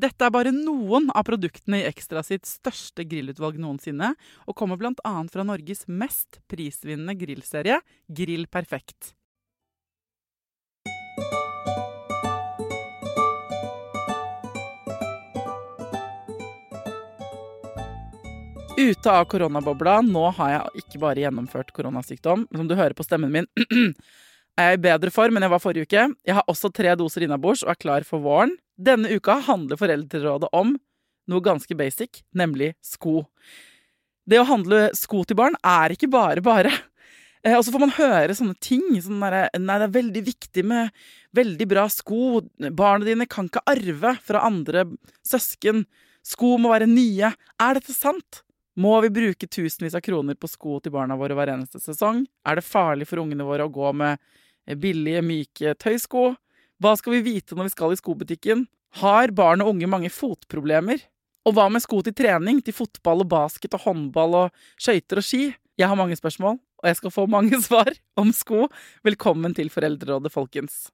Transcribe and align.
Dette 0.00 0.24
er 0.24 0.32
bare 0.32 0.52
noen 0.54 1.10
av 1.12 1.26
produktene 1.28 1.82
i 1.82 1.88
Ekstra 1.88 2.22
sitt 2.24 2.46
største 2.48 3.04
grillutvalg 3.04 3.58
noensinne, 3.60 4.14
og 4.48 4.56
kommer 4.56 4.78
bl.a. 4.80 5.12
fra 5.28 5.44
Norges 5.44 5.84
mest 5.92 6.38
prisvinnende 6.48 7.12
grillserie, 7.20 7.80
Grill 8.08 8.46
Perfekt. 8.48 9.12
Ute 18.80 19.12
av 19.12 19.26
koronabobla, 19.28 19.98
nå 20.06 20.24
har 20.38 20.54
jeg 20.54 20.86
ikke 20.86 21.02
bare 21.02 21.26
gjennomført 21.26 21.74
koronasykdom, 21.76 22.48
som 22.56 22.70
du 22.70 22.78
hører 22.78 22.96
på 22.96 23.04
stemmen 23.04 23.34
min, 23.34 23.50
er 24.60 24.70
jeg 24.70 24.80
i 24.80 24.84
bedre 24.84 25.12
form 25.14 25.36
enn 25.36 25.46
jeg 25.46 25.52
var 25.54 25.62
forrige 25.62 25.88
uke. 25.88 26.04
Jeg 26.28 26.36
har 26.36 26.46
også 26.50 26.70
tre 26.74 26.92
doser 26.98 27.24
innabords 27.26 27.64
og 27.64 27.72
er 27.72 27.80
klar 27.80 28.06
for 28.06 28.22
våren. 28.24 28.54
Denne 28.80 29.10
uka 29.12 29.38
handler 29.48 29.80
Foreldrerådet 29.80 30.52
om 30.56 30.76
noe 31.30 31.44
ganske 31.44 31.76
basic, 31.78 32.22
nemlig 32.36 32.72
sko. 32.84 33.24
Det 34.28 34.40
å 34.40 34.48
handle 34.48 34.88
sko 34.98 35.24
til 35.26 35.38
barn 35.38 35.56
er 35.66 35.94
ikke 35.94 36.10
bare 36.10 36.42
bare. 36.44 36.72
Eh, 37.44 37.56
og 37.56 37.64
så 37.64 37.72
får 37.72 37.82
man 37.82 37.94
høre 37.96 38.36
sånne 38.36 38.58
ting. 38.62 38.84
Sånn 39.02 39.20
nei, 39.22 39.48
det 39.50 39.76
er 39.76 39.96
veldig 39.96 40.22
viktig 40.26 40.64
med 40.68 40.92
veldig 41.36 41.68
bra 41.70 41.86
sko. 41.92 42.42
Barna 42.76 43.06
dine 43.08 43.28
kan 43.30 43.48
ikke 43.48 43.64
arve 43.70 44.14
fra 44.26 44.44
andre 44.48 44.86
søsken. 45.26 45.86
Sko 46.26 46.56
må 46.60 46.72
være 46.74 46.90
nye. 46.90 47.32
Er 47.60 47.78
dette 47.78 47.96
sant? 47.96 48.42
Må 48.80 48.94
vi 49.04 49.10
bruke 49.12 49.48
tusenvis 49.50 49.96
av 49.98 50.04
kroner 50.04 50.36
på 50.38 50.48
sko 50.48 50.78
til 50.80 50.92
barna 50.94 51.16
våre 51.18 51.34
hver 51.36 51.50
eneste 51.52 51.80
sesong? 51.82 52.22
Er 52.46 52.60
det 52.60 52.64
farlig 52.64 53.08
for 53.10 53.20
ungene 53.22 53.44
våre 53.44 53.66
å 53.66 53.72
gå 53.72 53.90
med 53.96 54.20
billige, 54.80 55.22
myke 55.24 55.74
tøysko? 55.80 56.34
Hva 56.80 56.94
skal 56.96 57.18
vi 57.18 57.24
vite 57.26 57.56
når 57.56 57.68
vi 57.68 57.74
skal 57.74 57.94
i 57.94 58.00
skobutikken? 58.00 58.66
Har 59.00 59.32
barn 59.36 59.62
og 59.62 59.74
unge 59.74 59.88
mange 59.90 60.10
fotproblemer? 60.12 61.02
Og 61.48 61.56
hva 61.56 61.68
med 61.72 61.82
sko 61.84 62.00
til 62.04 62.16
trening, 62.16 62.60
til 62.64 62.76
fotball 62.76 63.24
og 63.24 63.30
basket 63.32 63.76
og 63.76 63.84
håndball 63.86 64.36
og 64.44 64.64
skøyter 64.80 65.22
og 65.22 65.26
ski? 65.26 65.44
Jeg 65.80 65.88
har 65.88 65.96
mange 65.96 66.18
spørsmål, 66.18 66.58
og 66.60 66.90
jeg 66.90 66.98
skal 66.98 67.14
få 67.14 67.28
mange 67.30 67.60
svar 67.66 67.92
om 68.20 68.34
sko. 68.36 68.66
Velkommen 69.06 69.56
til 69.56 69.72
Foreldrerådet, 69.72 70.32
folkens. 70.34 70.88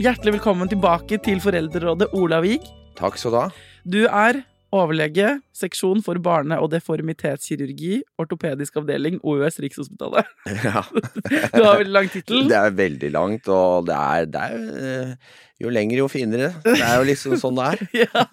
Hjertelig 0.00 0.38
velkommen 0.38 0.64
tilbake 0.64 1.18
til 1.20 1.42
Foreldrerådet, 1.44 2.06
Ola 2.16 2.38
Vig. 2.40 2.62
Takk 2.96 3.18
skal 3.20 3.34
du 3.34 3.36
ha. 3.36 3.48
Du 3.84 3.98
er 4.08 4.38
overlege, 4.72 5.34
seksjon 5.52 5.98
for 6.06 6.16
barne- 6.24 6.56
og 6.56 6.70
deformitetskirurgi, 6.72 7.98
ortopedisk 8.22 8.78
avdeling, 8.80 9.18
OUS 9.20 9.58
Rikshospitalet. 9.60 10.24
Ja. 10.64 10.80
Du 11.52 11.60
har 11.66 11.82
veldig 11.82 11.92
lang 11.92 12.08
tittel. 12.14 12.46
Det 12.48 12.56
er 12.56 12.72
veldig 12.78 13.10
langt, 13.12 13.50
og 13.52 13.90
det 13.90 13.98
er, 13.98 14.30
det 14.32 14.46
er 14.46 14.86
eh, 14.86 15.36
jo 15.66 15.74
lenger, 15.76 15.98
jo 16.00 16.08
finere. 16.08 16.48
Det 16.64 16.78
er 16.78 16.96
jo 16.96 17.04
liksom 17.10 17.36
sånn 17.44 17.60
det 17.60 17.68
er. 17.74 17.84
Ja, 18.06 18.24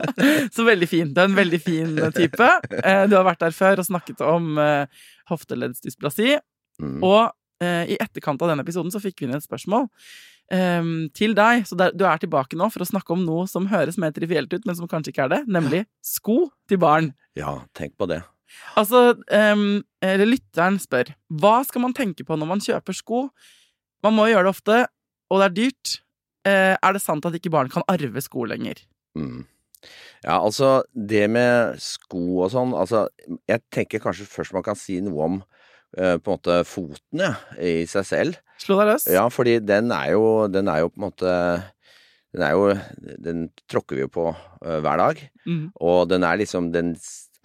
så 0.55 0.63
veldig 0.69 0.87
fin. 0.87 1.11
Du 1.11 1.19
er 1.19 1.27
en 1.27 1.35
veldig 1.35 1.61
fin 1.65 1.99
type. 2.15 2.49
Eh, 2.79 3.03
Du 3.11 3.17
har 3.19 3.27
vært 3.27 3.43
der 3.43 3.59
før 3.59 3.83
og 3.83 3.89
snakket 3.89 4.23
om 4.23 4.55
eh, 4.55 5.03
hofteleddsdysplasi. 5.33 6.39
Mm. 6.79 7.03
Og 7.03 7.27
i 7.57 7.95
etterkant 7.97 8.43
av 8.45 8.51
denne 8.51 8.61
episoden 8.61 8.93
så 8.93 8.99
fikk 9.01 9.23
vi 9.23 9.25
inn 9.25 9.33
et 9.33 9.41
spørsmål 9.41 9.87
eh, 10.53 10.89
til 11.17 11.35
deg. 11.37 11.67
Så 11.69 11.77
der, 11.79 11.93
du 11.95 12.05
er 12.07 12.21
tilbake 12.21 12.59
nå 12.59 12.69
for 12.73 12.83
å 12.83 12.89
snakke 12.89 13.15
om 13.15 13.25
noe 13.27 13.47
som 13.51 13.69
høres 13.71 13.99
mer 14.01 14.15
trivielt 14.15 14.53
ut, 14.53 14.65
men 14.67 14.77
som 14.77 14.89
kanskje 14.89 15.13
ikke 15.13 15.27
er 15.27 15.35
det. 15.37 15.43
Nemlig 15.51 15.85
sko 16.05 16.45
til 16.69 16.81
barn. 16.81 17.13
Ja, 17.37 17.59
tenk 17.77 17.97
på 17.99 18.09
det. 18.09 18.23
Altså, 18.79 19.11
um, 19.27 19.81
eller 20.03 20.29
lytteren 20.29 20.77
spør 20.79 21.11
hva 21.41 21.59
skal 21.67 21.83
man 21.83 21.95
tenke 21.97 22.23
på 22.25 22.37
når 22.39 22.49
man 22.49 22.63
kjøper 22.63 22.95
sko? 22.95 23.25
Man 24.05 24.15
må 24.15 24.29
gjøre 24.29 24.47
det 24.47 24.53
ofte, 24.53 24.77
og 25.27 25.41
det 25.41 25.47
er 25.49 25.57
dyrt. 25.57 25.93
Uh, 26.47 26.73
er 26.79 26.95
det 26.95 27.03
sant 27.03 27.25
at 27.27 27.35
ikke 27.35 27.51
barn 27.53 27.71
kan 27.71 27.85
arve 27.91 28.23
sko 28.23 28.47
lenger? 28.47 28.79
Mm. 29.19 29.43
Ja, 30.23 30.39
altså, 30.39 30.81
det 30.93 31.27
med 31.29 31.77
sko 31.81 32.41
og 32.41 32.49
sånn 32.51 32.73
Altså, 32.75 33.05
jeg 33.47 33.61
tenker 33.73 34.01
kanskje 34.01 34.25
først 34.29 34.55
man 34.55 34.65
kan 34.65 34.77
si 34.79 34.97
noe 35.05 35.27
om 35.27 35.37
på 35.97 36.29
en 36.29 36.35
måte 36.37 36.59
foten, 36.69 37.23
ja, 37.23 37.33
i 37.57 37.81
seg 37.89 38.05
selv. 38.05 38.41
Slå 38.61 38.79
deg 38.81 38.91
løs. 38.91 39.07
Ja, 39.13 39.25
fordi 39.33 39.57
den 39.63 39.91
er 39.93 40.13
jo, 40.15 40.23
den 40.51 40.69
er 40.71 40.83
jo 40.83 40.91
på 40.91 40.99
en 40.99 41.07
måte 41.07 41.33
Den 42.33 42.43
er 42.43 42.55
jo 42.55 42.71
Den 43.23 43.47
tråkker 43.69 43.97
vi 43.97 44.05
jo 44.05 44.11
på 44.13 44.27
eh, 44.33 44.79
hver 44.83 45.01
dag. 45.01 45.21
Mm. 45.45 45.67
Og 45.75 46.07
den 46.09 46.25
er 46.25 46.39
liksom 46.41 46.71
Den 46.73 46.95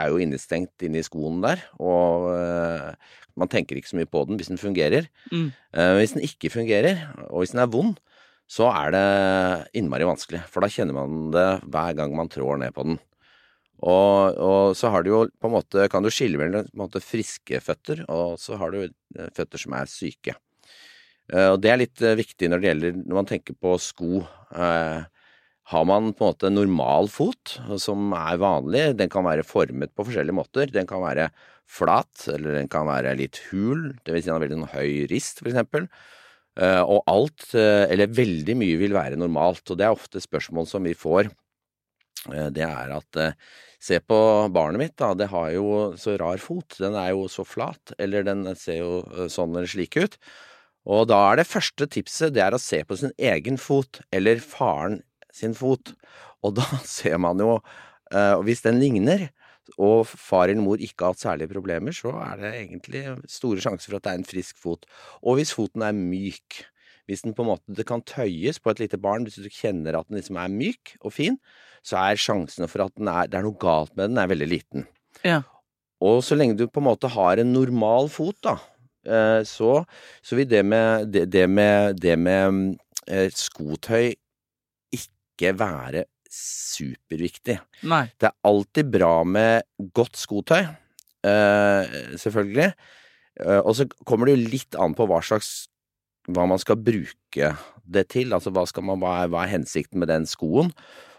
er 0.00 0.12
jo 0.12 0.20
innestengt 0.22 0.82
inni 0.82 1.04
skoen 1.04 1.42
der. 1.44 1.60
Og 1.78 2.30
eh, 2.34 2.94
man 3.38 3.48
tenker 3.52 3.76
ikke 3.76 3.92
så 3.92 4.00
mye 4.00 4.10
på 4.10 4.24
den 4.28 4.40
hvis 4.40 4.50
den 4.52 4.60
fungerer. 4.60 5.08
Mm. 5.30 5.52
Eh, 5.52 5.92
hvis 6.00 6.16
den 6.16 6.24
ikke 6.24 6.52
fungerer, 6.52 7.06
og 7.28 7.42
hvis 7.42 7.54
den 7.54 7.62
er 7.62 7.70
vond, 7.72 8.00
så 8.50 8.68
er 8.72 8.92
det 8.92 9.06
innmari 9.78 10.04
vanskelig. 10.04 10.42
For 10.52 10.64
da 10.64 10.68
kjenner 10.72 10.96
man 10.96 11.30
det 11.32 11.46
hver 11.72 11.96
gang 11.96 12.16
man 12.16 12.28
trår 12.32 12.60
ned 12.60 12.74
på 12.76 12.84
den. 12.88 12.98
Og, 13.82 14.38
og 14.38 14.76
så 14.78 14.92
har 14.94 15.02
du 15.02 15.10
jo 15.10 15.20
på 15.42 15.48
en 15.48 15.56
måte 15.56 15.88
Kan 15.90 16.04
du 16.04 16.10
skille 16.14 16.38
mellom 16.38 17.00
friske 17.02 17.58
føtter, 17.62 18.04
og 18.12 18.38
så 18.38 18.58
har 18.60 18.74
du 18.74 18.84
eh, 18.86 19.30
føtter 19.34 19.58
som 19.58 19.74
er 19.74 19.90
syke. 19.90 20.36
Eh, 21.32 21.48
Og 21.50 21.58
det 21.62 21.72
er 21.72 21.80
litt 21.80 22.02
eh, 22.02 22.18
viktig 22.18 22.50
når 22.50 22.62
det 22.62 22.70
gjelder 22.70 23.00
når 23.00 23.18
man 23.18 23.30
tenker 23.32 23.58
på 23.58 23.74
sko. 23.82 24.22
Har 25.72 25.86
man 25.88 26.10
på 26.12 26.24
en 26.24 26.30
måte 26.34 26.50
normal 26.52 27.08
fot, 27.08 27.56
som 27.80 28.10
er 28.18 28.38
vanlig, 28.42 28.82
den 28.98 29.10
kan 29.10 29.24
være 29.24 29.46
formet 29.46 29.92
på 29.94 30.04
forskjellige 30.04 30.36
måter. 30.36 30.70
Den 30.74 30.88
kan 30.90 31.00
være 31.00 31.30
flat, 31.70 32.26
eller 32.28 32.58
den 32.58 32.68
kan 32.68 32.84
være 32.90 33.14
litt 33.16 33.38
hul, 33.48 33.92
vil 34.04 34.18
si 34.18 34.26
den 34.26 34.34
har 34.34 34.42
veldig 34.42 34.58
sånn 34.58 34.74
høy 34.74 35.06
rist, 35.08 35.40
for 35.40 35.48
eksempel. 35.48 35.86
Og 36.58 36.98
alt, 37.08 37.46
eller 37.54 38.10
veldig 38.12 38.58
mye, 38.58 38.76
vil 38.82 38.98
være 38.98 39.16
normalt. 39.22 39.62
Og 39.70 39.78
det 39.80 39.86
er 39.86 39.94
ofte 39.94 40.20
spørsmål 40.20 40.68
som 40.68 40.84
vi 40.84 40.92
får. 40.98 41.30
Det 42.52 42.66
er 42.66 42.92
at 42.98 43.22
se 43.82 43.98
på 44.00 44.18
barnet 44.54 44.80
mitt, 44.80 44.96
da. 45.00 45.12
Det 45.18 45.28
har 45.32 45.50
jo 45.56 45.92
så 45.98 46.16
rar 46.20 46.40
fot. 46.42 46.78
Den 46.78 46.96
er 46.98 47.12
jo 47.12 47.26
så 47.30 47.44
flat. 47.46 47.94
Eller 47.98 48.26
den 48.26 48.46
ser 48.58 48.80
jo 48.82 49.28
sånn 49.32 49.56
eller 49.56 49.70
slik 49.70 49.98
ut. 49.98 50.18
Og 50.88 51.06
da 51.10 51.18
er 51.30 51.38
det 51.38 51.50
første 51.50 51.86
tipset 51.90 52.34
det 52.34 52.42
er 52.42 52.54
å 52.54 52.62
se 52.62 52.82
på 52.86 52.98
sin 52.98 53.12
egen 53.18 53.58
fot, 53.60 54.00
eller 54.14 54.42
faren 54.42 55.00
sin 55.34 55.54
fot. 55.58 55.94
Og 56.42 56.56
da 56.58 56.66
ser 56.96 57.18
man 57.22 57.40
jo 57.42 57.56
uh, 57.58 58.36
Hvis 58.42 58.64
den 58.66 58.80
ligner, 58.82 59.30
og 59.78 60.08
far 60.10 60.50
eller 60.50 60.62
mor 60.62 60.80
ikke 60.82 61.06
har 61.06 61.14
hatt 61.14 61.22
særlige 61.22 61.52
problemer, 61.52 61.94
så 61.94 62.10
er 62.18 62.40
det 62.40 62.50
egentlig 62.58 63.04
store 63.30 63.62
sjanser 63.62 63.92
for 63.92 64.00
at 64.00 64.06
det 64.06 64.12
er 64.12 64.20
en 64.20 64.26
frisk 64.28 64.58
fot. 64.60 64.86
Og 65.22 65.38
hvis 65.38 65.54
foten 65.54 65.84
er 65.86 65.94
myk, 65.96 66.64
hvis 67.12 67.26
den 67.26 67.36
på 67.36 67.44
en 67.44 67.52
måte 67.52 67.76
det 67.76 67.84
kan 67.88 68.02
tøyes 68.08 68.58
på 68.62 68.72
et 68.72 68.80
lite 68.80 68.98
barn, 69.00 69.26
hvis 69.28 69.36
du 69.36 69.50
kjenner 69.52 69.98
at 69.98 70.08
den 70.08 70.18
liksom 70.18 70.38
er 70.40 70.52
myk 70.52 70.94
og 71.02 71.12
fin, 71.12 71.36
så 71.84 71.98
er 72.00 72.20
sjansene 72.20 72.68
for 72.70 72.86
at 72.86 72.96
er, 72.96 73.28
det 73.28 73.38
er 73.38 73.44
noe 73.44 73.58
galt 73.60 73.92
med 73.98 74.08
den, 74.08 74.20
er 74.22 74.30
veldig 74.30 74.48
liten. 74.48 74.86
Ja. 75.26 75.42
Og 76.02 76.22
så 76.24 76.38
lenge 76.38 76.56
du 76.58 76.64
på 76.66 76.80
en 76.80 76.88
måte 76.88 77.10
har 77.12 77.42
en 77.42 77.52
normal 77.52 78.08
fot, 78.10 78.38
da, 78.42 78.56
eh, 79.04 79.42
så, 79.46 79.82
så 80.24 80.38
vil 80.38 80.48
det 80.50 80.64
med, 80.66 81.12
det, 81.14 81.26
det 81.34 81.44
med, 81.50 82.00
det 82.02 82.16
med 82.18 82.78
eh, 83.06 83.28
skotøy 83.34 84.14
ikke 84.96 85.52
være 85.58 86.06
superviktig. 86.32 87.58
Nei. 87.92 88.06
Det 88.16 88.30
er 88.30 88.38
alltid 88.48 88.88
bra 88.94 89.12
med 89.28 89.68
godt 89.94 90.16
skotøy, 90.16 90.64
eh, 91.28 92.00
selvfølgelig. 92.16 92.72
Eh, 93.42 93.60
og 93.60 93.76
så 93.76 93.86
kommer 94.08 94.28
det 94.28 94.36
jo 94.36 94.54
litt 94.54 94.80
an 94.80 94.96
på 94.96 95.06
hva 95.10 95.20
slags 95.24 95.66
hva 96.30 96.44
man 96.46 96.60
skal 96.62 96.78
bruke 96.78 97.54
det 97.82 98.04
til. 98.14 98.34
Altså 98.36 98.52
hva, 98.54 98.66
skal 98.68 98.84
man, 98.86 99.00
hva, 99.02 99.22
er, 99.24 99.32
hva 99.32 99.44
er 99.46 99.54
hensikten 99.56 99.98
med 100.02 100.10
den 100.12 100.26
skoen, 100.28 100.70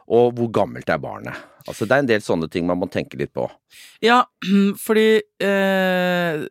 og 0.08 0.34
hvor 0.38 0.52
gammelt 0.52 0.90
er 0.92 1.00
barnet. 1.02 1.36
Altså 1.68 1.88
det 1.88 1.96
er 1.96 2.04
en 2.04 2.10
del 2.12 2.24
sånne 2.24 2.50
ting 2.52 2.68
man 2.68 2.80
må 2.82 2.90
tenke 2.92 3.20
litt 3.20 3.32
på. 3.36 3.48
Ja, 4.04 4.24
fordi 4.86 5.10
eh, 5.44 6.44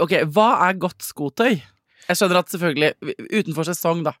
Ok, 0.00 0.14
hva 0.32 0.52
er 0.70 0.78
godt 0.80 1.04
skotøy? 1.04 1.58
Jeg 2.06 2.16
skjønner 2.20 2.38
at 2.38 2.52
selvfølgelig, 2.52 3.16
utenfor 3.34 3.66
sesong, 3.66 4.04
da. 4.06 4.12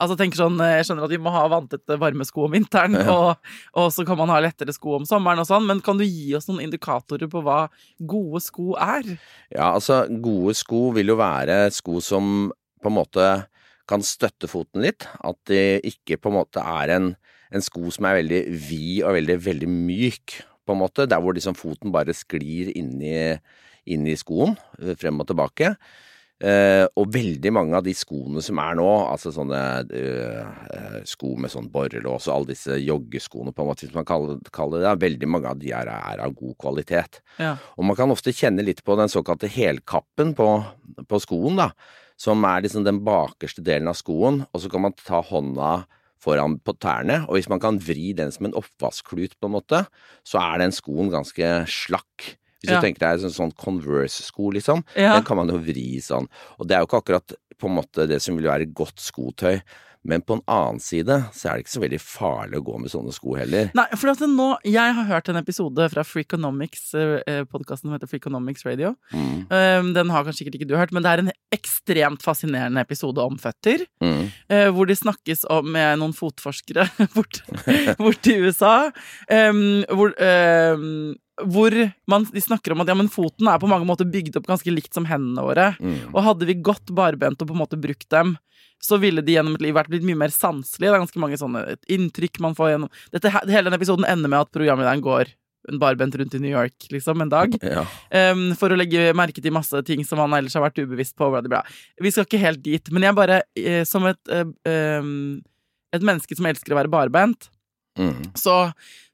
Altså, 0.00 0.14
tenker 0.16 0.38
sånn, 0.38 0.60
Jeg 0.62 0.86
skjønner 0.86 1.08
at 1.08 1.12
vi 1.12 1.18
må 1.20 1.32
ha 1.34 1.42
vanntette, 1.50 1.96
varme 2.00 2.24
sko 2.24 2.46
om 2.46 2.54
vinteren, 2.54 2.94
Ja. 3.02 3.12
og, 3.12 3.50
og 3.82 3.88
så 3.92 4.06
kan 4.08 4.16
man 4.20 4.30
ha 4.32 4.38
lettere 4.44 4.72
sko 4.72 4.94
om 5.00 5.04
sommeren 5.08 5.42
og 5.42 5.48
sånn, 5.50 5.66
men 5.68 5.82
kan 5.84 5.98
du 5.98 6.04
gi 6.06 6.30
oss 6.38 6.46
noen 6.48 6.62
indikatorer 6.68 7.28
på 7.32 7.42
hva 7.44 7.64
gode 7.98 8.40
sko 8.46 8.76
er? 8.78 9.10
Ja, 9.52 9.72
altså 9.74 10.04
gode 10.22 10.54
sko 10.56 10.92
vil 10.96 11.12
jo 11.12 11.18
være 11.20 11.66
sko 11.74 11.98
som 12.04 12.52
på 12.82 12.90
en 12.90 12.98
måte 12.98 13.26
kan 13.90 14.04
støtte 14.06 14.50
foten 14.50 14.84
litt. 14.84 15.06
At 15.24 15.38
det 15.50 15.82
ikke 15.88 16.20
på 16.20 16.32
en 16.32 16.38
måte 16.40 16.62
er 16.62 16.94
en, 16.96 17.10
en 17.52 17.64
sko 17.64 17.90
som 17.94 18.08
er 18.08 18.20
veldig 18.20 18.44
vid 18.68 19.02
og 19.06 19.18
veldig, 19.18 19.38
veldig 19.48 19.72
myk, 19.72 20.38
på 20.62 20.76
en 20.76 20.82
måte. 20.84 21.08
Der 21.10 21.22
hvor 21.22 21.36
liksom 21.36 21.58
foten 21.58 21.94
bare 21.94 22.14
sklir 22.16 22.72
inni, 22.78 23.34
inni 23.90 24.16
skoen, 24.18 24.56
eh, 24.80 24.96
frem 24.98 25.22
og 25.22 25.30
tilbake. 25.30 25.74
Uh, 26.42 26.88
og 26.98 27.12
veldig 27.14 27.52
mange 27.54 27.76
av 27.78 27.84
de 27.86 27.92
skoene 27.94 28.40
som 28.42 28.58
er 28.58 28.74
nå, 28.74 28.86
altså 29.06 29.30
sånne 29.30 29.58
uh, 29.86 30.96
sko 31.06 31.36
med 31.38 31.52
sånn 31.52 31.68
borrelås 31.70 32.26
og 32.26 32.32
alle 32.34 32.48
disse 32.48 32.80
joggeskoene, 32.82 33.52
på 33.54 33.62
en 33.62 33.68
måte, 33.68 33.86
hvis 33.86 33.94
man 33.94 34.08
kaller, 34.08 34.40
kaller 34.50 34.82
det, 34.82 34.96
veldig 35.04 35.28
mange 35.30 35.52
av 35.52 35.60
de 35.60 35.70
er, 35.70 35.92
er 35.94 36.24
av 36.24 36.34
god 36.34 36.56
kvalitet. 36.64 37.20
Ja. 37.38 37.52
Og 37.78 37.86
man 37.86 37.98
kan 38.00 38.10
ofte 38.10 38.34
kjenne 38.34 38.66
litt 38.66 38.82
på 38.82 38.98
den 38.98 39.12
såkalte 39.12 39.46
helkappen 39.54 40.34
på, 40.34 40.48
på 41.06 41.22
skoen, 41.22 41.62
da, 41.62 41.70
som 42.22 42.44
er 42.46 42.62
liksom 42.62 42.84
den 42.86 43.00
bakerste 43.06 43.64
delen 43.66 43.90
av 43.90 43.98
skoen, 43.98 44.44
og 44.52 44.62
så 44.62 44.70
kan 44.70 44.84
man 44.84 44.94
ta 44.98 45.22
hånda 45.26 45.72
foran 46.22 46.54
på 46.62 46.76
tærne, 46.78 47.24
og 47.26 47.34
hvis 47.34 47.48
man 47.50 47.58
kan 47.62 47.80
vri 47.82 48.12
den 48.14 48.30
som 48.30 48.46
en 48.46 48.54
oppvaskklut, 48.60 49.34
på 49.42 49.48
en 49.48 49.56
måte, 49.56 49.80
så 50.22 50.38
er 50.38 50.62
den 50.62 50.74
skoen 50.74 51.10
ganske 51.10 51.48
slakk. 51.66 52.36
Hvis 52.62 52.70
Ja. 52.70 52.78
du 52.78 52.86
tenker 52.86 53.00
deg 53.02 53.24
en 53.24 53.34
sånn 53.34 53.56
Converse-sko, 53.58 54.52
liksom, 54.54 54.84
Ja. 54.94 55.14
den 55.16 55.24
kan 55.24 55.36
man 55.36 55.48
jo 55.48 55.58
vri 55.58 55.98
sånn. 55.98 56.28
Og 56.60 56.68
det 56.68 56.76
er 56.76 56.80
jo 56.80 56.86
ikke 56.86 57.02
akkurat 57.02 57.34
på 57.58 57.66
en 57.68 57.74
måte 57.74 58.06
det 58.06 58.22
som 58.22 58.36
vil 58.36 58.46
være 58.46 58.72
godt 58.72 59.02
skotøy, 59.02 59.60
men 60.08 60.22
på 60.26 60.34
en 60.34 60.44
annen 60.50 60.80
side 60.82 61.18
så 61.34 61.48
er 61.48 61.58
det 61.58 61.66
ikke 61.66 61.74
så 61.76 61.82
veldig 61.84 62.00
farlig 62.02 62.58
å 62.58 62.64
gå 62.66 62.78
med 62.82 62.90
sånne 62.90 63.14
sko 63.14 63.36
heller. 63.38 63.70
Nei, 63.78 63.86
for 63.94 64.10
at 64.10 64.22
nå, 64.26 64.48
jeg 64.66 64.96
har 64.98 65.08
hørt 65.10 65.30
en 65.30 65.38
episode 65.38 65.86
fra 65.92 66.02
Freakonomics, 66.06 66.88
eh, 66.98 67.44
podkasten 67.50 67.86
som 67.86 67.94
heter 67.94 68.10
Freakonomics 68.10 68.66
Radio. 68.66 68.96
Mm, 69.14 69.30
Um, 69.52 69.88
den 69.94 70.10
har 70.12 70.24
kanskje 70.24 70.42
sikkert 70.42 70.58
ikke 70.58 70.68
du 70.70 70.76
hørt, 70.78 70.92
men 70.94 71.04
det 71.04 71.10
er 71.10 71.22
en 71.22 71.32
ekstremt 71.54 72.22
fascinerende 72.24 72.82
episode 72.82 73.22
om 73.22 73.38
føtter. 73.40 73.86
mm, 74.02 74.22
Uh, 74.52 74.68
hvor 74.74 74.86
det 74.88 74.98
snakkes 74.98 75.44
om 75.50 75.70
med 75.74 75.98
noen 76.00 76.14
fotforskere 76.16 76.86
bort, 77.16 77.42
bort 77.98 78.28
i 78.30 78.38
USA. 78.42 78.90
Um, 79.30 79.82
hvor, 79.90 80.14
um, 80.18 81.14
hvor 81.48 81.76
man, 82.10 82.26
de 82.32 82.42
snakker 82.42 82.74
om 82.74 82.84
at 82.84 82.92
ja, 82.92 82.96
men 82.98 83.10
foten 83.12 83.48
er 83.50 83.60
på 83.62 83.70
mange 83.70 83.88
måter 83.88 84.08
bygd 84.08 84.38
opp 84.40 84.48
ganske 84.50 84.72
likt 84.72 84.94
som 84.96 85.06
hendene 85.08 85.44
våre. 85.46 85.72
mm. 85.80 86.12
Og 86.12 86.24
hadde 86.26 86.48
vi 86.48 86.58
gått 86.60 86.92
barbent 86.94 87.42
og 87.42 87.50
på 87.50 87.56
en 87.56 87.62
måte 87.64 87.80
brukt 87.80 88.08
dem, 88.12 88.36
så 88.82 88.98
ville 89.02 89.22
de 89.22 89.36
gjennom 89.36 89.54
et 89.56 89.62
liv 89.62 89.76
vært 89.76 89.92
blitt 89.92 90.06
mye 90.06 90.18
mer 90.24 90.32
sanselige. 90.34 90.88
Det 90.88 90.96
er 90.96 91.04
ganske 91.04 91.22
mange 91.22 91.38
sånne 91.38 91.62
inntrykk 91.92 92.40
man 92.42 92.56
får 92.58 92.74
gjennom 92.74 92.90
Dette, 93.14 93.30
Hele 93.30 93.68
den 93.68 93.78
episoden 93.78 94.08
ender 94.08 94.32
med 94.32 94.42
at 94.42 94.52
programlederen 94.54 95.04
går 95.04 95.30
barbent 95.78 96.16
rundt 96.18 96.34
i 96.34 96.40
New 96.42 96.50
York 96.50 96.88
liksom 96.90 97.20
en 97.22 97.30
dag. 97.30 97.54
Ja. 97.62 97.84
Um, 98.32 98.50
for 98.58 98.72
å 98.72 98.78
legge 98.78 99.12
merke 99.14 99.42
til 99.42 99.54
masse 99.54 99.78
ting 99.86 100.02
som 100.06 100.18
han 100.22 100.34
ellers 100.34 100.56
har 100.58 100.64
vært 100.64 100.82
ubevisst 100.82 101.14
på. 101.18 101.30
Vi 102.02 102.10
skal 102.10 102.26
ikke 102.26 102.42
helt 102.42 102.62
dit, 102.64 102.90
men 102.90 103.06
jeg 103.06 103.18
bare, 103.18 103.42
eh, 103.54 103.84
som 103.88 104.06
et, 104.10 104.20
um, 104.66 105.38
et 105.94 106.02
menneske 106.02 106.34
som 106.34 106.48
elsker 106.50 106.74
å 106.74 106.80
være 106.80 106.92
barbeint, 106.92 107.46
Mm. 107.98 108.30
så, 108.40 108.72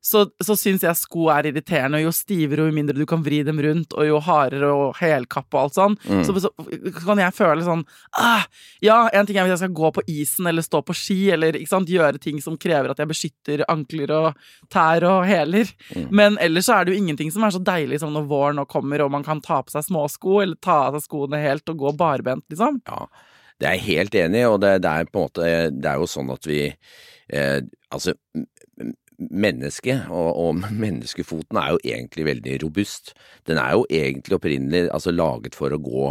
så, 0.09 0.21
så 0.39 0.55
syns 0.55 0.85
jeg 0.87 0.95
sko 0.97 1.25
er 1.35 1.49
irriterende. 1.51 1.99
Og 1.99 2.05
jo 2.07 2.13
stivere 2.15 2.63
og 2.63 2.69
jo 2.71 2.75
mindre 2.77 2.95
du 2.95 3.03
kan 3.11 3.25
vri 3.27 3.41
dem 3.43 3.59
rundt, 3.65 3.93
og 3.99 4.07
jo 4.07 4.21
hardere 4.23 4.69
og 4.71 4.97
helkapp 5.01 5.49
og 5.57 5.61
alt 5.65 5.75
sånn, 5.79 5.97
Mm. 6.09 6.23
så, 6.25 6.35
så 6.45 6.51
kan 7.03 7.19
jeg 7.19 7.35
føle 7.35 7.65
sånn 7.67 7.83
ah, 8.17 8.45
Ja, 8.85 9.09
en 9.13 9.27
ting 9.27 9.37
er 9.37 9.45
hvis 9.49 9.57
jeg 9.57 9.65
skal 9.65 9.75
gå 9.81 9.91
på 9.97 10.05
isen 10.09 10.47
eller 10.47 10.63
stå 10.63 10.81
på 10.87 10.95
ski, 10.95 11.19
eller 11.35 11.59
sant, 11.67 11.91
gjøre 11.91 12.21
ting 12.23 12.39
som 12.41 12.57
krever 12.57 12.93
at 12.95 13.03
jeg 13.03 13.11
beskytter 13.11 13.65
ankler 13.69 14.13
og 14.15 14.39
tær 14.71 15.05
og 15.11 15.27
hæler. 15.27 15.73
Mm. 15.97 16.07
Men 16.15 16.39
ellers 16.41 16.71
så 16.71 16.79
er 16.79 16.87
det 16.87 16.95
jo 16.95 17.03
ingenting 17.03 17.33
som 17.35 17.43
er 17.45 17.57
så 17.57 17.63
deilig 17.67 17.99
som 18.01 18.15
når 18.15 18.29
våren 18.31 18.61
nå 18.63 18.65
kommer, 18.71 19.03
og 19.03 19.11
man 19.11 19.27
kan 19.27 19.43
ta 19.45 19.59
på 19.67 19.75
seg 19.75 19.89
småsko, 19.91 20.39
eller 20.45 20.57
ta 20.63 20.85
av 20.87 20.97
seg 21.01 21.09
skoene 21.11 21.43
helt 21.43 21.69
og 21.75 21.83
gå 21.83 21.93
barbent, 21.99 22.47
liksom. 22.53 22.79
Ja, 22.87 23.09
det 23.59 23.67
er 23.67 23.75
jeg 23.81 23.87
helt 23.89 24.15
enig 24.15 24.45
i, 24.45 24.47
og 24.47 24.61
det, 24.63 24.77
det 24.87 24.95
er 24.95 25.09
på 25.11 25.19
en 25.19 25.27
måte 25.27 25.47
Det 25.75 25.91
er 25.91 25.99
jo 25.99 26.07
sånn 26.07 26.31
at 26.31 26.47
vi 26.47 26.61
eh, 26.71 27.59
Altså, 27.91 28.13
mennesket 29.19 30.09
og, 30.15 30.31
og 30.39 30.65
menneskefoten 30.85 31.61
er 31.61 31.75
jo 31.75 31.85
egentlig 31.85 32.27
veldig 32.31 32.59
robust. 32.65 33.15
Den 33.49 33.61
er 33.61 33.77
jo 33.77 33.87
egentlig 33.91 34.39
opprinnelig 34.39 34.89
altså 34.95 35.15
laget 35.15 35.59
for 35.59 35.75
å 35.75 35.81
gå, 35.83 36.09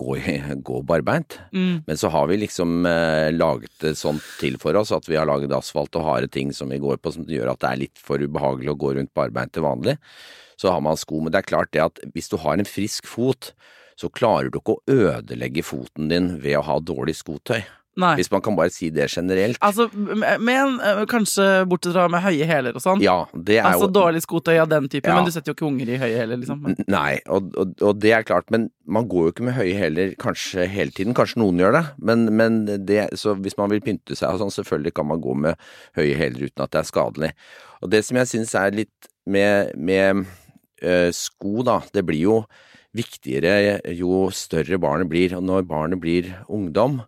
gå, 0.00 0.16
gå 0.70 0.82
barbeint. 0.88 1.38
Mm. 1.52 1.84
Men 1.86 2.00
så 2.00 2.10
har 2.14 2.28
vi 2.30 2.40
liksom 2.42 2.88
eh, 2.88 3.30
laget 3.36 3.72
det 3.84 3.94
sånn 4.00 4.20
til 4.40 4.58
for 4.62 4.78
oss 4.80 4.94
at 4.96 5.08
vi 5.10 5.18
har 5.20 5.28
laget 5.28 5.54
asfalt 5.56 5.96
og 6.00 6.08
harde 6.08 6.32
ting 6.32 6.52
som 6.56 6.72
vi 6.72 6.80
går 6.82 7.00
på 7.02 7.14
som 7.14 7.28
gjør 7.28 7.52
at 7.54 7.64
det 7.64 7.72
er 7.72 7.82
litt 7.86 8.04
for 8.04 8.22
ubehagelig 8.22 8.74
å 8.74 8.80
gå 8.80 8.94
rundt 8.98 9.14
barbeint 9.16 9.54
til 9.54 9.66
vanlig. 9.66 9.98
Så 10.58 10.72
har 10.74 10.82
man 10.82 10.98
sko, 10.98 11.20
men 11.22 11.30
det 11.30 11.44
er 11.44 11.50
klart 11.52 11.74
det 11.74 11.84
at 11.84 12.00
hvis 12.14 12.32
du 12.32 12.38
har 12.42 12.58
en 12.58 12.66
frisk 12.66 13.06
fot, 13.06 13.52
så 13.98 14.10
klarer 14.14 14.50
du 14.50 14.60
ikke 14.60 14.76
å 14.76 14.94
ødelegge 15.10 15.64
foten 15.66 16.10
din 16.10 16.32
ved 16.42 16.58
å 16.58 16.66
ha 16.66 16.78
dårlig 16.82 17.16
skotøy. 17.18 17.62
Nei. 17.98 18.12
Hvis 18.20 18.30
man 18.30 18.42
kan 18.46 18.54
bare 18.54 18.70
si 18.70 18.90
det 18.94 19.08
generelt. 19.10 19.58
Altså, 19.64 19.88
med 19.92 20.40
med 20.46 20.58
en, 20.62 20.74
eh, 20.80 21.00
kanskje 21.10 21.46
bortsett 21.66 21.96
fra 21.96 22.04
med 22.12 22.22
høye 22.22 22.46
hæler 22.46 22.76
og 22.78 22.82
sånn. 22.84 23.02
Ja, 23.02 23.24
det 23.34 23.56
er 23.58 23.64
Altså 23.72 23.88
jo 23.88 23.94
dårlig 23.96 24.22
skotøy 24.22 24.54
av 24.62 24.68
den 24.70 24.86
typen, 24.88 25.10
Ja. 25.10 25.16
men 25.16 25.24
du 25.26 25.32
setter 25.34 25.50
jo 25.50 25.56
ikke 25.56 25.66
unger 25.66 25.88
i 25.90 25.98
høye 25.98 26.16
hæler, 26.20 26.38
liksom. 26.38 26.62
Men- 26.62 26.84
Nei, 26.86 27.18
og, 27.26 27.50
og, 27.58 27.74
og 27.82 27.98
det 27.98 28.12
er 28.14 28.22
klart, 28.22 28.50
men 28.54 28.70
man 28.86 29.08
går 29.10 29.26
jo 29.26 29.32
ikke 29.32 29.44
med 29.48 29.54
høye 29.58 29.74
hæler 29.80 30.14
kanskje 30.16 30.68
hele 30.70 30.90
tiden. 30.94 31.12
Kanskje 31.18 31.42
noen 31.42 31.58
gjør 31.58 31.72
det, 31.72 31.84
men, 31.98 32.24
men 32.36 32.64
det, 32.86 33.10
så 33.18 33.34
hvis 33.34 33.58
man 33.58 33.70
vil 33.70 33.80
pynte 33.80 34.14
seg 34.16 34.30
og 34.30 34.38
sånn, 34.44 34.54
selvfølgelig 34.62 34.94
kan 34.94 35.06
man 35.10 35.20
gå 35.20 35.34
med 35.34 35.56
høye 35.98 36.14
hæler 36.16 36.46
uten 36.46 36.62
at 36.64 36.70
det 36.70 36.78
er 36.84 36.90
skadelig. 36.92 37.32
Og 37.82 37.90
det 37.90 38.04
som 38.04 38.16
jeg 38.16 38.26
syns 38.30 38.54
er 38.54 38.70
litt 38.78 39.10
med, 39.26 39.74
med 39.76 40.24
øh, 40.82 41.10
sko, 41.10 41.62
da, 41.66 41.80
det 41.92 42.06
blir 42.06 42.22
jo 42.22 42.44
viktigere 42.96 43.80
jo 43.96 44.28
større 44.34 44.78
barnet 44.80 45.08
blir. 45.10 45.34
Og 45.38 45.44
når 45.44 45.66
barnet 45.68 46.00
blir 46.00 46.30
ungdom 46.48 47.02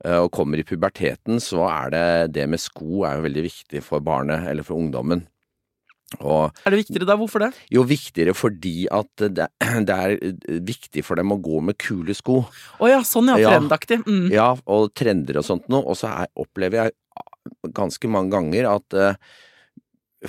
og 0.00 0.30
kommer 0.32 0.60
i 0.60 0.64
puberteten, 0.64 1.42
så 1.44 1.66
er 1.68 1.90
det 1.92 2.06
det 2.38 2.46
med 2.48 2.62
sko 2.62 3.04
er 3.04 3.18
jo 3.18 3.26
veldig 3.26 3.42
viktig 3.44 3.82
for 3.84 4.00
barnet, 4.04 4.46
eller 4.48 4.64
for 4.64 4.80
ungdommen. 4.80 5.26
Og 6.18 6.50
Er 6.66 6.74
det 6.74 6.80
viktigere 6.80 7.06
da? 7.06 7.14
Hvorfor 7.20 7.44
det? 7.44 7.50
jo 7.70 7.84
viktigere 7.86 8.34
fordi 8.34 8.88
at 8.90 9.26
det, 9.30 9.46
det 9.86 9.98
er 9.98 10.16
viktig 10.66 11.04
for 11.06 11.20
dem 11.20 11.30
å 11.30 11.38
gå 11.38 11.60
med 11.62 11.78
kule 11.78 12.16
sko. 12.16 12.42
Å 12.80 12.90
ja, 12.90 13.02
sånn 13.06 13.30
ja. 13.30 13.38
Ja. 13.38 13.52
Trendaktig. 13.54 14.00
Mm. 14.08 14.26
Ja, 14.34 14.50
og 14.66 14.90
trender 14.98 15.38
og 15.38 15.46
sånt 15.46 15.70
noe. 15.70 15.84
Og 15.86 16.00
så 16.00 16.10
er, 16.10 16.32
opplever 16.34 16.82
jeg 16.84 17.70
ganske 17.76 18.10
mange 18.10 18.34
ganger 18.34 18.68
at 18.72 18.96
uh, 18.98 19.38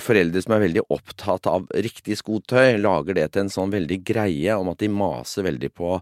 foreldre 0.00 0.40
som 0.44 0.54
er 0.56 0.62
veldig 0.68 0.84
opptatt 0.94 1.48
av 1.50 1.66
riktig 1.74 2.16
skotøy, 2.20 2.78
lager 2.80 3.18
det 3.18 3.26
til 3.32 3.44
en 3.44 3.52
sånn 3.52 3.74
veldig 3.74 3.98
greie 4.06 4.54
om 4.56 4.70
at 4.72 4.80
de 4.80 4.88
maser 4.92 5.48
veldig 5.48 5.72
på, 5.76 5.98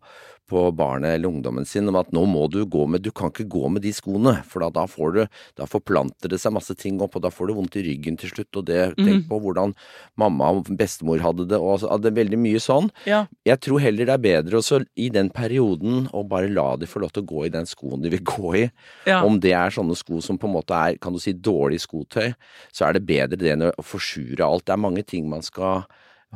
på 0.50 0.64
barnet 0.76 1.14
eller 1.16 1.30
ungdommen 1.30 1.66
sin 1.69 1.88
om 1.90 1.99
at 2.00 2.11
nå 2.14 2.25
må 2.28 2.47
du 2.50 2.61
gå 2.66 2.87
med 2.90 3.04
Du 3.04 3.11
kan 3.14 3.30
ikke 3.33 3.49
gå 3.50 3.69
med 3.73 3.85
de 3.85 3.92
skoene, 3.95 4.37
for 4.49 4.64
da, 4.66 4.85
får 4.90 5.14
du 5.14 5.21
Da 5.59 5.69
forplanter 5.71 6.33
det 6.33 6.40
seg 6.42 6.54
masse 6.57 6.75
ting 6.78 7.00
opp, 7.02 7.16
og 7.16 7.25
da 7.25 7.30
får 7.33 7.50
du 7.50 7.57
vondt 7.57 7.78
i 7.80 7.85
ryggen 7.87 8.19
til 8.21 8.33
slutt, 8.35 8.61
og 8.61 8.66
det 8.69 8.80
Tenk 9.00 9.28
på 9.30 9.38
hvordan 9.40 9.73
mamma 10.19 10.50
og 10.57 10.69
bestemor 10.76 11.23
hadde 11.23 11.47
det, 11.50 11.59
og 11.59 11.76
altså, 11.76 11.99
det 12.02 12.11
er 12.11 12.16
veldig 12.19 12.38
mye 12.40 12.61
sånn. 12.62 12.90
Ja. 13.09 13.23
Jeg 13.47 13.61
tror 13.64 13.83
heller 13.83 14.09
det 14.09 14.16
er 14.16 14.25
bedre 14.25 14.61
også 14.61 14.83
i 15.00 15.09
den 15.12 15.30
perioden 15.33 16.09
å 16.16 16.25
bare 16.26 16.50
la 16.52 16.75
de 16.80 16.88
få 16.90 17.02
lov 17.04 17.14
til 17.14 17.25
å 17.25 17.30
gå 17.30 17.47
i 17.47 17.52
den 17.54 17.69
skoen 17.69 18.02
de 18.02 18.12
vil 18.12 18.25
gå 18.26 18.54
i. 18.61 18.66
Ja. 19.09 19.23
Om 19.26 19.40
det 19.42 19.54
er 19.57 19.75
sånne 19.75 19.97
sko 19.99 20.21
som 20.25 20.38
på 20.40 20.49
en 20.50 20.57
måte 20.59 20.76
er, 20.76 20.99
kan 21.00 21.14
du 21.14 21.21
si, 21.23 21.35
dårlig 21.37 21.80
skotøy, 21.85 22.33
så 22.75 22.88
er 22.88 22.97
det 22.97 23.07
bedre 23.09 23.40
det 23.40 23.54
enn 23.54 23.69
å 23.71 23.87
forsure 23.87 24.47
alt. 24.47 24.66
Det 24.66 24.76
er 24.76 24.85
mange 24.88 25.07
ting 25.07 25.28
man 25.30 25.45
skal 25.47 25.87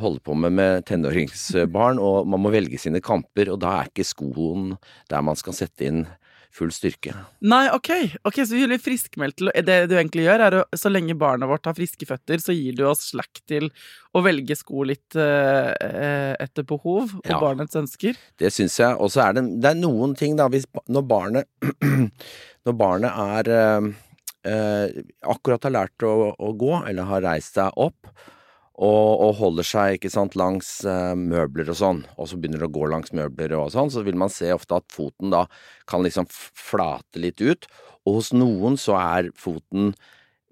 holde 0.01 0.21
på 0.25 0.35
med 0.35 0.53
med 0.57 0.85
tenåringsbarn, 0.89 2.01
og 2.03 2.27
man 2.27 2.43
må 2.43 2.51
velge 2.55 2.81
sine 2.83 3.03
kamper, 3.05 3.53
og 3.53 3.61
da 3.63 3.81
er 3.81 3.91
ikke 3.93 4.07
skoen 4.07 4.75
der 5.11 5.23
man 5.23 5.39
skal 5.39 5.57
sette 5.57 5.87
inn 5.87 6.05
full 6.55 6.71
styrke. 6.71 7.11
Nei, 7.43 7.65
ok, 7.75 7.91
ok, 8.29 8.37
så 8.47 8.59
er 8.63 8.79
friskmeldt 8.79 9.43
Det 9.67 9.79
du 9.91 9.97
egentlig 9.97 10.27
gjør, 10.29 10.43
er 10.47 10.57
å 10.61 10.63
så 10.79 10.91
lenge 10.93 11.17
barnet 11.19 11.51
vårt 11.51 11.67
har 11.67 11.75
friske 11.75 12.07
føtter, 12.07 12.39
så 12.43 12.55
gir 12.55 12.77
du 12.79 12.85
oss 12.87 13.09
slack 13.11 13.41
til 13.51 13.71
å 14.15 14.23
velge 14.23 14.55
sko 14.59 14.85
litt 14.87 15.19
eh, 15.19 15.73
eh, 15.75 16.35
etter 16.39 16.67
behov 16.69 17.17
og 17.17 17.27
Ja. 17.27 17.41
barnets 17.43 17.75
ønsker. 17.75 18.15
Det 18.39 18.53
syns 18.55 18.79
jeg. 18.79 18.95
Og 19.03 19.11
så 19.11 19.25
er 19.27 19.39
det, 19.39 19.45
det 19.65 19.73
er 19.73 19.81
noen 19.81 20.15
ting, 20.19 20.37
da, 20.39 20.47
hvis 20.53 20.69
når 20.87 21.09
barnet 21.11 21.51
Når 22.65 22.77
barnet 22.81 23.13
er 23.21 23.51
eh, 23.53 23.89
eh, 24.49 25.03
akkurat 25.35 25.67
har 25.67 25.75
lært 25.75 26.07
å, 26.07 26.31
å 26.33 26.53
gå, 26.57 26.71
eller 26.87 27.11
har 27.11 27.27
reist 27.27 27.59
seg 27.59 27.75
opp, 27.77 28.09
og, 28.75 29.21
og 29.23 29.37
holder 29.38 29.66
seg 29.66 29.97
ikke 29.97 30.11
sant, 30.11 30.35
langs 30.38 30.81
uh, 30.83 31.14
møbler 31.14 31.71
og 31.71 31.78
sånn, 31.78 32.02
og 32.19 32.26
så 32.26 32.38
begynner 32.40 32.64
det 32.64 32.71
å 32.73 32.75
gå 32.75 32.88
langs 32.90 33.14
møbler 33.14 33.54
og 33.59 33.71
sånn, 33.75 33.93
så 33.95 34.02
vil 34.07 34.19
man 34.19 34.33
se 34.35 34.50
ofte 34.54 34.81
at 34.81 34.88
foten 34.90 35.31
da 35.35 35.45
kan 35.90 36.02
liksom 36.02 36.26
flate 36.31 37.23
litt 37.23 37.43
ut. 37.45 37.69
Og 38.04 38.19
hos 38.19 38.33
noen 38.35 38.76
så 38.81 38.99
er 38.99 39.31
foten 39.38 39.95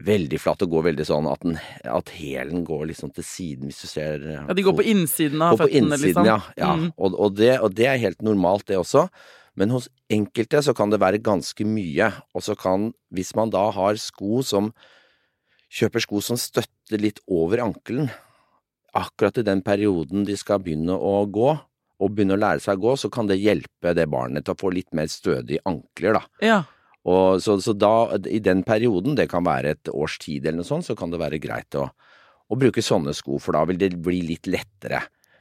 veldig 0.03 0.39
flat 0.41 0.63
og 0.65 0.73
går 0.73 0.87
veldig 0.89 1.07
sånn 1.07 1.29
at, 1.31 1.43
den, 1.45 1.59
at 1.91 2.15
hælen 2.15 2.63
går 2.67 2.89
liksom 2.93 3.13
til 3.15 3.27
siden, 3.27 3.71
hvis 3.71 3.83
du 3.83 3.91
ser 3.91 4.23
uh, 4.23 4.39
Ja, 4.47 4.57
De 4.57 4.67
går 4.67 4.79
på 4.79 4.87
innsiden 4.95 5.43
av 5.43 5.57
Og 5.57 5.65
på 5.65 5.71
innsiden, 5.71 6.07
liksom. 6.07 6.31
ja. 6.31 6.39
ja. 6.59 6.73
Mm. 6.79 6.89
Og, 6.97 7.19
og, 7.19 7.37
det, 7.39 7.57
og 7.59 7.75
det 7.75 7.91
er 7.91 8.03
helt 8.07 8.23
normalt, 8.23 8.69
det 8.71 8.79
også. 8.79 9.09
Men 9.59 9.75
hos 9.75 9.91
enkelte 10.13 10.63
så 10.65 10.75
kan 10.79 10.95
det 10.95 11.03
være 11.03 11.21
ganske 11.23 11.67
mye. 11.69 12.09
Og 12.39 12.47
så 12.47 12.55
kan, 12.59 12.93
hvis 13.13 13.35
man 13.39 13.53
da 13.53 13.67
har 13.75 13.99
sko 14.01 14.41
som 14.47 14.73
Kjøper 15.73 16.05
sko 16.05 16.21
som 16.25 16.37
støtter 16.41 17.01
litt 17.01 17.21
over 17.33 17.63
ankelen, 17.65 18.11
akkurat 18.93 19.39
i 19.41 19.45
den 19.47 19.63
perioden 19.65 20.27
de 20.29 20.35
skal 20.37 20.61
begynne 20.61 20.93
å 20.93 21.23
gå, 21.33 21.53
og 22.03 22.11
begynne 22.13 22.35
å 22.37 22.41
lære 22.43 22.61
seg 22.61 22.81
å 22.81 22.83
gå, 22.91 22.93
så 22.99 23.09
kan 23.15 23.29
det 23.31 23.39
hjelpe 23.41 23.95
det 23.97 24.09
barnet 24.11 24.45
til 24.45 24.57
å 24.57 24.59
få 24.61 24.73
litt 24.75 24.91
mer 24.97 25.09
stødige 25.09 25.63
ankler, 25.71 26.19
da. 26.19 26.23
Ja. 26.45 26.59
Og 27.09 27.41
så, 27.43 27.57
så 27.63 27.73
da, 27.75 27.93
i 28.31 28.39
den 28.43 28.61
perioden, 28.67 29.17
det 29.19 29.29
kan 29.31 29.47
være 29.47 29.73
et 29.77 29.91
års 29.91 30.19
tid 30.23 30.45
eller 30.45 30.61
noe 30.61 30.69
sånt, 30.69 30.87
så 30.87 30.97
kan 30.99 31.11
det 31.15 31.23
være 31.23 31.41
greit 31.43 31.79
å, 31.79 31.89
å 32.53 32.59
bruke 32.59 32.83
sånne 32.85 33.15
sko, 33.17 33.39
for 33.43 33.57
da 33.57 33.65
vil 33.71 33.81
det 33.81 33.95
bli 34.03 34.21
litt 34.35 34.51
lettere. 34.51 35.01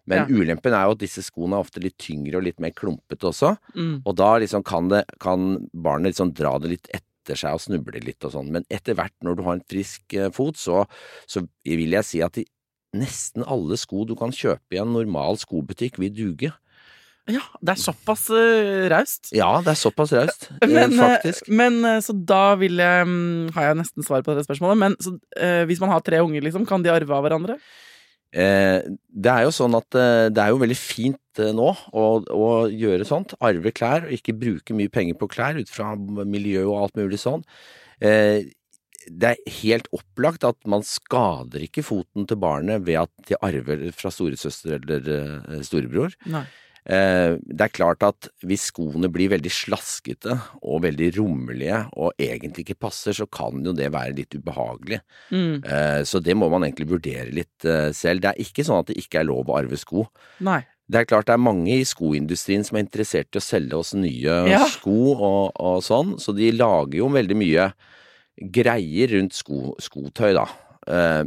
Men 0.10 0.24
Ja. 0.24 0.26
ulempen 0.34 0.74
er 0.74 0.88
jo 0.88 0.96
at 0.96 1.04
disse 1.04 1.22
skoene 1.22 1.58
er 1.60 1.66
ofte 1.66 1.82
litt 1.84 1.98
tyngre 2.02 2.40
og 2.40 2.46
litt 2.48 2.60
mer 2.64 2.72
klumpete 2.78 3.28
også, 3.30 3.56
Mm. 3.76 4.02
og 4.06 4.16
da 4.18 4.32
liksom 4.42 4.64
kan, 4.66 4.88
det, 4.90 5.04
kan 5.20 5.68
barnet 5.74 6.14
liksom 6.16 6.34
dra 6.34 6.56
det 6.58 6.70
litt 6.78 6.88
etter 6.90 7.06
seg 7.30 7.58
og 7.58 7.62
snubler 7.64 8.04
litt 8.06 8.24
og 8.28 8.34
sånn. 8.36 8.50
Men 8.54 8.66
etter 8.74 8.98
hvert, 8.98 9.14
når 9.26 9.38
du 9.38 9.44
har 9.46 9.58
en 9.58 9.68
frisk 9.70 10.16
eh, 10.18 10.32
fot, 10.34 10.58
så, 10.60 10.86
så 11.30 11.44
vil 11.68 11.94
jeg 11.98 12.08
si 12.08 12.24
at 12.26 12.40
de, 12.40 12.46
nesten 12.98 13.46
alle 13.48 13.78
sko 13.80 14.04
du 14.08 14.18
kan 14.20 14.34
kjøpe 14.36 14.76
i 14.76 14.82
en 14.82 14.92
normal 14.96 15.40
skobutikk, 15.40 16.00
vil 16.02 16.12
duge. 16.16 16.52
ja, 17.32 17.44
det 17.62 17.76
er 17.76 17.80
såpass 17.80 18.26
uh, 18.34 18.90
raust. 18.92 19.30
Ja, 19.36 19.52
det 19.64 19.76
er 19.76 19.80
såpass 19.80 20.12
raust, 20.18 20.50
eh, 20.62 20.68
Men, 20.68 20.98
eh, 20.98 21.00
faktisk. 21.00 21.48
men 21.48 21.80
eh, 21.86 22.02
så 22.04 22.16
da 22.18 22.56
vil 22.60 22.82
jeg 22.82 23.06
mm, 23.08 23.54
Har 23.56 23.70
jeg 23.70 23.80
nesten 23.84 24.04
svar 24.08 24.26
på 24.26 24.36
det 24.36 24.44
spørsmålet. 24.48 24.82
Men 24.82 24.98
så, 25.00 25.16
eh, 25.38 25.64
hvis 25.70 25.80
man 25.84 25.94
har 25.94 26.04
tre 26.04 26.20
unger, 26.24 26.44
liksom, 26.44 26.66
kan 26.68 26.84
de 26.84 26.92
arve 26.92 27.16
av 27.16 27.24
hverandre? 27.28 27.60
Eh, 28.32 28.80
det 29.12 29.32
er 29.32 29.44
jo 29.44 29.52
sånn 29.52 29.76
at 29.76 29.98
eh, 30.00 30.30
det 30.32 30.40
er 30.40 30.54
jo 30.54 30.62
veldig 30.62 30.78
fint 30.80 31.42
eh, 31.44 31.52
nå 31.56 31.68
å, 31.68 32.06
å 32.24 32.48
gjøre 32.72 33.08
sånt. 33.08 33.36
Arve 33.44 33.74
klær, 33.76 34.08
og 34.08 34.16
ikke 34.16 34.38
bruke 34.40 34.78
mye 34.78 34.92
penger 34.94 35.20
på 35.20 35.30
klær 35.32 35.60
ut 35.60 35.72
fra 35.72 35.94
miljø 35.98 36.64
og 36.70 36.78
alt 36.86 37.00
mulig 37.02 37.20
sånn. 37.22 37.46
Det 38.02 39.28
er 39.28 39.54
helt 39.62 39.88
opplagt 39.94 40.46
at 40.48 40.58
man 40.70 40.82
skader 40.86 41.62
ikke 41.66 41.84
foten 41.86 42.26
til 42.30 42.40
barnet 42.42 42.82
ved 42.88 43.04
at 43.04 43.12
de 43.30 43.38
arver 43.46 43.84
fra 43.98 44.10
storesøster 44.14 44.80
eller 44.80 45.62
storebror. 45.66 46.16
Nei. 46.34 46.46
Eh, 46.90 47.36
det 47.46 47.62
er 47.68 47.74
klart 47.76 48.02
at 48.02 48.26
hvis 48.42 48.64
skoene 48.72 49.06
blir 49.14 49.30
veldig 49.30 49.52
slaskete 49.54 50.34
og 50.66 50.82
veldig 50.82 51.12
rommelige 51.20 51.84
og 51.94 52.16
egentlig 52.18 52.66
ikke 52.66 52.80
passer, 52.88 53.14
så 53.14 53.28
kan 53.30 53.62
jo 53.64 53.74
det 53.78 53.92
være 53.94 54.16
litt 54.18 54.34
ubehagelig. 54.34 54.98
Mm. 55.30 55.62
Eh, 55.64 56.02
Så 56.10 56.20
det 56.26 56.34
må 56.36 56.50
man 56.50 56.64
egentlig 56.66 56.90
vurdere 56.90 57.30
litt 57.32 57.66
eh, 57.70 57.92
selv. 57.94 58.22
Det 58.26 58.32
er 58.34 58.42
ikke 58.42 58.66
sånn 58.66 58.82
at 58.82 58.90
det 58.90 58.98
ikke 58.98 59.22
er 59.22 59.30
lov 59.30 59.46
å 59.54 59.60
arve 59.60 59.78
sko. 59.78 60.08
Nei. 60.42 60.64
Det 60.92 61.00
er 61.04 61.06
klart 61.08 61.30
det 61.30 61.38
er 61.38 61.46
mange 61.46 61.72
i 61.78 61.86
skoindustrien 61.88 62.66
som 62.68 62.76
er 62.76 62.84
interessert 62.84 63.30
i 63.32 63.40
å 63.40 63.46
selge 63.46 63.78
oss 63.78 63.94
nye 63.94 64.42
Ja. 64.50 64.66
sko 64.68 65.14
og, 65.14 65.54
og 65.62 65.80
sånn, 65.86 66.18
så 66.20 66.34
de 66.36 66.50
lager 66.52 66.98
jo 67.00 67.08
veldig 67.14 67.38
mye 67.40 67.70
greier 68.52 69.14
rundt 69.14 69.38
sko, 69.38 69.76
skotøy, 69.80 70.34
da. 70.36 70.48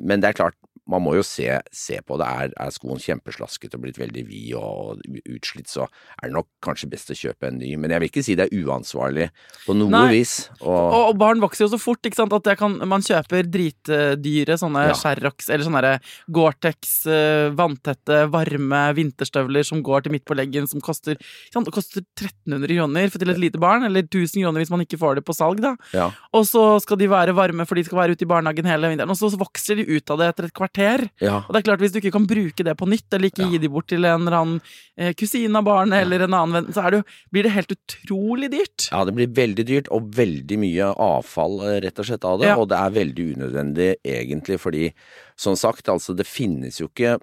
Men 0.03 0.21
det 0.21 0.33
er 0.33 0.37
klart, 0.37 0.57
man 0.91 1.01
må 1.05 1.15
jo 1.17 1.23
se, 1.25 1.49
se 1.73 1.99
på 2.05 2.19
det. 2.21 2.27
Er, 2.29 2.53
er 2.61 2.73
skoen 2.75 3.01
kjempeslasket 3.01 3.75
og 3.77 3.85
blitt 3.87 3.99
veldig 4.01 4.25
vid 4.29 4.51
og 4.59 5.01
utslitt, 5.33 5.71
så 5.71 5.87
er 5.87 6.29
det 6.29 6.35
nok 6.37 6.49
kanskje 6.65 6.91
best 6.93 7.13
å 7.15 7.17
kjøpe 7.17 7.49
en 7.49 7.59
ny. 7.61 7.71
Men 7.81 7.95
jeg 7.95 8.03
vil 8.03 8.11
ikke 8.13 8.25
si 8.27 8.37
det 8.39 8.49
er 8.51 8.65
uansvarlig 8.65 9.31
på 9.65 9.77
noe 9.79 9.93
Nei. 9.95 10.05
vis. 10.19 10.35
Og, 10.61 10.69
Og, 10.75 11.01
og 11.13 11.19
barn 11.21 11.41
vokser 11.43 11.67
jo 11.67 11.71
så 11.73 11.81
fort 11.81 12.05
ikke 12.05 12.21
sant? 12.21 12.35
at 12.35 12.51
kan, 12.61 12.77
man 12.89 13.05
kjøper 13.05 13.49
dritdyre 13.49 14.59
sånne 14.61 14.85
Ja. 14.91 14.97
Sherrox 14.99 15.49
eller 15.49 15.65
sånne 15.65 15.95
Gore-Tex, 16.35 16.93
eh, 17.09 17.49
vanntette, 17.57 18.25
varme 18.33 18.83
vinterstøvler 18.99 19.65
som 19.67 19.81
går 19.85 20.05
til 20.05 20.15
midt 20.15 20.27
på 20.29 20.37
leggen, 20.37 20.69
som 20.69 20.83
koster, 20.85 21.17
sant? 21.55 21.71
Koster 21.75 22.05
1300 22.19 22.69
kroner 22.77 23.09
for 23.13 23.23
til 23.23 23.33
et 23.33 23.41
lite 23.41 23.61
barn, 23.63 23.87
eller 23.89 24.05
1000 24.05 24.43
kroner 24.45 24.61
hvis 24.63 24.73
man 24.75 24.85
ikke 24.85 25.01
får 25.01 25.19
det 25.21 25.25
på 25.25 25.37
salg. 25.37 25.63
da. 25.65 25.75
ja. 25.97 26.11
Og 26.37 26.45
så 26.49 26.65
skal 26.85 27.01
de 27.01 27.09
være 27.11 27.35
varme, 27.37 27.65
for 27.69 27.79
de 27.79 27.85
skal 27.87 28.03
være 28.03 28.17
ute 28.19 28.27
i 28.27 28.31
barnehagen 28.31 28.69
hele 28.69 28.91
vinteren. 28.93 29.13
Og 29.15 29.19
så 29.19 29.33
vokser 29.41 29.81
de 29.81 29.87
ut 29.89 30.13
av 30.13 30.21
det 30.21 30.31
etter 30.33 30.49
et 30.49 30.57
kvarter. 30.75 31.09
ja. 31.23 31.37
Og 31.47 31.53
det 31.55 31.61
er 31.61 31.67
klart, 31.71 31.81
hvis 31.81 31.93
du 31.95 32.01
ikke 32.01 32.13
kan 32.13 32.27
bruke 32.27 32.65
det 32.67 32.77
på 32.77 32.89
nytt, 32.89 33.07
eller 33.13 33.31
ikke 33.31 33.45
Ja. 33.45 33.51
gi 33.51 33.59
de 33.59 33.69
bort 33.69 33.87
til 33.89 34.05
en 34.05 34.21
eller 34.27 34.37
annen 34.41 34.61
eh, 34.99 35.13
kusine 35.15 35.57
av 35.57 35.65
barnet, 35.65 36.03
eller 36.03 36.23
en 36.25 36.35
annen 36.35 36.53
venn, 36.53 36.73
så 36.73 36.91
det 36.91 36.99
jo, 37.03 37.05
blir 37.33 37.43
det 37.45 37.53
helt 37.53 37.73
utrolig 37.73 38.51
dyrt. 38.51 38.89
Ja, 38.91 39.05
det 39.05 39.15
blir 39.15 39.27
veldig 39.29 39.67
dyrt, 39.67 39.89
og 39.91 40.11
veldig 40.15 40.59
mye 40.59 40.95
avfall 40.99 41.61
eh, 41.63 41.81
rett 41.87 41.99
og 41.99 42.07
slett 42.07 42.25
av 42.25 42.41
det. 42.41 42.49
Ja. 42.49 42.57
Og 42.59 42.69
det 42.69 42.79
er 42.79 42.91
veldig 42.91 43.29
unødvendig 43.37 43.95
egentlig, 44.05 44.59
fordi 44.61 44.93
som 45.37 45.55
sagt, 45.57 45.89
altså 45.89 46.15
det 46.17 46.27
finnes 46.27 46.79
jo 46.81 46.89
ikke 46.89 47.19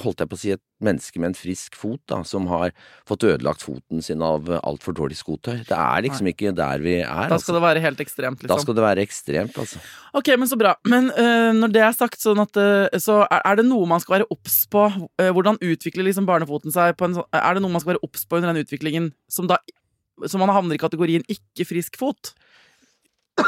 holdt 0.00 0.22
jeg 0.22 0.30
på 0.30 0.36
å 0.36 0.40
si, 0.40 0.52
et 0.54 0.62
menneske 0.82 1.20
med 1.20 1.30
en 1.30 1.36
frisk 1.36 1.76
fot 1.78 2.00
da, 2.10 2.22
som 2.26 2.46
har 2.50 2.72
fått 3.08 3.26
ødelagt 3.28 3.64
foten 3.64 4.02
sin 4.04 4.22
av 4.24 4.48
altfor 4.62 4.96
dårlig 4.96 5.18
skotøy. 5.18 5.64
Det 5.68 5.76
er 5.76 6.04
liksom 6.06 6.30
ikke 6.32 6.54
der 6.56 6.84
vi 6.84 6.94
er. 7.00 7.10
Da 7.10 7.36
altså. 7.36 7.48
skal 7.48 7.58
det 7.58 7.64
være 7.66 7.82
helt 7.84 8.02
ekstremt, 8.04 8.40
Da 8.40 8.48
liksom. 8.48 8.64
skal 8.64 8.78
det 8.78 8.86
være 8.86 9.04
ekstremt, 9.04 9.58
altså. 9.64 9.82
Ok, 10.18 10.32
men 10.38 10.50
så 10.50 10.58
bra. 10.60 10.74
Men 10.88 11.10
uh, 11.12 11.50
når 11.56 11.74
det 11.74 11.84
er 11.84 11.96
sagt, 11.96 12.20
sånn 12.22 12.40
at, 12.42 12.56
uh, 12.56 12.88
så 13.02 13.22
er, 13.26 13.44
er 13.52 13.60
det 13.60 13.66
noe 13.68 13.88
man 13.90 14.02
skal 14.02 14.18
være 14.20 14.30
obs 14.32 14.62
på? 14.72 14.86
Uh, 15.20 15.30
hvordan 15.34 15.60
utvikler 15.60 16.08
liksom 16.08 16.28
barnefoten 16.28 16.74
seg 16.74 16.96
på 16.98 17.08
en 17.08 17.20
sånn 17.20 17.38
Er 17.38 17.56
det 17.56 17.64
noe 17.64 17.74
man 17.74 17.84
skal 17.84 17.94
være 17.94 18.04
obs 18.06 18.24
på 18.26 18.40
under 18.40 18.52
den 18.52 18.64
utviklingen 18.64 19.12
som 19.30 19.50
da 19.50 19.60
så 20.28 20.38
man 20.38 20.52
havner 20.52 20.76
i 20.76 20.80
kategorien 20.80 21.24
ikke 21.30 21.64
frisk 21.66 21.96
fot? 21.98 22.34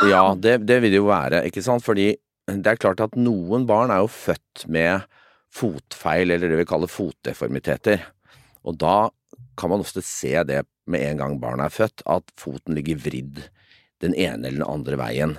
Ja, 0.08 0.32
det, 0.34 0.62
det 0.66 0.80
vil 0.82 0.94
det 0.94 0.98
jo 0.98 1.10
være, 1.10 1.44
ikke 1.48 1.62
sant? 1.62 1.84
Fordi 1.84 2.14
det 2.48 2.70
er 2.70 2.80
klart 2.80 3.02
at 3.04 3.16
noen 3.20 3.66
barn 3.68 3.92
er 3.92 4.02
jo 4.02 4.10
født 4.10 4.64
med 4.72 5.04
fotfeil, 5.54 6.34
eller 6.34 6.50
det 6.50 6.60
vi 6.62 6.68
kaller 6.68 6.90
fotdeformiteter. 6.90 8.02
Og 8.64 8.78
da 8.80 9.10
kan 9.58 9.70
man 9.70 9.84
ofte 9.84 10.02
se 10.02 10.34
det 10.46 10.64
med 10.90 11.04
en 11.08 11.20
gang 11.22 11.40
barnet 11.40 11.68
er 11.68 11.74
født, 11.74 12.04
at 12.10 12.30
foten 12.38 12.76
ligger 12.76 13.00
vridd 13.00 13.44
den 14.02 14.14
ene 14.14 14.48
eller 14.48 14.60
den 14.60 14.70
andre 14.70 14.98
veien. 15.00 15.36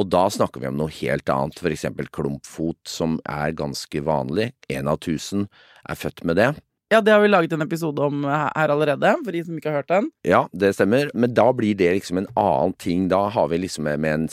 Og 0.00 0.08
da 0.08 0.24
snakker 0.32 0.62
vi 0.62 0.70
om 0.70 0.78
noe 0.80 0.92
helt 1.02 1.28
annet, 1.28 1.58
for 1.60 1.72
eksempel 1.72 2.08
klumpfot, 2.14 2.80
som 2.88 3.18
er 3.28 3.52
ganske 3.56 4.04
vanlig. 4.04 4.52
En 4.72 4.88
av 4.88 5.02
tusen 5.04 5.48
er 5.84 5.98
født 5.98 6.24
med 6.28 6.40
det. 6.40 6.52
Ja, 6.92 7.00
det 7.00 7.12
har 7.14 7.22
vi 7.24 7.28
laget 7.30 7.52
en 7.56 7.64
episode 7.64 8.04
om 8.04 8.24
her 8.28 8.72
allerede, 8.72 9.14
for 9.24 9.32
de 9.32 9.40
som 9.44 9.56
ikke 9.56 9.70
har 9.70 9.80
hørt 9.80 9.92
den. 9.92 10.10
Ja, 10.28 10.42
det 10.52 10.74
stemmer, 10.76 11.08
men 11.14 11.32
da 11.36 11.46
blir 11.56 11.76
det 11.76 11.92
liksom 11.96 12.20
en 12.20 12.28
annen 12.36 12.74
ting. 12.76 13.06
Da 13.12 13.26
har 13.32 13.48
vi 13.48 13.62
liksom 13.62 13.88
med 13.88 14.04
en, 14.10 14.26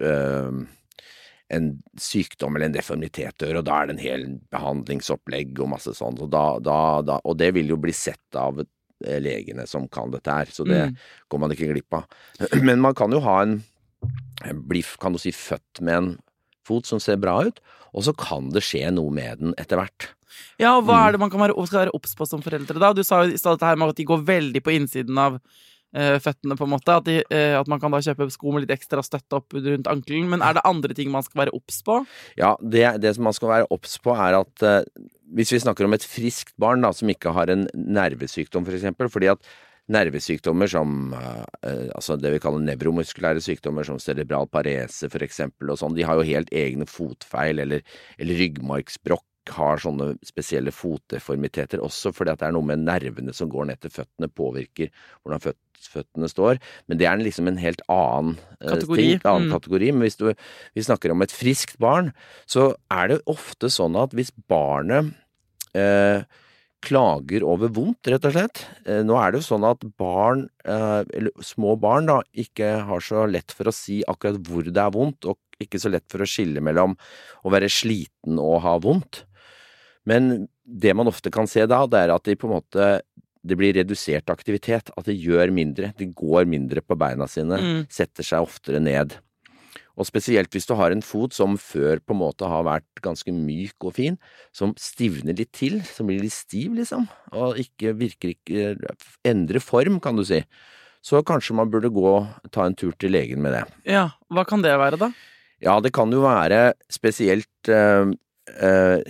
øh, 0.00 0.62
en 1.54 1.68
sykdom 2.00 2.56
eller 2.56 2.66
en 2.66 2.74
deformitet 2.74 3.36
dør, 3.38 3.60
og 3.60 3.64
da 3.68 3.82
er 3.82 3.86
det 3.86 3.94
en 3.96 4.02
hel 4.02 4.24
behandlingsopplegg 4.50 5.60
og 5.62 5.70
masse 5.76 5.92
sånn. 5.94 6.16
Og, 6.22 6.30
da, 6.32 6.58
da, 6.58 6.78
da, 7.06 7.20
og 7.24 7.36
det 7.38 7.52
vil 7.54 7.68
jo 7.70 7.78
bli 7.80 7.94
sett 7.94 8.34
av 8.40 8.58
legene 9.04 9.66
som 9.68 9.86
kan 9.92 10.10
dette 10.10 10.32
her, 10.32 10.46
så 10.50 10.64
det 10.66 10.86
Mm. 10.90 10.96
går 11.30 11.38
man 11.42 11.50
ikke 11.52 11.68
glipp 11.72 11.92
av. 11.98 12.06
Men 12.66 12.80
man 12.80 12.94
kan 12.94 13.12
jo 13.12 13.20
ha 13.20 13.42
en 13.42 13.62
Bli, 14.68 14.82
kan 15.00 15.14
du 15.14 15.18
si, 15.18 15.30
født 15.32 15.80
med 15.80 15.94
en 15.96 16.08
fot 16.66 16.84
som 16.86 17.00
ser 17.00 17.16
bra 17.16 17.38
ut, 17.46 17.56
og 17.96 18.04
så 18.04 18.12
kan 18.14 18.50
det 18.52 18.60
skje 18.62 18.90
noe 18.92 19.10
med 19.10 19.40
den 19.40 19.54
etter 19.58 19.80
hvert. 19.80 20.10
Ja, 20.60 20.74
og 20.76 20.84
hva 20.84 20.98
Mm. 21.00 21.06
er 21.08 21.12
det 21.12 21.20
man 21.20 21.30
kan 21.30 21.40
være, 21.40 21.66
skal 21.66 21.86
være 21.86 21.94
obs 21.96 22.14
på 22.14 22.26
som 22.28 22.42
foreldre 22.44 22.78
da? 22.78 22.92
Du 22.92 23.02
sa 23.02 23.22
jo 23.24 23.32
i 23.32 23.38
stad 23.40 23.56
dette 23.56 23.66
her 23.66 23.76
med 23.80 23.88
at 23.88 23.96
de 23.96 24.04
går 24.04 24.22
veldig 24.28 24.62
på 24.62 24.74
innsiden 24.76 25.18
av 25.18 25.40
føttene, 26.22 26.56
på 26.58 26.66
en 26.66 26.72
måte. 26.74 26.96
At, 27.00 27.08
de, 27.08 27.20
eh, 27.32 27.54
at 27.58 27.68
man 27.70 27.82
kan 27.82 27.94
da 27.94 28.02
kjøpe 28.04 28.28
sko 28.32 28.54
med 28.54 28.66
litt 28.66 28.74
ekstra 28.76 29.04
støtte 29.04 29.40
opp 29.40 29.56
rundt 29.56 29.90
ankelen. 29.90 30.30
Men 30.32 30.44
er 30.44 30.58
det 30.58 30.66
andre 30.68 30.96
ting 30.96 31.12
man 31.14 31.26
skal 31.26 31.44
være 31.44 31.54
obs 31.56 31.82
på? 31.86 32.00
Ja, 32.40 32.54
det, 32.60 32.88
det 33.04 33.16
som 33.16 33.28
man 33.28 33.36
skal 33.36 33.52
være 33.52 33.70
obs 33.74 33.96
på, 34.02 34.16
er 34.16 34.40
at 34.40 34.66
eh, 34.66 34.82
hvis 35.36 35.54
vi 35.54 35.62
snakker 35.62 35.86
om 35.86 35.96
et 35.96 36.06
friskt 36.06 36.54
barn 36.60 36.84
da, 36.84 36.92
som 36.94 37.10
ikke 37.10 37.34
har 37.36 37.50
en 37.52 37.66
nervesykdom, 37.74 38.66
for 38.66 38.76
eksempel, 38.76 39.10
fordi 39.12 39.32
at 39.34 39.48
nervesykdommer 39.92 40.70
som 40.70 41.14
eh, 41.14 41.86
altså 41.94 42.16
det 42.18 42.32
vi 42.34 42.42
kaller 42.42 42.64
nevromuskulære 42.66 43.42
sykdommer, 43.44 43.86
som 43.86 44.00
cerebral 44.02 44.48
parese 44.50 45.08
eksempel, 45.22 45.70
og 45.70 45.80
sånn, 45.80 45.94
de 45.96 46.06
har 46.06 46.18
jo 46.18 46.26
helt 46.26 46.50
egne 46.54 46.88
fotfeil, 46.90 47.62
eller, 47.62 47.86
eller 48.18 48.40
ryggmargsbrokk 48.42 49.26
har 49.54 49.78
sånne 49.82 50.14
spesielle 50.26 50.72
fotdeformiteter 50.74 51.82
også, 51.84 52.12
fordi 52.14 52.32
at 52.32 52.40
det 52.42 52.48
er 52.48 52.56
noe 52.56 52.66
med 52.66 52.82
nervene 52.84 53.34
som 53.36 53.48
går 53.52 53.66
ned 53.70 53.80
til 53.84 53.90
føttene, 53.94 54.28
påvirker 54.32 54.90
hvordan 55.22 55.42
føt, 55.44 55.58
føttene 55.92 56.28
står. 56.32 56.58
Men 56.88 56.98
det 56.98 57.06
er 57.06 57.20
liksom 57.22 57.48
en 57.48 57.60
helt 57.62 57.82
annen 57.92 58.38
eh, 58.60 58.68
Kategori. 58.72 58.96
ting, 59.02 59.20
annen 59.24 59.48
Mm. 59.50 59.52
kategori. 59.58 59.92
Men 59.92 60.02
hvis 60.08 60.16
du, 60.18 60.26
vi 60.74 60.82
snakker 60.82 61.12
om 61.12 61.22
et 61.22 61.30
friskt 61.32 61.78
barn, 61.78 62.12
så 62.46 62.74
er 62.90 63.08
det 63.08 63.20
ofte 63.26 63.70
sånn 63.70 63.96
at 64.00 64.10
hvis 64.16 64.32
barnet 64.48 65.14
eh, 65.74 66.22
klager 66.86 67.42
over 67.42 67.68
vondt, 67.72 68.06
rett 68.12 68.24
og 68.28 68.32
slett. 68.36 68.60
Eh, 68.86 69.02
Nå 69.02 69.16
er 69.18 69.32
det 69.32 69.40
jo 69.42 69.46
sånn 69.56 69.64
at 69.68 69.82
barn, 69.98 70.48
eh, 70.64 71.02
eller 71.16 71.32
små 71.42 71.74
barn, 71.80 72.06
da, 72.06 72.20
ikke 72.36 72.84
har 72.86 73.00
så 73.02 73.24
lett 73.30 73.52
for 73.52 73.64
å 73.70 73.74
si 73.74 74.02
akkurat 74.06 74.38
hvor 74.46 74.62
det 74.68 74.76
er 74.82 74.92
vondt, 74.94 75.24
og 75.26 75.38
ikke 75.62 75.80
så 75.80 75.88
lett 75.90 76.04
for 76.12 76.20
å 76.20 76.28
skille 76.28 76.60
mellom 76.60 76.96
å 77.44 77.50
være 77.50 77.70
sliten 77.72 78.38
og 78.38 78.60
ha 78.66 78.74
vondt. 78.78 79.24
Men 80.06 80.46
det 80.66 80.94
man 80.96 81.10
ofte 81.10 81.32
kan 81.34 81.48
se 81.50 81.66
da, 81.66 81.82
det 81.90 82.04
er 82.06 82.14
at 82.14 82.24
de 82.28 82.36
på 82.38 82.48
en 82.48 82.56
måte 82.60 82.88
det 83.46 83.54
blir 83.58 83.76
redusert 83.76 84.26
aktivitet, 84.32 84.90
at 84.98 85.06
de 85.06 85.14
gjør 85.14 85.52
mindre. 85.54 85.92
De 85.98 86.08
går 86.10 86.48
mindre 86.50 86.82
på 86.82 86.96
beina 86.98 87.28
sine, 87.30 87.58
Mm. 87.60 87.86
setter 87.88 88.26
seg 88.26 88.42
oftere 88.42 88.80
ned. 88.82 89.14
Og 89.96 90.04
spesielt 90.04 90.50
hvis 90.52 90.66
du 90.66 90.74
har 90.74 90.90
en 90.92 91.00
fot 91.00 91.32
som 91.32 91.54
før 91.56 92.00
på 92.04 92.12
en 92.12 92.20
måte 92.20 92.44
har 92.44 92.64
vært 92.66 93.00
ganske 93.00 93.30
myk 93.32 93.86
og 93.86 93.94
fin, 93.94 94.18
som 94.52 94.74
stivner 94.76 95.36
litt 95.38 95.52
til, 95.56 95.78
som 95.82 96.06
blir 96.10 96.20
litt 96.20 96.34
stiv, 96.34 96.74
liksom, 96.74 97.06
og 97.32 97.56
ikke 97.62 97.94
virker 97.96 98.34
ikke 98.34 98.74
Endrer 99.24 99.62
form, 99.62 100.00
kan 100.00 100.16
du 100.18 100.24
si. 100.24 100.42
Så 101.06 101.22
kanskje 101.24 101.54
man 101.54 101.70
burde 101.70 101.88
gå 101.94 102.12
ta 102.50 102.66
en 102.66 102.74
tur 102.74 102.92
til 102.98 103.14
legen 103.14 103.40
med 103.40 103.54
det. 103.54 103.64
Ja, 103.86 104.10
hva 104.28 104.44
kan 104.44 104.60
det 104.60 104.74
være, 104.76 104.98
da? 104.98 105.12
Ja, 105.62 105.78
det 105.80 105.92
kan 105.96 106.10
jo 106.12 106.20
være 106.26 106.74
spesielt 106.92 107.70
øh, 107.70 108.12
eh, 108.60 109.00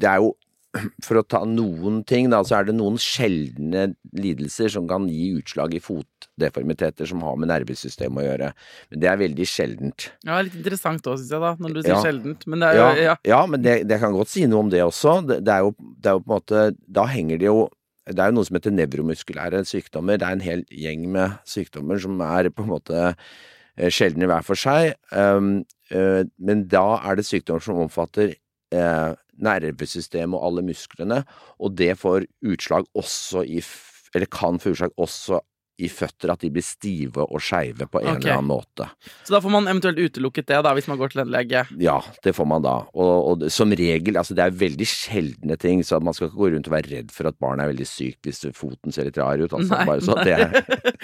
Det 0.00 0.10
er 0.10 0.22
jo 0.24 0.34
For 1.06 1.20
å 1.20 1.22
ta 1.22 1.44
noen 1.46 2.00
ting, 2.02 2.26
da, 2.32 2.40
så 2.42 2.56
er 2.58 2.64
det 2.66 2.72
noen 2.74 2.96
sjeldne 2.98 3.84
lidelser 4.18 4.72
som 4.74 4.88
kan 4.90 5.04
gi 5.06 5.28
utslag 5.38 5.76
i 5.76 5.80
fotdeformiteter 5.82 7.06
som 7.06 7.22
har 7.22 7.36
med 7.38 7.50
nervesystemet 7.52 8.18
å 8.18 8.26
gjøre. 8.26 8.48
Men 8.90 9.02
det 9.04 9.10
er 9.10 9.20
veldig 9.20 9.46
sjeldent. 9.46 10.08
Ja, 10.26 10.40
Litt 10.42 10.56
interessant 10.58 11.06
òg, 11.06 11.20
syns 11.20 11.30
jeg, 11.30 11.44
da, 11.44 11.52
når 11.62 11.76
du 11.76 11.80
sier 11.84 11.94
Ja. 11.94 12.02
sjeldent. 12.02 12.42
Men 12.50 12.64
det 12.64 12.72
er 12.72 12.80
jo 12.80 13.04
ja. 13.04 13.14
ja, 13.36 13.40
men 13.46 13.62
det, 13.62 13.76
det 13.86 14.00
kan 14.02 14.18
godt 14.18 14.32
si 14.34 14.44
noe 14.50 14.66
om 14.66 14.74
det 14.74 14.82
også. 14.82 15.14
Det, 15.30 15.40
det, 15.46 15.54
er 15.54 15.62
jo, 15.68 15.74
det 15.78 16.10
er 16.10 16.18
jo 16.18 16.24
på 16.24 16.30
en 16.30 16.34
måte 16.34 16.66
Da 16.98 17.06
henger 17.14 17.38
det 17.38 17.46
jo 17.52 17.58
Det 18.10 18.18
er 18.18 18.32
jo 18.32 18.36
noe 18.40 18.44
som 18.50 18.58
heter 18.58 18.74
nevromuskulære 18.74 19.62
sykdommer. 19.70 20.18
Det 20.18 20.26
er 20.26 20.38
en 20.40 20.44
hel 20.50 20.64
gjeng 20.74 21.06
med 21.14 21.38
sykdommer 21.48 22.02
som 22.02 22.18
er 22.20 22.50
på 22.50 22.66
en 22.66 22.72
måte 22.74 22.98
eh, 23.06 23.90
sjeldne 23.94 24.26
hver 24.28 24.42
for 24.44 24.58
seg. 24.58 24.98
Um, 25.14 25.62
eh, 25.94 26.26
men 26.36 26.66
da 26.66 26.98
er 26.98 27.16
det 27.16 27.24
sykdommer 27.30 27.62
som 27.64 27.78
omfatter 27.86 28.34
eh, 28.74 29.12
nervesystemet 29.42 30.36
og 30.38 30.46
alle 30.48 30.66
musklene, 30.66 31.24
og 31.58 31.74
det 31.78 31.94
får 32.00 32.28
utslag 32.44 32.86
også 32.94 33.44
i 33.46 33.62
Eller 34.14 34.30
kan 34.30 34.60
få 34.62 34.70
utslag 34.70 34.92
også 34.94 35.40
i 35.82 35.88
føtter, 35.90 36.30
at 36.30 36.42
de 36.44 36.50
blir 36.54 36.62
stive 36.62 37.24
og 37.24 37.42
skeive 37.42 37.88
på 37.90 37.98
en 37.98 38.12
okay. 38.12 38.20
eller 38.20 38.36
annen 38.36 38.46
måte. 38.46 38.86
Så 39.26 39.34
da 39.34 39.40
får 39.42 39.50
man 39.50 39.66
eventuelt 39.66 39.98
utelukket 39.98 40.46
det, 40.52 40.60
da, 40.62 40.70
hvis 40.76 40.86
man 40.90 41.00
går 41.00 41.10
til 41.10 41.22
en 41.24 41.32
lege. 41.34 41.64
Ja, 41.82 41.96
det 42.22 42.34
får 42.36 42.46
man 42.46 42.62
da. 42.62 42.76
Og, 42.94 43.14
og 43.32 43.46
som 43.50 43.74
regel, 43.74 44.18
altså 44.20 44.36
det 44.38 44.44
er 44.44 44.60
veldig 44.60 44.86
sjeldne 44.86 45.56
ting, 45.58 45.82
så 45.86 45.98
man 45.98 46.14
skal 46.14 46.30
ikke 46.30 46.42
gå 46.44 46.52
rundt 46.54 46.70
og 46.70 46.76
være 46.76 46.92
redd 46.92 47.10
for 47.14 47.30
at 47.30 47.38
barnet 47.42 47.64
er 47.64 47.72
veldig 47.72 47.88
sykt 47.90 48.28
hvis 48.28 48.44
foten 48.54 48.94
ser 48.94 49.08
litt 49.08 49.18
rar 49.18 49.42
ut, 49.42 49.50
altså. 49.50 49.72
Nei, 49.74 49.88
bare 49.90 50.04
så 50.06 50.18
det 50.22 50.36
er, 50.38 50.54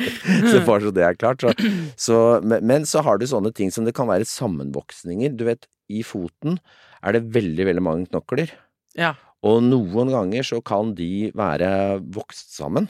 så 0.53 0.63
bare 0.69 0.85
så 0.87 0.95
det 0.95 1.07
er 1.09 1.19
klart. 1.19 1.43
Så, 1.43 1.75
så, 1.99 2.21
men, 2.45 2.63
men 2.71 2.87
så 2.87 3.03
har 3.07 3.19
du 3.19 3.27
sånne 3.27 3.51
ting 3.57 3.75
som 3.75 3.89
det 3.89 3.97
kan 3.99 4.11
være 4.11 4.29
sammenvoksninger. 4.29 5.35
Du 5.35 5.49
vet, 5.51 5.67
i 5.91 6.05
foten 6.07 6.61
er 7.03 7.13
det 7.17 7.23
veldig, 7.35 7.67
veldig 7.71 7.83
mange 7.85 8.07
knokler. 8.11 8.53
Ja. 8.99 9.15
Og 9.47 9.63
noen 9.65 10.11
ganger 10.13 10.45
så 10.45 10.61
kan 10.65 10.95
de 10.99 11.31
være 11.37 12.01
vokst 12.13 12.53
sammen. 12.57 12.89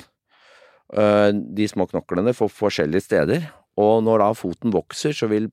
Øh, 0.96 1.30
De 1.54 1.68
små 1.70 1.86
knoklene 1.90 2.34
får 2.34 2.50
forskjellige 2.50 3.04
steder. 3.06 3.46
Og 3.78 4.02
når 4.04 4.18
da 4.18 4.32
foten 4.34 4.72
vokser, 4.74 5.12
så 5.14 5.28
vil 5.30 5.50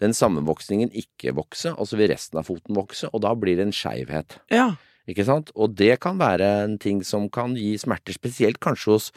den 0.00 0.14
sammenvoksningen 0.16 0.90
ikke 0.96 1.34
vokse, 1.36 1.74
og 1.76 1.86
så 1.86 1.98
vil 2.00 2.10
resten 2.10 2.40
av 2.40 2.48
foten 2.48 2.74
vokse, 2.74 3.06
og 3.12 3.20
da 3.22 3.34
blir 3.38 3.56
det 3.60 3.68
en 3.68 3.76
skeivhet. 3.76 4.38
ja. 4.50 4.72
Ikke 5.10 5.24
sant? 5.26 5.48
Og 5.58 5.72
det 5.74 5.96
kan 5.98 6.14
være 6.16 6.46
en 6.62 6.76
ting 6.78 7.00
som 7.02 7.24
kan 7.28 7.56
gi 7.58 7.72
smerter, 7.76 8.14
spesielt 8.14 8.60
kanskje 8.62 8.92
hos 8.92 9.08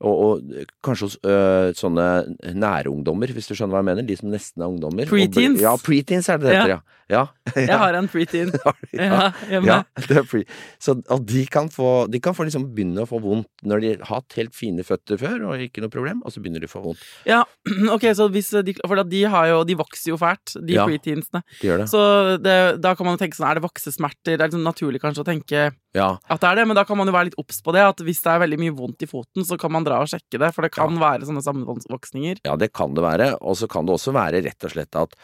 og, 0.00 0.14
og 0.26 0.64
kanskje 0.84 1.06
hos 1.08 1.16
øh, 1.24 1.70
sånne 1.78 2.06
nærungdommer, 2.56 3.30
hvis 3.32 3.48
du 3.48 3.54
skjønner 3.56 3.76
hva 3.76 3.82
jeg 3.82 3.88
mener. 3.90 4.06
De 4.08 4.16
som 4.18 4.28
nesten 4.32 4.62
er 4.62 4.68
ungdommer. 4.68 5.08
Preteens. 5.08 5.62
Ja, 5.62 5.72
preteens 5.80 6.28
er 6.32 6.40
det 6.42 6.50
det 6.50 6.56
heter, 6.58 6.74
ja. 6.74 6.80
ja. 7.12 7.22
Jeg 7.70 7.78
har 7.80 7.96
en 7.96 8.08
preteen. 8.10 8.50
ja. 8.92 9.30
Ja, 9.48 9.78
det 10.08 10.18
er 10.20 10.26
pre 10.28 10.42
så, 10.82 10.96
og 11.12 11.24
de 11.28 11.44
kan, 11.50 11.68
få, 11.72 12.06
de 12.12 12.20
kan 12.22 12.34
få 12.36 12.44
liksom 12.48 12.66
begynne 12.76 13.04
å 13.04 13.08
få 13.08 13.20
vondt 13.22 13.48
når 13.66 13.82
de 13.82 13.92
har 13.94 14.04
hatt 14.10 14.36
helt 14.38 14.54
fine 14.56 14.84
føtter 14.86 15.18
før, 15.20 15.38
og 15.48 15.62
ikke 15.62 15.84
noe 15.84 15.92
problem, 15.92 16.20
og 16.26 16.34
så 16.34 16.42
begynner 16.42 16.62
de 16.62 16.68
å 16.68 16.72
få 16.74 16.82
vondt. 16.84 17.02
Ja, 17.28 17.40
ok, 17.94 18.08
så 18.18 18.28
hvis 18.34 18.52
de, 18.66 18.76
For 18.86 19.00
de 19.06 19.22
har 19.30 19.48
jo 19.50 19.62
De 19.66 19.76
vokser 19.78 20.12
jo 20.12 20.18
fælt, 20.20 20.56
de 20.60 20.76
Ja. 20.76 20.84
preteensene. 20.86 21.40
De 21.60 21.70
gjør 21.70 21.82
det. 21.84 21.88
Så 21.92 22.02
det, 22.42 22.56
da 22.84 22.92
kan 22.98 23.08
man 23.08 23.16
jo 23.16 23.22
tenke 23.24 23.38
sånn 23.38 23.48
Er 23.48 23.58
det 23.58 23.64
voksesmerter? 23.64 24.34
Det 24.36 24.40
er 24.42 24.50
liksom 24.50 24.66
naturlig 24.66 25.00
kanskje 25.02 25.24
å 25.24 25.28
tenke 25.30 25.64
Ja. 25.96 26.08
at 26.28 26.42
det 26.42 26.50
er 26.50 26.60
det, 26.60 26.66
men 26.68 26.76
da 26.76 26.84
kan 26.84 26.98
man 26.98 27.08
jo 27.08 27.14
være 27.16 27.30
litt 27.30 27.38
obs 27.40 27.62
på 27.64 27.72
det. 27.72 27.86
At 27.86 28.02
hvis 28.04 28.20
det 28.24 28.34
er 28.34 28.42
veldig 28.42 28.58
mye 28.60 28.74
vondt 28.76 29.06
i 29.06 29.08
foten, 29.08 29.46
så 29.48 29.56
kan 29.60 29.72
man 29.72 29.85
dra 29.86 30.00
og 30.02 30.10
sjekke 30.10 30.40
det. 30.42 30.52
For 30.56 30.66
det 30.66 30.72
kan 30.74 30.98
være 31.00 31.28
sånne 31.28 31.44
sammenvoksninger. 31.46 32.42
ja, 32.46 32.56
det 32.60 32.72
kan 32.76 32.96
det 32.96 33.06
være. 33.06 33.30
Og 33.40 33.58
så 33.60 33.70
kan 33.70 33.86
det 33.88 33.96
også 33.96 34.14
være 34.16 34.42
rett 34.46 34.68
og 34.68 34.74
slett 34.74 34.98
at 34.98 35.16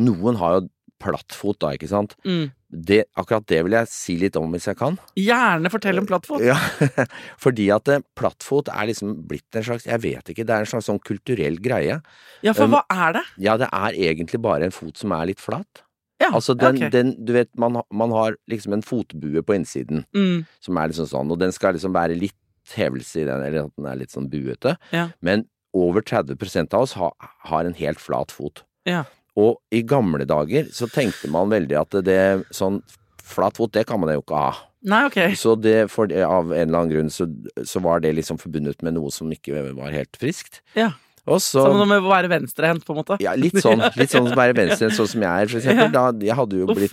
noen 0.00 0.40
har 0.40 0.58
jo 0.58 0.66
plattfot, 1.02 1.58
da, 1.60 1.74
ikke 1.76 1.90
sant. 1.90 2.14
Mm. 2.24 2.50
Det, 2.66 3.02
akkurat 3.20 3.44
det 3.48 3.58
vil 3.66 3.76
jeg 3.76 3.88
si 3.92 4.16
litt 4.20 4.36
om 4.40 4.52
hvis 4.54 4.66
jeg 4.70 4.78
kan. 4.80 4.96
Gjerne 5.18 5.70
fortell 5.72 6.00
om 6.00 6.08
plattfot. 6.08 6.42
Ja, 6.44 6.56
fordi 7.44 7.68
at 7.74 7.90
eh, 7.92 8.04
plattfot 8.18 8.70
er 8.72 8.88
liksom 8.90 9.14
blitt 9.28 9.58
en 9.58 9.66
slags, 9.68 9.86
jeg 9.88 10.02
vet 10.02 10.32
ikke, 10.32 10.46
det 10.48 10.56
er 10.56 10.64
en 10.64 10.70
slags 10.70 10.88
sånn 10.90 11.02
kulturell 11.04 11.60
greie. 11.62 12.00
Ja, 12.44 12.54
for 12.56 12.66
Um, 12.66 12.74
hva 12.74 12.82
er 12.90 13.18
det? 13.20 13.26
Ja, 13.44 13.58
det 13.60 13.68
er 13.70 13.98
egentlig 14.08 14.40
bare 14.42 14.66
en 14.66 14.74
fot 14.74 14.96
som 14.98 15.14
er 15.14 15.28
litt 15.30 15.42
flat. 15.42 15.84
Ja, 16.16 16.32
Altså 16.32 16.56
den, 16.56 16.80
okay. 16.80 16.90
den 16.90 17.12
du 17.28 17.34
vet, 17.36 17.50
man, 17.60 17.82
man 17.92 18.14
har 18.16 18.38
liksom 18.50 18.72
en 18.72 18.82
fotbue 18.82 19.44
på 19.44 19.58
innsiden. 19.58 20.06
Mm. 20.16 20.46
som 20.64 20.80
er 20.80 20.90
liksom 20.90 21.08
sånn, 21.12 21.30
og 21.30 21.38
den 21.42 21.52
skal 21.54 21.76
liksom 21.76 21.92
være 21.94 22.16
litt 22.18 22.36
hevelse 22.74 23.22
i 23.22 23.26
den, 23.28 23.44
eller 23.46 23.66
at 23.66 23.76
den 23.76 23.86
er 23.86 24.00
litt 24.00 24.14
sånn 24.14 24.30
buete. 24.32 24.76
Ja. 24.90 25.10
Men 25.20 25.46
over 25.76 26.02
30% 26.02 26.74
av 26.74 26.86
oss 26.86 26.96
har, 26.98 27.12
har 27.50 27.68
en 27.68 27.76
helt 27.78 28.00
flat 28.00 28.32
fot. 28.34 28.64
Ja. 28.88 29.04
Og 29.36 29.60
i 29.74 29.82
gamle 29.84 30.24
dager 30.28 30.70
så 30.72 30.88
tenkte 30.88 31.28
man 31.32 31.52
veldig 31.52 31.76
at 31.82 31.98
det 32.06 32.20
sånn 32.56 32.80
flat 33.26 33.58
fot, 33.58 33.74
det 33.74 33.84
kan 33.88 34.00
man 34.00 34.14
jo 34.14 34.22
ikke 34.22 34.38
ha. 34.38 34.52
Nei, 34.86 35.02
ok. 35.08 35.18
Så 35.38 35.56
det, 35.58 35.88
for 35.90 36.06
av 36.06 36.52
en 36.54 36.68
eller 36.68 36.78
annen 36.78 36.92
grunn 36.92 37.10
så, 37.10 37.26
så 37.66 37.82
var 37.82 38.04
det 38.04 38.14
liksom 38.14 38.38
forbundet 38.38 38.84
med 38.86 38.94
noe 38.96 39.10
som 39.12 39.32
ikke 39.34 39.64
var 39.74 39.94
helt 39.94 40.18
friskt. 40.20 40.62
Ja. 40.78 40.92
Og 41.26 41.40
så 41.42 41.62
Som 41.66 41.80
med 41.90 42.04
å 42.04 42.10
være 42.10 42.28
venstrehendt, 42.30 42.84
på 42.86 42.94
en 42.94 42.98
måte. 43.00 43.16
ja, 43.22 43.32
litt 43.34 43.56
sånn. 43.58 43.80
Litt 43.98 44.12
sånn 44.12 44.28
som 44.28 44.36
å 44.36 44.38
være 44.38 44.54
venstre, 44.54 44.90
sånn 44.94 45.08
som 45.10 45.24
jeg 45.24 45.42
er, 45.46 45.50
for 45.50 45.58
eksempel. 45.58 45.88
Da, 45.94 46.04
jeg 46.22 46.36
hadde 46.38 46.60
jo 46.60 46.66
blitt, 46.70 46.92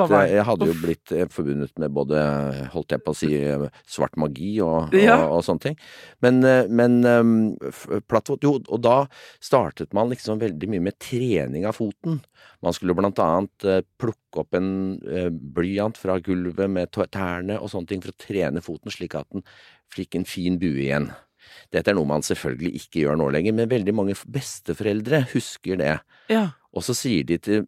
hadde 0.50 0.70
jo 0.72 0.76
blitt 0.82 1.14
eh, 1.14 1.28
forbundet 1.30 1.74
med 1.82 1.94
både, 1.94 2.22
holdt 2.74 2.96
jeg 2.96 3.04
på 3.06 3.14
å 3.14 3.18
si, 3.18 3.30
svart 3.86 4.18
magi 4.18 4.56
og, 4.66 4.88
og, 4.90 4.98
Ja. 4.98 5.20
og 5.28 5.44
sånne 5.46 5.68
ting. 5.68 5.78
Men, 6.26 6.42
eh, 6.50 6.66
men 6.70 7.00
um, 7.06 7.34
plattfot 8.10 8.42
Jo, 8.44 8.56
og 8.68 8.82
da 8.82 8.96
startet 9.44 9.94
man 9.94 10.10
liksom 10.10 10.42
veldig 10.42 10.70
mye 10.74 10.88
med 10.90 10.98
trening 11.04 11.68
av 11.70 11.78
foten. 11.78 12.22
Man 12.66 12.74
skulle 12.74 12.96
blant 12.98 13.22
annet 13.22 13.68
eh, 13.70 13.84
plukke 14.02 14.42
opp 14.42 14.58
en 14.58 14.72
blyant 15.54 16.00
fra 16.00 16.18
gulvet 16.24 16.72
med 16.74 16.90
tærne 16.96 17.60
og 17.62 17.70
sånne 17.70 17.92
ting 17.92 18.02
for 18.02 18.10
å 18.16 18.18
trene 18.18 18.64
foten 18.66 18.90
slik 18.94 19.14
at 19.20 19.30
den 19.30 19.46
fikk 19.94 20.18
en 20.18 20.26
fin 20.26 20.58
bue 20.58 20.82
igjen. 20.88 21.12
Dette 21.74 21.92
er 21.94 21.98
noe 21.98 22.10
man 22.10 22.22
selvfølgelig 22.26 22.74
ikke 22.82 23.04
gjør 23.06 23.18
nå 23.22 23.30
lenger, 23.36 23.56
men 23.58 23.72
veldig 23.72 23.94
mange 23.96 24.16
besteforeldre 24.30 25.24
husker 25.34 25.80
det. 25.80 25.96
Ja. 26.32 26.50
Og 26.74 26.82
så 26.82 26.96
sier 26.98 27.22
de 27.30 27.36
til, 27.38 27.66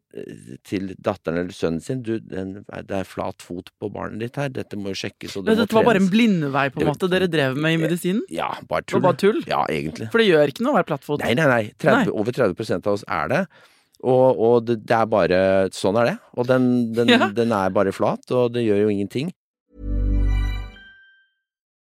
til 0.65 0.87
datteren 1.05 1.37
eller 1.43 1.53
sønnen 1.53 1.83
sin 1.85 1.99
du, 2.01 2.15
den, 2.25 2.55
det 2.65 2.95
er 2.97 3.05
flat 3.05 3.43
fot 3.45 3.67
på 3.77 3.89
barnet 3.93 4.23
ditt 4.23 4.39
her, 4.41 4.49
dette 4.49 4.79
må 4.81 4.95
jo 4.95 4.97
sjekkes. 5.03 5.35
Og 5.37 5.45
det 5.45 5.57
dette 5.59 5.77
var 5.77 5.85
bare 5.85 6.01
en 6.01 6.09
blindvei, 6.09 6.63
på 6.73 6.81
en 6.81 6.89
måte, 6.89 7.09
dere 7.11 7.27
drev 7.29 7.53
med 7.61 7.77
i 7.77 7.81
medisinen? 7.83 8.23
Ja, 8.33 8.47
bare 8.65 8.81
Det 8.81 8.95
tull. 8.95 9.01
var 9.03 9.11
bare 9.11 9.21
tull? 9.21 9.43
Ja, 9.51 9.61
egentlig. 9.69 10.09
For 10.09 10.23
det 10.23 10.27
gjør 10.31 10.49
ikke 10.55 10.65
noe 10.65 10.73
å 10.73 10.79
være 10.79 10.89
plattfot. 10.89 11.21
Nei, 11.21 11.35
nei, 11.37 11.45
nei. 11.51 11.63
30, 11.77 12.09
Nei. 12.09 12.15
Over 12.17 12.33
30% 12.41 12.89
av 12.89 12.97
oss 12.97 13.05
er 13.19 13.29
det. 13.35 13.43
Og, 14.05 14.41
og 14.47 14.65
det, 14.67 14.79
det 14.89 14.97
er 14.97 15.05
bare 15.09 15.37
Sånn 15.73 15.95
er 16.01 16.09
det. 16.09 16.17
Og 16.37 16.49
den, 16.49 16.65
den, 16.97 17.07
Ja. 17.13 17.29
den 17.33 17.53
er 17.55 17.69
bare 17.77 17.93
flat, 17.95 18.25
og 18.33 18.55
det 18.57 18.65
gjør 18.65 18.87
jo 18.87 18.89
ingenting. 18.97 19.29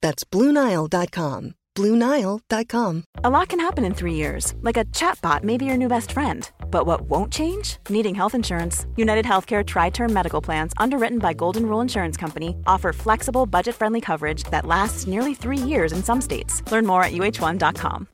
That's 0.00 0.24
BlueNile.com. 0.24 1.54
BlueNile.com. 1.76 3.04
A 3.22 3.30
lot 3.30 3.48
can 3.48 3.60
happen 3.60 3.84
in 3.84 3.94
three 3.94 4.14
years, 4.14 4.54
like 4.62 4.76
a 4.76 4.84
chatbot 4.86 5.44
may 5.44 5.56
be 5.56 5.64
your 5.64 5.76
new 5.76 5.88
best 5.88 6.10
friend. 6.10 6.50
But 6.70 6.86
what 6.86 7.02
won't 7.02 7.32
change? 7.32 7.76
Needing 7.88 8.16
health 8.16 8.34
insurance. 8.34 8.86
United 8.96 9.24
Healthcare 9.24 9.64
Tri 9.64 9.90
Term 9.90 10.12
Medical 10.12 10.42
Plans, 10.42 10.72
underwritten 10.76 11.18
by 11.18 11.34
Golden 11.34 11.66
Rule 11.66 11.80
Insurance 11.80 12.16
Company, 12.16 12.56
offer 12.66 12.92
flexible, 12.92 13.46
budget 13.46 13.76
friendly 13.76 14.00
coverage 14.00 14.42
that 14.50 14.66
lasts 14.66 15.06
nearly 15.06 15.34
three 15.34 15.56
years 15.58 15.92
in 15.92 16.02
some 16.02 16.20
states. 16.20 16.62
Learn 16.72 16.84
more 16.86 17.04
at 17.04 17.12
uh1.com. 17.12 18.08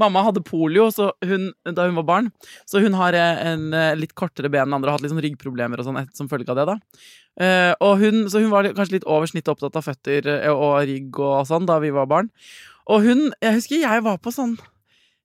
Mamma 0.00 0.22
hadde 0.24 0.40
polio 0.46 0.86
så 0.94 1.10
hun, 1.26 1.50
da 1.76 1.84
hun 1.84 1.98
var 1.98 2.06
barn, 2.08 2.30
så 2.64 2.80
hun 2.80 2.94
har 2.96 3.12
eh, 3.12 3.40
en 3.50 3.72
eh, 3.76 3.96
litt 3.98 4.14
kortere 4.16 4.48
ben 4.48 4.64
enn 4.64 4.76
andre 4.78 4.88
og 4.88 4.96
hatt 4.96 5.04
litt 5.04 5.12
sånn 5.12 5.20
ryggproblemer 5.26 5.82
og 5.82 5.88
sånn 5.88 5.98
som 6.16 6.30
følge 6.30 6.48
av 6.54 6.60
det. 6.60 6.66
da. 6.70 6.76
Eh, 7.38 7.72
og 7.78 8.00
hun, 8.02 8.26
så 8.28 8.42
hun 8.42 8.50
var 8.52 8.66
kanskje 8.74 8.98
litt 8.98 9.06
over 9.08 9.30
snittet 9.30 9.52
opptatt 9.52 9.78
av 9.78 9.86
føtter 9.86 10.26
eh, 10.28 10.50
og 10.50 10.82
rygg 10.88 11.22
og 11.22 11.46
sånn 11.48 11.68
da 11.68 11.78
vi 11.82 11.92
var 11.94 12.10
barn. 12.10 12.28
Og 12.90 13.06
hun 13.06 13.30
Jeg 13.38 13.54
husker 13.60 13.84
jeg 13.84 14.02
var 14.02 14.16
på 14.18 14.32
sånn 14.34 14.56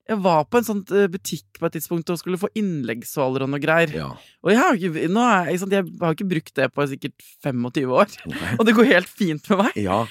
Jeg 0.06 0.20
var 0.22 0.44
på 0.46 0.60
en 0.60 0.68
sånn 0.68 0.84
butikk 0.86 1.58
på 1.58 1.66
et 1.66 1.74
tidspunkt 1.80 2.12
og 2.14 2.20
skulle 2.22 2.38
få 2.38 2.52
innleggssåler 2.54 3.48
og 3.48 3.50
noe 3.50 3.64
greier. 3.64 3.90
Ja. 3.90 4.12
Og 4.46 4.52
jeg 4.54 4.60
har 4.62 4.78
ikke, 4.78 4.92
er, 5.02 5.50
jeg, 5.50 5.66
jeg 5.74 5.88
har 6.04 6.14
ikke 6.14 6.30
brukt 6.30 6.54
det 6.62 6.68
på 6.76 6.86
sikkert 6.92 7.26
25 7.42 7.90
år. 7.90 8.14
Og 8.60 8.68
det 8.68 8.76
går 8.78 8.92
helt 8.92 9.10
fint 9.10 9.50
med 9.50 9.64
meg. 9.64 9.80
ja. 9.82 10.04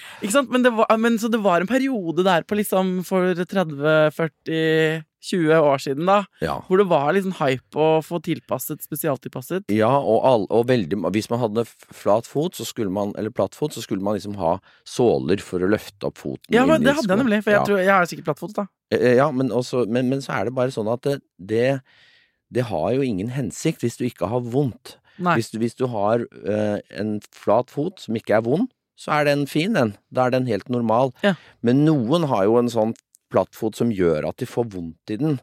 Men, 0.51 0.67
det 0.67 0.75
var, 0.75 0.91
men 0.99 1.21
så 1.23 1.31
det 1.31 1.39
var 1.45 1.63
en 1.63 1.71
periode 1.71 2.27
der 2.27 2.43
på 2.43 2.59
liksom 2.59 2.97
for 3.07 3.39
30-40 3.39 5.07
20 5.25 5.67
år 5.71 5.83
siden, 5.83 6.09
da, 6.09 6.19
ja. 6.45 6.59
hvor 6.69 6.81
det 6.81 6.87
var 6.91 7.09
liksom 7.17 7.35
hype 7.39 7.81
å 7.81 8.01
få 8.05 8.21
tilpasset, 8.25 8.83
spesialtilpasset. 8.85 9.67
Ja, 9.73 9.91
og, 9.97 10.19
all, 10.29 10.47
og 10.53 10.69
veldig, 10.69 11.01
hvis 11.15 11.31
man 11.33 11.41
hadde 11.43 11.67
flat 11.69 12.29
fot, 12.29 12.59
så 12.59 12.67
skulle 12.69 12.93
man, 12.93 13.15
eller 13.21 13.33
platt 13.35 13.57
fot, 13.57 13.75
så 13.77 13.85
skulle 13.85 14.05
man 14.05 14.19
liksom 14.19 14.37
ha 14.41 14.57
såler 14.89 15.43
for 15.45 15.65
å 15.65 15.71
løfte 15.73 16.11
opp 16.11 16.21
foten. 16.21 16.51
Ja, 16.55 16.67
men 16.69 16.85
det 16.85 16.97
hadde 16.99 17.09
jeg 17.09 17.23
nemlig, 17.25 17.43
for 17.47 17.55
jeg, 17.55 17.63
ja. 17.63 17.69
tror, 17.71 17.83
jeg 17.83 17.95
har 17.95 18.11
sikkert 18.11 18.31
plattfot, 18.33 18.57
da. 18.61 18.69
Eh, 18.93 19.15
Ja, 19.15 19.31
men, 19.33 19.53
også, 19.55 19.87
men, 19.89 20.11
men 20.13 20.21
så 20.25 20.37
er 20.39 20.49
det 20.49 20.57
bare 20.57 20.75
sånn 20.75 20.91
at 20.93 21.07
det, 21.07 21.19
det, 21.39 21.69
det 22.53 22.69
har 22.71 22.93
jo 22.97 23.05
ingen 23.07 23.33
hensikt 23.33 23.85
hvis 23.85 23.99
du 24.01 24.07
ikke 24.09 24.29
har 24.33 24.45
vondt. 24.45 24.99
Hvis 25.15 25.53
du, 25.53 25.61
hvis 25.63 25.77
du 25.79 25.87
har 25.93 26.25
øh, 26.27 26.79
en 26.91 27.19
flat 27.31 27.71
fot 27.71 28.03
som 28.03 28.17
ikke 28.19 28.35
er 28.35 28.47
vond, 28.47 28.67
så 28.99 29.13
er 29.19 29.29
den 29.29 29.47
fin, 29.51 29.75
den. 29.75 29.95
Da 30.15 30.27
er 30.27 30.35
den 30.35 30.49
helt 30.51 30.69
normal. 30.71 31.13
Ja. 31.23 31.35
Men 31.67 31.85
noen 31.87 32.27
har 32.31 32.47
jo 32.49 32.59
en 32.61 32.71
sånn 32.71 32.95
plattfot 33.35 33.77
som 33.83 33.91
gjør 33.95 34.31
at 34.31 34.39
de 34.41 34.49
får 34.49 34.71
vondt 34.77 35.15
i 35.15 35.19
den. 35.21 35.37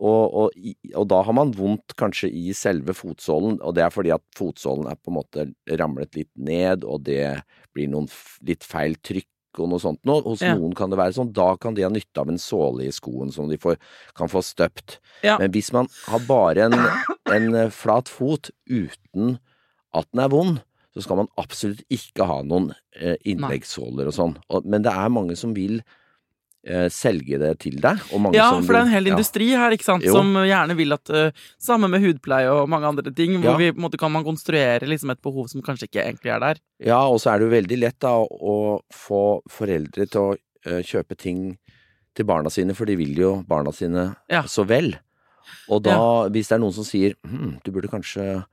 Og, 0.00 0.22
og, 0.32 0.54
og 0.96 1.04
da 1.10 1.18
har 1.26 1.34
man 1.36 1.50
vondt 1.56 1.92
kanskje 2.00 2.30
i 2.32 2.54
selve 2.56 2.94
fotsålen, 2.96 3.58
og 3.60 3.74
det 3.76 3.82
er 3.84 3.92
fordi 3.92 4.14
at 4.14 4.22
fotsålen 4.38 4.86
er 4.88 4.96
på 4.96 5.12
en 5.12 5.18
måte 5.18 5.44
ramlet 5.80 6.16
litt 6.16 6.30
ned, 6.40 6.86
og 6.88 7.02
det 7.04 7.26
blir 7.76 7.90
noen 7.92 8.06
litt 8.48 8.64
feil 8.64 8.96
trykk 9.04 9.28
og 9.60 9.68
noe 9.70 9.82
sånt 9.82 10.00
noe. 10.08 10.22
Hos 10.24 10.40
Ja. 10.42 10.54
noen 10.58 10.72
kan 10.74 10.90
det 10.90 10.96
være 10.98 11.14
sånn. 11.14 11.28
Da 11.36 11.52
kan 11.60 11.76
de 11.76 11.84
ha 11.84 11.90
nytte 11.92 12.18
av 12.22 12.30
en 12.32 12.40
såle 12.42 12.88
i 12.88 12.94
skoen 12.96 13.28
som 13.34 13.46
de 13.50 13.58
får, 13.60 13.76
kan 14.18 14.30
få 14.32 14.40
støpt. 14.42 14.96
Ja. 15.22 15.36
Men 15.38 15.52
hvis 15.54 15.68
man 15.76 15.86
har 16.08 16.24
bare 16.26 16.64
en, 16.70 16.74
en 17.30 17.54
eh, 17.54 17.70
flat 17.70 18.08
fot 18.10 18.50
uten 18.66 19.36
at 19.94 20.08
den 20.10 20.24
er 20.24 20.32
vond, 20.32 20.58
så 20.96 21.04
skal 21.04 21.20
man 21.20 21.30
absolutt 21.38 21.84
ikke 21.92 22.26
ha 22.26 22.40
noen 22.46 22.72
eh, 22.98 23.14
innleggssåler 23.26 24.08
og 24.10 24.16
sånn. 24.16 24.34
Men 24.64 24.82
det 24.86 24.90
er 24.96 25.12
mange 25.12 25.36
som 25.38 25.52
vil 25.54 25.82
selge 26.90 27.38
det 27.38 27.50
til 27.60 27.74
deg. 27.82 28.00
Og 28.14 28.22
mange 28.24 28.38
Ja, 28.38 28.48
for 28.56 28.72
det 28.72 28.78
er 28.80 28.86
en 28.86 28.92
hel 28.94 29.04
hel 29.04 29.10
ja. 29.12 29.16
industri 29.18 29.48
her, 29.52 29.74
ikke 29.76 29.84
sant, 29.86 30.04
Jo. 30.06 30.14
som 30.16 30.32
gjerne 30.46 30.76
vil 30.78 30.92
at 30.96 31.10
uh, 31.12 31.30
Samme 31.60 31.88
med 31.92 32.02
hudpleie 32.04 32.48
og 32.50 32.68
mange 32.68 32.88
andre 32.88 33.12
ting, 33.12 33.36
hvor 33.40 33.54
Ja. 33.54 33.56
vi 33.60 33.72
på 33.72 33.80
en 33.80 33.86
måte 33.86 33.98
kan 34.00 34.12
man 34.12 34.24
konstruere 34.24 34.86
liksom 34.88 35.10
et 35.10 35.22
behov 35.22 35.48
som 35.48 35.62
kanskje 35.62 35.88
ikke 35.88 36.04
egentlig 36.04 36.32
er 36.32 36.40
der. 36.40 36.60
Ja, 36.80 37.00
og 37.06 37.20
så 37.20 37.32
er 37.34 37.38
det 37.38 37.48
jo 37.48 37.56
veldig 37.56 37.78
lett 37.80 38.00
da 38.00 38.14
å, 38.16 38.24
å 38.24 38.80
få 38.92 39.40
foreldre 39.50 40.06
til 40.08 40.20
å 40.20 40.36
eh, 40.66 40.82
kjøpe 40.82 41.16
ting 41.16 41.58
til 42.14 42.24
barna 42.24 42.50
sine, 42.50 42.74
for 42.74 42.86
de 42.86 42.96
vil 42.96 43.14
jo 43.18 43.44
barna 43.46 43.72
sine 43.72 44.14
Ja. 44.30 44.42
så 44.42 44.64
vel. 44.66 44.94
Og 45.68 45.82
da, 45.82 46.28
hvis 46.32 46.48
det 46.48 46.56
er 46.56 46.62
noen 46.62 46.72
som 46.72 46.84
sier 46.86 47.14
hm, 47.26 47.58
du 47.64 47.70
burde 47.72 47.90
kanskje 47.90 48.44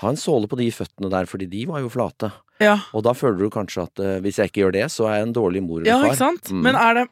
ha 0.00 0.08
en 0.08 0.18
såle 0.18 0.46
på 0.50 0.58
de 0.58 0.68
føttene 0.70 1.10
der, 1.10 1.26
fordi 1.26 1.48
de 1.48 1.64
var 1.66 1.80
jo 1.80 1.88
flate. 1.88 2.30
Ja, 2.62 2.78
Og 2.96 3.02
da 3.04 3.12
føler 3.12 3.36
du 3.44 3.50
kanskje 3.52 3.82
at 3.84 4.00
uh, 4.00 4.14
hvis 4.24 4.38
jeg 4.40 4.48
ikke 4.48 4.62
gjør 4.64 4.72
det, 4.78 4.84
så 4.94 5.08
er 5.10 5.18
jeg 5.18 5.26
en 5.28 5.34
dårlig 5.36 5.60
mor 5.66 5.82
eller 5.82 5.90
ja 5.90 5.98
far. 6.00 6.08
ikke 6.14 6.20
sant? 6.22 6.52
Mm. 6.54 6.62
Men 6.64 6.78
er 6.80 6.94
det 7.02 7.04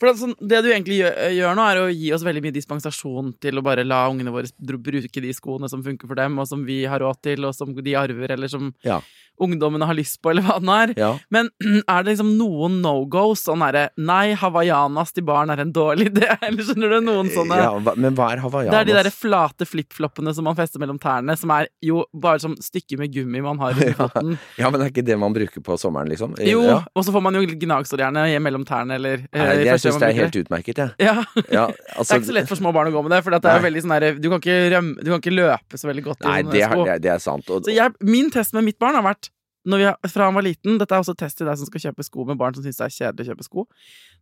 For 0.00 0.08
det, 0.08 0.14
sånn, 0.22 0.32
det 0.40 0.62
du 0.64 0.70
egentlig 0.72 0.98
gjør, 1.02 1.18
gjør 1.36 1.54
nå, 1.58 1.66
er 1.72 1.82
å 1.82 1.90
gi 1.92 2.08
oss 2.16 2.24
veldig 2.24 2.42
mye 2.46 2.54
dispensasjon 2.56 3.34
til 3.40 3.58
å 3.60 3.64
bare 3.66 3.84
la 3.84 4.06
ungene 4.12 4.32
våre 4.32 4.48
bruke 4.60 5.20
de 5.24 5.32
skoene 5.36 5.68
som 5.72 5.84
funker 5.84 6.08
for 6.08 6.16
dem, 6.20 6.38
og 6.40 6.48
som 6.48 6.64
vi 6.68 6.82
har 6.88 7.00
råd 7.04 7.20
til, 7.24 7.44
og 7.48 7.54
som 7.56 7.72
de 7.76 7.94
arver, 7.96 8.32
eller 8.36 8.48
som 8.52 8.72
Ja. 8.84 9.00
ungdommene 9.40 9.84
har 9.84 9.96
lyst 9.96 10.20
på, 10.24 10.30
eller 10.32 10.44
hva 10.46 10.56
det 10.60 10.76
er. 10.76 10.92
Ja. 11.00 11.08
Men 11.32 11.50
er 11.92 12.04
det 12.04 12.14
liksom 12.14 12.30
noen 12.38 12.78
no-goes? 12.84 13.42
Sånn 13.46 13.60
derre 13.64 13.86
Nei, 14.00 14.32
hawaiianas 14.38 15.12
til 15.16 15.24
barn 15.28 15.50
er 15.52 15.60
en 15.64 15.72
dårlig 15.76 16.08
idé. 16.12 16.28
Eller 16.40 16.64
skjønner 16.64 16.94
du 16.96 17.00
noen 17.08 17.28
sånne 17.32 17.58
ja, 17.60 17.72
men 17.96 18.16
hva 18.16 18.30
er 18.32 18.40
hawaiianas? 18.44 18.72
Det 18.72 18.80
er 18.80 18.88
de 18.88 18.96
der 19.00 19.10
flate 19.12 19.68
flipfloppene 19.68 20.32
som 20.36 20.44
man 20.48 20.56
fester 20.56 20.80
mellom 20.80 21.00
tærne, 21.02 21.36
som 21.36 21.52
er 21.56 21.68
jo 21.84 22.04
bare 22.16 22.40
som 22.44 22.56
stykker 22.56 23.00
med 23.00 23.12
gummi 23.16 23.42
man 23.44 23.60
har 23.64 23.76
i 23.76 23.92
foten. 24.00 24.36
Ja, 24.60 24.70
men 24.72 24.85
er 24.86 24.92
ikke 24.94 25.04
det 25.06 25.16
man 25.20 25.34
bruker 25.36 25.62
på 25.66 25.76
sommeren, 25.80 26.08
liksom? 26.10 26.34
Jo, 26.46 26.62
Ja. 26.64 26.78
og 26.94 27.04
så 27.06 27.12
får 27.14 27.22
man 27.26 27.34
jo 27.38 27.42
gnagsår 27.46 28.02
gjerne 28.04 28.24
mellom 28.42 28.64
tærne, 28.68 28.96
eller 28.98 29.22
eh, 29.32 29.42
Nei, 29.42 29.64
jeg 29.66 29.82
syns 29.84 29.98
det 30.00 30.08
er 30.08 30.16
helt 30.22 30.38
utmerket, 30.42 30.80
jeg. 30.82 30.90
Ja, 31.04 31.14
Ja, 31.52 31.66
Det 31.74 31.96
altså, 31.98 32.14
er 32.16 32.20
ikke 32.22 32.30
så 32.32 32.36
lett 32.38 32.48
for 32.50 32.56
små 32.60 32.72
barn 32.76 32.88
å 32.90 32.94
gå 32.96 33.02
med 33.06 33.12
det, 33.16 33.22
for 33.26 33.36
det 33.36 33.44
er 33.52 33.64
veldig 33.66 33.82
sånn 33.84 33.94
der, 33.98 34.18
du, 34.18 34.28
kan 34.32 34.40
ikke 34.42 34.58
rømme, 34.76 34.96
du 35.02 35.10
kan 35.12 35.20
ikke 35.22 35.34
løpe 35.36 35.78
så 35.82 35.90
veldig 35.92 36.04
godt 36.08 36.24
i 36.24 36.28
Nei, 36.30 36.42
det, 36.50 36.62
er- 36.66 36.76
det, 36.80 36.92
er- 36.96 37.04
det 37.10 37.16
sant. 37.22 37.50
Og, 37.50 37.64
Så 37.68 37.74
jeg, 37.76 37.92
min 38.02 38.30
test 38.30 38.54
med 38.56 38.64
mitt 38.64 38.78
barn 38.78 38.94
har 38.98 39.04
vært 39.06 39.30
når 39.66 39.78
vi 39.82 39.86
har, 39.88 39.96
fra 40.06 40.28
han 40.28 40.34
var 40.38 40.44
liten 40.46 40.76
Dette 40.78 40.94
er 40.94 41.02
også 41.02 41.16
test 41.18 41.38
til 41.40 41.48
deg 41.48 41.56
som 41.58 41.66
skal 41.66 41.80
kjøpe 41.88 42.04
sko 42.06 42.22
med 42.28 42.38
barn 42.38 42.54
som 42.54 42.62
syns 42.62 42.76
det 42.78 42.84
er 42.86 42.92
kjedelig 42.94 43.24
å 43.26 43.30
kjøpe 43.32 43.46
sko. 43.48 43.64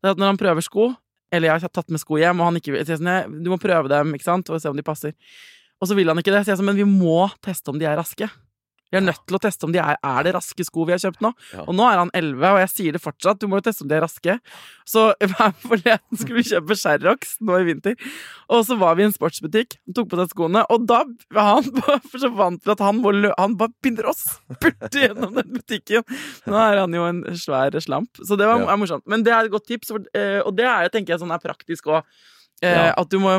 Det 0.01 0.09
er 0.09 0.15
at 0.15 0.23
Når 0.23 0.31
han 0.33 0.39
prøver 0.41 0.65
sko, 0.65 0.87
eller 1.31 1.51
jeg 1.51 1.61
har 1.67 1.69
tatt 1.69 1.91
med 1.93 2.01
sko 2.01 2.17
hjem, 2.17 2.41
og 2.41 2.47
han 2.49 2.57
ikke 2.57 2.73
vil 2.73 2.87
sånn, 2.89 3.43
Du 3.45 3.51
må 3.53 3.59
prøve 3.61 3.91
dem 3.93 4.15
ikke 4.17 4.25
sant, 4.25 4.49
og 4.49 4.63
se 4.63 4.71
om 4.73 4.77
de 4.79 4.83
passer. 4.87 5.13
Og 5.83 5.89
så 5.91 5.97
vil 5.99 6.09
han 6.09 6.17
ikke 6.17 6.33
det. 6.33 6.45
Så 6.47 6.53
jeg 6.53 6.57
er 6.57 6.61
sånn, 6.63 6.71
men 6.71 6.79
vi 6.81 6.87
må 6.89 7.27
teste 7.45 7.69
om 7.69 7.77
de 7.79 7.85
er 7.85 7.99
raske. 8.01 8.31
Vi 8.95 9.01
er 9.01 9.07
nødt 9.09 9.25
til 9.27 9.35
å 9.35 9.41
teste 9.43 9.67
om 9.67 9.73
de 9.75 9.81
er, 9.83 9.97
er 9.99 10.27
det 10.27 10.37
raske 10.37 10.63
sko 10.63 10.85
vi 10.87 10.95
har 10.95 11.01
kjøpt 11.03 11.23
nå. 11.25 11.33
Ja. 11.51 11.65
Og 11.67 11.75
nå 11.75 11.87
er 11.89 11.99
han 11.99 12.13
11, 12.15 12.45
og 12.47 12.61
jeg 12.63 12.71
sier 12.71 12.95
det 12.95 13.01
fortsatt. 13.03 13.41
Du 13.43 13.49
må 13.51 13.59
jo 13.59 13.65
teste 13.67 13.83
om 13.83 13.89
de 13.91 13.97
er 13.97 14.05
raske. 14.05 14.37
Så 14.87 15.09
forleden 15.67 16.21
skulle 16.21 16.39
vi 16.39 16.47
kjøpe 16.53 16.77
Sherrox 16.79 17.35
nå 17.43 17.59
i 17.59 17.67
vinter, 17.67 17.97
og 18.55 18.63
så 18.69 18.77
var 18.79 18.95
vi 18.95 19.03
i 19.03 19.09
en 19.09 19.17
sportsbutikk. 19.17 19.75
Tok 19.99 20.13
på 20.13 20.21
seg 20.21 20.31
skoene, 20.31 20.63
og 20.71 20.87
da 20.87 21.01
var 21.35 21.51
han 21.57 21.67
så 22.23 22.31
vant 22.39 22.63
til 22.63 22.75
at 22.77 22.85
han, 22.85 23.03
må 23.03 23.15
lø 23.17 23.33
han 23.35 23.59
bare 23.59 23.75
begynner 23.83 24.13
å 24.13 24.15
spurte 24.15 25.03
gjennom 25.03 25.35
den 25.41 25.51
butikken. 25.57 26.07
Nå 26.47 26.61
er 26.61 26.85
han 26.85 26.95
jo 26.95 27.09
en 27.09 27.25
svær 27.41 27.75
slamp, 27.83 28.23
så 28.23 28.39
det 28.39 28.47
var, 28.47 28.63
er 28.63 28.79
morsomt. 28.79 29.07
Men 29.11 29.27
det 29.27 29.35
er 29.35 29.49
et 29.49 29.55
godt 29.57 29.67
tips, 29.73 29.91
eh, 30.15 30.39
og 30.45 30.55
det 30.55 30.71
er, 30.71 30.87
tenker 30.95 31.17
jeg 31.17 31.25
sånn 31.25 31.35
er 31.35 31.43
praktisk 31.43 31.91
òg. 31.91 32.07
Eh. 32.63 32.93
At 32.95 33.11
du 33.11 33.19
må 33.19 33.35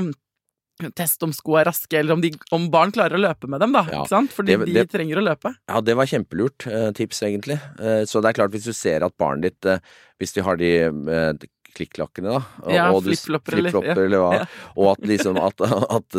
teste 0.95 1.23
om 1.23 1.31
sko 1.33 1.55
er 1.59 1.65
raske, 1.69 1.93
eller 1.97 2.13
om, 2.17 2.21
de, 2.21 2.33
om 2.51 2.69
barn 2.73 2.91
klarer 2.91 3.15
å 3.15 3.21
løpe 3.23 3.47
med 3.47 3.61
dem, 3.63 3.71
da. 3.71 3.85
Ja. 3.91 4.01
Ikke 4.03 4.09
sant? 4.11 4.31
Fordi 4.35 4.57
Det- 4.65 4.73
de 4.73 4.85
trenger 4.91 5.17
å 5.21 5.23
løpe. 5.23 5.55
Ja, 5.69 5.81
det 5.81 5.95
var 5.95 6.05
kjempelurt 6.05 6.67
eh, 6.67 6.91
tips, 6.91 7.21
egentlig. 7.23 7.59
Eh, 7.79 8.03
så 8.05 8.21
det 8.21 8.29
er 8.33 8.39
klart, 8.41 8.51
hvis 8.51 8.65
du 8.65 8.73
ser 8.73 9.03
at 9.03 9.15
barnet 9.17 9.41
ditt 9.53 9.65
eh, 9.65 9.79
Hvis 10.19 10.33
de 10.33 10.41
har 10.41 10.55
de 10.55 10.69
eh, 10.87 11.33
klikklakkene, 11.75 12.29
da 12.31 12.39
og, 12.63 12.71
Ja, 12.71 12.85
flipflopper 13.03 13.51
flip-flopper 13.57 13.89
eller- 13.91 13.97
ja. 13.99 14.05
eller 14.05 14.17
hva, 14.23 14.33
Ja. 14.39 14.45
og 14.77 14.91
at 14.93 15.01
liksom 15.09 15.35
at, 15.37 15.59
at, 15.97 16.15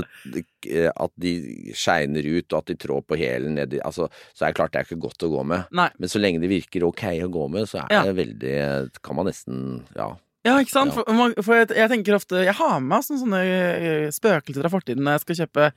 at 1.00 1.12
de 1.16 1.32
skeiner 1.72 2.26
ut, 2.28 2.52
og 2.52 2.58
at 2.58 2.66
de 2.66 2.74
trår 2.76 3.00
på 3.08 3.16
hælen 3.16 3.54
nedi 3.56 3.80
altså, 3.80 4.10
Så 4.34 4.44
er 4.44 4.52
det 4.52 4.56
klart 4.58 4.72
det 4.72 4.80
er 4.82 4.84
ikke 4.90 5.00
godt 5.00 5.24
å 5.24 5.30
gå 5.32 5.46
med. 5.46 5.64
Nei. 5.72 5.88
Men 5.98 6.08
så 6.12 6.20
lenge 6.20 6.40
det 6.42 6.50
virker 6.52 6.84
ok 6.84 7.04
å 7.24 7.30
gå 7.32 7.48
med, 7.50 7.64
så 7.68 7.86
er 7.88 8.04
det 8.04 8.16
veldig 8.20 9.00
Kan 9.02 9.16
man 9.16 9.26
nesten 9.26 9.84
Ja. 9.96 10.10
Ja, 10.46 10.56
ikke 10.62 10.74
sant? 10.74 10.94
Ja. 10.94 11.02
For, 11.02 11.38
for 11.42 11.58
jeg, 11.58 11.70
jeg 11.74 11.90
tenker 11.90 12.18
ofte 12.18 12.44
Jeg 12.46 12.54
har 12.54 12.76
med 12.78 12.92
meg 12.92 13.06
sånne, 13.06 13.22
sånne 13.24 13.40
eh, 13.46 14.10
spøkelser 14.14 14.62
fra 14.62 14.72
fortiden 14.72 15.02
når 15.06 15.18
jeg 15.18 15.24
skal 15.24 15.40
kjøpe 15.42 15.70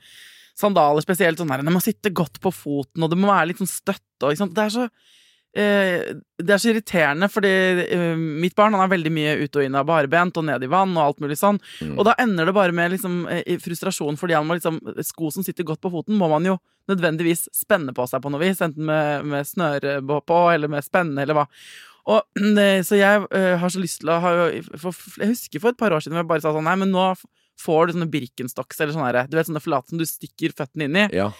sandaler, 0.60 1.04
spesielt 1.04 1.40
sånn 1.40 1.50
der 1.50 1.64
Det 1.66 1.74
må 1.74 1.82
sitte 1.84 2.12
godt 2.14 2.40
på 2.42 2.52
foten, 2.54 3.02
og 3.02 3.10
det 3.10 3.18
må 3.18 3.30
være 3.30 3.50
litt 3.50 3.62
sånn 3.62 3.70
støtte 3.70 4.28
og. 4.28 4.36
Det 4.54 4.64
er 4.64 4.74
så 4.74 4.86
eh, 5.56 6.10
det 6.40 6.54
er 6.54 6.62
så 6.62 6.72
irriterende, 6.72 7.28
fordi 7.32 7.52
eh, 7.86 8.16
mitt 8.16 8.56
barn 8.58 8.76
han 8.76 8.84
er 8.84 8.92
veldig 8.92 9.12
mye 9.14 9.36
ut 9.40 9.56
og 9.58 9.66
inn 9.66 9.78
av 9.78 9.88
barbent 9.88 10.40
og 10.40 10.46
ned 10.48 10.66
i 10.66 10.70
vann 10.70 10.92
og 10.96 11.04
alt 11.04 11.22
mulig 11.24 11.38
sånn. 11.40 11.60
Mm. 11.80 11.94
Og 11.96 12.06
da 12.08 12.16
ender 12.22 12.50
det 12.50 12.56
bare 12.56 12.76
med 12.76 12.94
liksom, 12.94 13.22
eh, 13.32 13.56
frustrasjon, 13.62 14.20
fordi 14.20 14.36
han 14.36 14.48
må 14.48 14.58
liksom 14.58 14.80
Sko 15.06 15.32
som 15.34 15.46
sitter 15.46 15.66
godt 15.68 15.82
på 15.84 15.92
foten, 15.92 16.18
må 16.20 16.28
man 16.30 16.46
jo 16.46 16.58
nødvendigvis 16.90 17.48
spenne 17.54 17.94
på 17.96 18.06
seg 18.10 18.22
på 18.22 18.32
noe 18.32 18.42
vis, 18.42 18.60
enten 18.64 18.84
med, 18.88 19.26
med 19.30 19.46
snøre 19.46 20.00
på 20.02 20.42
eller 20.52 20.70
med 20.72 20.84
spenne 20.86 21.22
eller 21.22 21.38
hva. 21.38 21.46
Og, 22.10 22.24
så 22.88 22.98
jeg 22.98 23.22
uh, 23.28 23.54
har 23.60 23.70
så 23.72 23.82
lyst 23.82 24.00
til 24.02 24.10
å 24.10 24.18
ha 24.24 24.30
for, 24.82 24.96
Jeg 25.20 25.30
husker 25.34 25.62
for 25.62 25.70
et 25.74 25.78
par 25.80 25.94
år 25.94 26.02
siden 26.02 26.18
jeg 26.18 26.26
bare 26.30 26.42
sa 26.42 26.52
sånn 26.56 26.66
Nei, 26.66 26.76
men 26.80 26.90
nå 26.94 27.04
får 27.60 27.90
du 27.90 27.96
sånne 27.98 28.10
Birkenstocks 28.10 28.78
eller 28.80 28.94
sånne 28.96 29.26
Du 29.30 29.36
vet 29.38 29.48
sånne 29.50 29.62
flate 29.62 29.92
som 29.92 30.00
du 30.00 30.06
stikker 30.08 30.54
føttene 30.56 30.88
inn 30.88 31.00
i. 31.04 31.08
ja. 31.20 31.30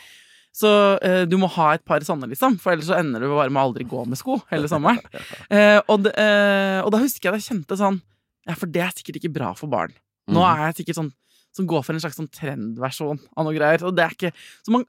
Så 0.51 0.67
uh, 0.99 1.23
du 1.31 1.37
må 1.39 1.47
ha 1.55 1.69
et 1.77 1.85
par 1.87 2.03
sånne, 2.03 2.27
liksom. 2.33 2.57
For 2.59 2.73
ellers 2.75 2.89
så 2.89 2.97
ender 2.99 3.23
du 3.23 3.29
bare 3.31 3.53
med 3.55 3.61
å 3.63 3.69
aldri 3.69 3.85
gå 3.87 4.01
med 4.11 4.19
sko 4.19 4.41
hele 4.51 4.67
sommeren. 4.71 4.99
uh, 5.47 5.79
og, 5.93 6.09
eh, 6.11 6.81
og 6.83 6.91
da 6.91 6.99
husker 7.05 7.29
jeg 7.29 7.37
at 7.37 7.39
jeg 7.39 7.47
kjente 7.53 7.79
sånn 7.79 8.01
Ja, 8.49 8.57
for 8.59 8.67
det 8.67 8.83
er 8.83 8.91
sikkert 8.97 9.21
ikke 9.21 9.31
bra 9.37 9.53
for 9.55 9.71
barn. 9.71 9.95
Nå 10.27 10.43
Mhm. 10.43 10.49
er 10.51 10.65
jeg 10.73 10.81
sikkert 10.81 10.99
sånn 10.99 11.13
som 11.55 11.67
går 11.71 11.85
for 11.87 11.95
en 11.95 12.03
slags 12.03 12.19
sånn 12.19 12.29
trendversjon 12.35 13.19
av 13.37 13.47
noe 13.47 13.55
greier. 13.55 13.83
Og 13.87 13.95
det 13.95 14.05
er 14.05 14.17
ikke 14.19 14.33
så 14.67 14.75
man, 14.75 14.85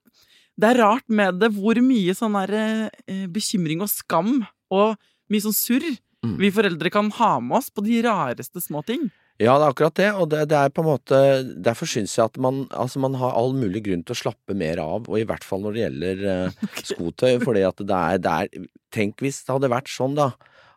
Det 0.60 0.68
er 0.72 0.82
rart 0.82 1.06
med 1.10 1.38
det 1.40 1.52
hvor 1.54 1.78
mye 1.82 2.14
sånn 2.18 2.36
der 2.42 2.90
bekymring 3.30 3.82
og 3.86 3.90
skam 3.94 4.42
og 4.74 4.98
mye 5.32 5.48
sånn 5.48 5.56
surr 5.58 5.94
Mm. 6.22 6.36
vi 6.38 6.52
foreldre 6.54 6.92
kan 6.94 7.08
ha 7.18 7.40
med 7.42 7.58
oss 7.58 7.72
på 7.74 7.82
de 7.82 7.96
rareste 8.06 8.62
små 8.62 8.84
ting. 8.86 9.08
Ja, 9.42 9.56
det 9.58 9.66
er 9.66 9.72
akkurat 9.72 9.96
det, 9.98 10.10
og 10.14 10.28
det, 10.30 10.44
det 10.52 10.58
er 10.60 10.70
på 10.70 10.84
en 10.84 10.90
måte 10.92 11.18
Derfor 11.66 11.90
syns 11.90 12.14
jeg 12.14 12.28
at 12.30 12.36
man, 12.38 12.68
altså 12.70 13.02
man 13.02 13.16
har 13.18 13.34
all 13.34 13.56
mulig 13.58 13.82
grunn 13.88 14.04
til 14.06 14.14
å 14.14 14.20
slappe 14.20 14.54
mer 14.54 14.78
av, 14.84 15.10
og 15.10 15.18
i 15.18 15.26
hvert 15.26 15.42
fall 15.48 15.64
når 15.66 15.74
det 15.74 15.82
gjelder 15.82 16.22
eh, 16.30 16.68
skotøy, 16.92 17.40
fordi 17.42 17.64
at 17.66 17.82
det 17.82 17.98
er, 17.98 18.22
det 18.22 18.36
er 18.38 18.70
Tenk 18.94 19.24
hvis 19.24 19.40
det 19.48 19.56
hadde 19.56 19.72
vært 19.74 19.90
sånn, 19.90 20.14
da, 20.20 20.30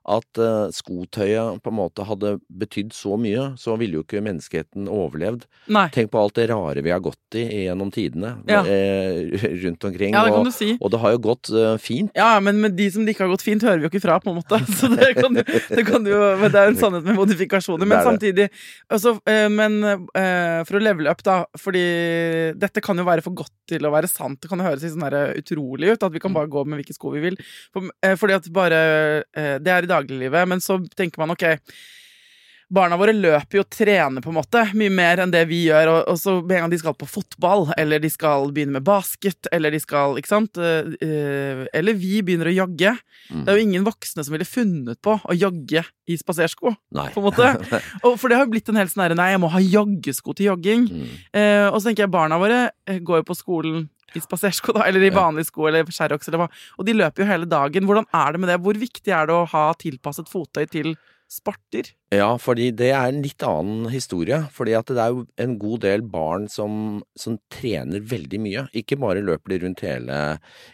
at 0.04 0.38
uh, 0.40 0.68
skotøyet 0.74 1.62
på 1.64 1.72
en 1.72 1.76
måte 1.78 2.04
hadde 2.04 2.34
betydd 2.52 2.92
så 2.92 3.16
mye, 3.20 3.54
så 3.60 3.76
ville 3.80 3.98
jo 3.98 4.04
ikke 4.04 4.20
menneskeheten 4.24 4.88
overlevd. 4.92 5.46
Nei. 5.72 5.86
Tenk 5.94 6.10
på 6.12 6.20
alt 6.20 6.36
det 6.36 6.50
rare 6.50 6.82
vi 6.84 6.92
har 6.92 7.00
gått 7.04 7.38
i 7.40 7.44
gjennom 7.64 7.88
tidene 7.94 8.34
Ja. 8.50 8.60
eh, 8.68 9.32
rundt 9.64 9.84
omkring, 9.88 10.12
Ja, 10.12 10.24
det 10.26 10.34
kan 10.34 10.40
og, 10.40 10.44
du 10.44 10.52
si. 10.52 10.76
og 10.80 10.90
det 10.92 11.00
har 11.00 11.14
jo 11.14 11.20
gått 11.24 11.50
uh, 11.54 11.76
fint. 11.80 12.12
Ja, 12.14 12.38
men 12.40 12.60
med 12.60 12.76
de 12.76 12.90
som 12.92 13.06
det 13.06 13.14
ikke 13.14 13.24
har 13.24 13.32
gått 13.32 13.46
fint, 13.46 13.64
hører 13.64 13.80
vi 13.80 13.88
jo 13.88 13.92
ikke 13.92 14.04
fra, 14.04 14.18
på 14.20 14.30
en 14.34 14.40
måte. 14.42 14.60
Så 14.78 14.90
det 14.92 15.14
kan, 15.16 15.32
du 15.32 15.40
det 15.42 15.86
kan 15.88 16.04
jo 16.04 16.20
Men 16.40 16.52
det 16.52 16.60
er 16.60 16.68
jo 16.68 16.74
en 16.74 16.80
sannhet 16.80 17.08
med 17.08 17.16
modifikasjoner. 17.16 17.88
Men 17.88 18.04
samtidig 18.04 18.50
altså, 18.92 19.16
eh, 19.28 19.48
Men 19.48 19.80
for 20.14 20.78
å 20.78 20.82
levele 20.82 21.10
opp, 21.10 21.22
da, 21.24 21.44
fordi 21.58 21.84
dette 22.60 22.82
kan 22.84 22.98
jo 22.98 23.04
være 23.06 23.22
for 23.24 23.36
godt 23.36 23.52
til 23.68 23.86
å 23.86 23.92
være 23.94 24.08
sant. 24.10 24.40
Det 24.42 24.50
kan 24.50 24.60
jo 24.60 24.66
høres 24.66 24.84
sånn 24.84 25.04
utrolig 25.38 25.94
ut, 25.94 26.02
at 26.04 26.12
vi 26.12 26.20
kan 26.22 26.34
bare 26.34 26.50
gå 26.50 26.64
med 26.66 26.80
hvilke 26.80 26.96
sko 26.96 27.14
vi 27.14 27.22
vil. 27.24 27.38
For, 27.72 27.88
fordi 28.20 28.36
at 28.36 28.48
bare 28.54 28.80
Det 29.34 29.72
er 29.72 29.86
i 29.86 29.90
dagliglivet, 29.94 30.48
men 30.50 30.62
så 30.64 30.78
tenker 30.96 31.22
man 31.22 31.34
ok 31.34 31.46
Barna 32.72 32.96
våre 33.00 33.12
løper 33.12 33.58
jo 33.58 33.64
og 33.64 33.70
trener 33.72 34.24
på 34.24 34.30
en 34.32 34.38
måte 34.38 34.62
mye 34.78 34.92
mer 34.92 35.20
enn 35.22 35.32
det 35.32 35.42
vi 35.50 35.64
gjør. 35.68 35.90
Og, 35.92 35.98
og 36.12 36.20
så 36.20 36.36
med 36.40 36.56
en 36.56 36.64
gang 36.64 36.72
de 36.72 36.80
skal 36.80 36.96
på 36.98 37.08
fotball, 37.08 37.66
eller 37.80 38.02
de 38.02 38.10
skal 38.12 38.48
begynne 38.54 38.78
med 38.78 38.86
basket, 38.86 39.50
eller 39.54 39.74
de 39.74 39.80
skal 39.82 40.18
Ikke 40.20 40.32
sant? 40.32 40.58
Eh, 40.58 40.94
eh, 41.04 41.64
eller 41.76 41.98
vi 41.98 42.22
begynner 42.24 42.50
å 42.50 42.56
jogge. 42.56 42.94
Mm. 43.30 43.44
Det 43.44 43.52
er 43.52 43.58
jo 43.58 43.66
ingen 43.68 43.86
voksne 43.86 44.24
som 44.24 44.34
ville 44.34 44.48
funnet 44.48 45.00
på 45.04 45.18
å 45.18 45.36
jogge 45.36 45.84
i 46.10 46.18
spasersko. 46.20 46.74
På 46.94 47.22
en 47.22 47.26
måte. 47.26 47.50
Og 48.06 48.18
for 48.20 48.28
det 48.28 48.38
har 48.38 48.46
jo 48.46 48.54
blitt 48.54 48.70
en 48.72 48.80
helt 48.80 48.92
sånn 48.92 49.06
herre 49.06 49.18
Nei, 49.18 49.32
jeg 49.34 49.42
må 49.42 49.52
ha 49.52 49.62
joggesko 49.62 50.36
til 50.36 50.50
jogging. 50.52 50.88
Mm. 50.90 51.10
Eh, 51.36 51.66
og 51.70 51.78
så 51.78 51.88
tenker 51.88 52.04
jeg 52.04 52.12
barna 52.12 52.38
våre 52.40 52.64
eh, 52.88 52.98
går 53.04 53.22
jo 53.22 53.26
på 53.28 53.36
skolen 53.38 53.84
i 54.14 54.22
spasersko, 54.22 54.74
da, 54.76 54.84
eller 54.88 55.02
i 55.02 55.10
vanlige 55.14 55.48
sko, 55.48 55.66
eller 55.68 55.88
Sherrox, 55.90 56.28
eller 56.28 56.44
hva. 56.44 56.48
Og 56.78 56.86
de 56.86 56.94
løper 56.96 57.24
jo 57.24 57.28
hele 57.28 57.48
dagen. 57.50 57.86
Hvordan 57.88 58.06
er 58.14 58.34
det 58.34 58.42
med 58.42 58.50
det? 58.52 58.60
Hvor 58.62 58.78
viktig 58.78 59.14
er 59.14 59.30
det 59.30 59.36
å 59.36 59.48
ha 59.50 59.64
tilpasset 59.80 60.30
fottøy 60.30 60.64
til 60.70 60.94
sporter? 61.34 61.90
Ja, 62.14 62.28
fordi 62.38 62.68
det 62.76 62.92
er 62.94 63.08
en 63.10 63.22
litt 63.24 63.42
annen 63.46 63.88
historie. 63.90 64.44
Fordi 64.54 64.76
at 64.78 64.90
det 64.92 65.02
er 65.02 65.14
jo 65.14 65.24
en 65.40 65.56
god 65.60 65.82
del 65.84 66.04
barn 66.06 66.46
som, 66.52 67.02
som 67.18 67.38
trener 67.52 68.04
veldig 68.06 68.40
mye. 68.44 68.66
Ikke 68.76 68.98
bare 69.00 69.24
løper 69.24 69.54
de 69.54 69.60
rundt 69.64 69.84
hele 69.86 70.18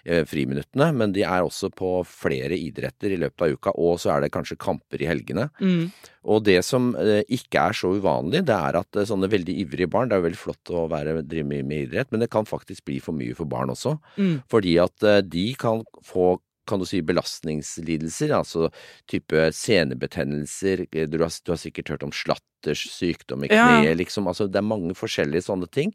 eh, 0.04 0.22
friminuttene, 0.28 0.90
men 0.96 1.16
de 1.16 1.24
er 1.24 1.46
også 1.46 1.72
på 1.72 2.00
flere 2.08 2.58
idretter 2.58 3.14
i 3.14 3.20
løpet 3.20 3.46
av 3.46 3.56
uka. 3.56 3.74
Og 3.80 4.00
så 4.02 4.14
er 4.14 4.24
det 4.26 4.34
kanskje 4.34 4.60
kamper 4.60 5.00
i 5.00 5.08
helgene. 5.08 5.48
Mm. 5.62 5.88
Og 6.28 6.44
det 6.44 6.58
som 6.66 6.92
eh, 7.00 7.22
ikke 7.32 7.62
er 7.70 7.76
så 7.76 7.94
uvanlig, 7.96 8.44
det 8.48 8.56
er 8.56 8.80
at 8.82 9.00
eh, 9.00 9.08
sånne 9.08 9.30
veldig 9.32 9.56
ivrige 9.62 9.88
barn 9.90 10.10
Det 10.10 10.16
er 10.16 10.22
jo 10.22 10.28
veldig 10.28 10.42
flott 10.42 10.74
å 10.76 10.84
være, 10.92 11.20
drive 11.24 11.48
mye 11.48 11.64
med 11.66 11.86
idrett, 11.86 12.10
men 12.12 12.24
det 12.24 12.30
kan 12.32 12.48
faktisk 12.48 12.84
bli 12.88 13.00
for 13.00 13.16
mye 13.16 13.36
for 13.38 13.48
barn 13.48 13.72
også. 13.72 13.96
Mm. 14.20 14.36
Fordi 14.52 14.76
at 14.82 15.08
eh, 15.08 15.22
de 15.24 15.46
kan 15.60 15.84
få 16.04 16.34
kan 16.70 16.80
du 16.82 16.86
si 16.88 17.02
belastningslidelser, 17.06 18.34
altså 18.38 18.70
type 19.10 19.48
senebetennelser, 19.56 20.86
eh, 20.92 21.08
du 21.10 21.18
har, 21.22 21.32
du 21.44 21.54
har 21.54 21.60
sikkert 21.60 21.94
hørt 21.94 22.06
om 22.06 22.14
slatters 22.14 22.86
sykdom 22.94 23.44
i 23.44 23.52
Ja. 23.52 23.94
liksom, 23.94 24.28
altså 24.30 24.46
det 24.48 24.60
er 24.62 24.70
mange 24.70 24.94
forskjellige 24.94 25.48
sånne 25.48 25.68
ting 25.70 25.94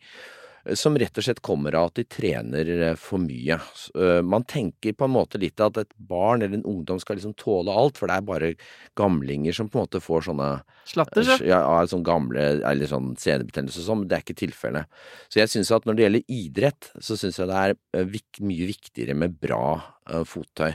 som 0.73 0.97
rett 0.97 1.17
og 1.17 1.25
slett 1.25 1.41
kommer 1.45 1.75
av 1.77 1.91
at 1.91 1.99
de 1.99 2.05
trener 2.09 2.69
eh, 2.75 2.95
for 2.99 3.21
mye. 3.21 3.57
Eh, 3.95 4.21
Man 4.25 4.45
tenker 4.49 4.95
på 4.97 5.05
en 5.05 5.13
måte 5.13 5.41
litt 5.41 5.61
at 5.61 5.77
et 5.77 5.91
barn 5.97 6.41
eller 6.41 6.57
en 6.57 6.65
ungdom 6.71 6.99
skal 7.01 7.19
liksom 7.19 7.35
tåle 7.37 7.73
alt, 7.73 7.99
for 7.99 8.09
det 8.09 8.17
er 8.17 8.25
bare 8.25 8.53
gamlinger 8.97 9.53
som 9.55 9.69
på 9.69 9.79
en 9.79 9.85
måte 9.85 10.01
får 10.03 10.29
sånne 10.29 10.49
Slatter, 10.85 11.25
ja. 11.25 11.37
ja, 11.41 11.59
ja, 11.65 11.89
sånn 11.89 12.05
gamle 12.05 12.43
eller 12.61 12.89
sånn 12.89 13.15
senebetennelse 13.17 13.81
og 13.81 13.87
sånn, 13.87 14.01
men 14.03 14.09
det 14.09 14.17
er 14.17 14.25
ikke 14.25 14.37
tilfellet. 14.43 14.97
Så 15.33 15.41
jeg 15.41 15.49
syns 15.53 15.71
at 15.73 15.85
når 15.87 15.97
det 15.97 16.05
gjelder 16.05 16.33
idrett, 16.39 16.89
så 17.01 17.17
syns 17.17 17.39
jeg 17.41 17.49
det 17.49 17.61
er 17.61 17.75
eh, 17.97 18.09
vik 18.15 18.41
mye 18.45 18.69
viktigere 18.69 19.17
med 19.17 19.37
bra 19.41 19.67
eh, 20.09 20.25
fottøy. 20.29 20.73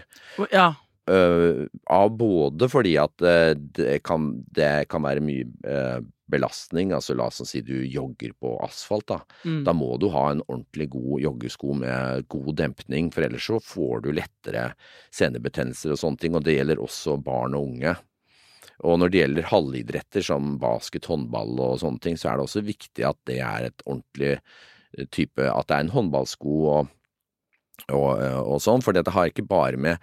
ja. 0.53 0.71
Uh, 1.11 1.65
av 1.91 2.13
både 2.15 2.69
fordi 2.71 2.93
at 3.01 3.23
eh, 3.27 3.55
det, 3.59 3.97
kan, 4.07 4.29
det 4.55 4.85
kan 4.93 5.03
være 5.03 5.23
mye 5.25 5.47
eh, 5.67 5.97
belastning, 6.31 6.95
altså 6.97 7.17
la 7.19 7.29
oss 7.31 7.43
si 7.49 7.63
du 7.67 7.77
jogger 7.85 8.33
på 8.41 8.55
asfalt, 8.65 9.09
da. 9.11 9.21
Mm. 9.45 9.63
Da 9.67 9.75
må 9.77 9.95
du 10.01 10.09
ha 10.15 10.29
en 10.31 10.45
ordentlig 10.47 10.91
god 10.95 11.25
joggesko 11.25 11.77
med 11.83 12.29
god 12.33 12.53
dempning, 12.63 13.11
for 13.15 13.27
ellers 13.27 13.49
så 13.51 13.61
får 13.65 14.07
du 14.07 14.13
lettere 14.17 14.71
senebetennelser 15.17 15.95
og 15.95 16.01
sånne 16.03 16.23
ting, 16.23 16.39
og 16.39 16.47
det 16.47 16.59
gjelder 16.59 16.83
også 16.83 17.19
barn 17.25 17.59
og 17.59 17.73
unge. 17.73 17.97
Og 18.87 18.97
når 19.01 19.13
det 19.13 19.21
gjelder 19.21 19.51
halvidretter 19.51 20.25
som 20.25 20.55
basket, 20.61 21.09
håndball 21.11 21.59
og 21.61 21.81
sånne 21.83 22.01
ting, 22.05 22.17
så 22.17 22.31
er 22.31 22.39
det 22.39 22.47
også 22.47 22.65
viktig 22.65 23.05
at 23.07 23.19
det 23.29 23.41
er 23.45 23.69
et 23.69 23.85
ordentlig 23.85 24.33
eh, 24.39 25.07
type 25.13 25.45
At 25.45 25.69
det 25.69 25.77
er 25.77 25.85
en 25.85 25.93
håndballsko 25.93 26.55
og, 26.73 26.95
og, 27.91 28.09
eh, 28.15 28.41
og 28.41 28.63
sånn, 28.65 28.85
for 28.85 28.97
dette 28.97 29.13
har 29.13 29.29
ikke 29.29 29.49
bare 29.49 29.81
med 29.81 30.01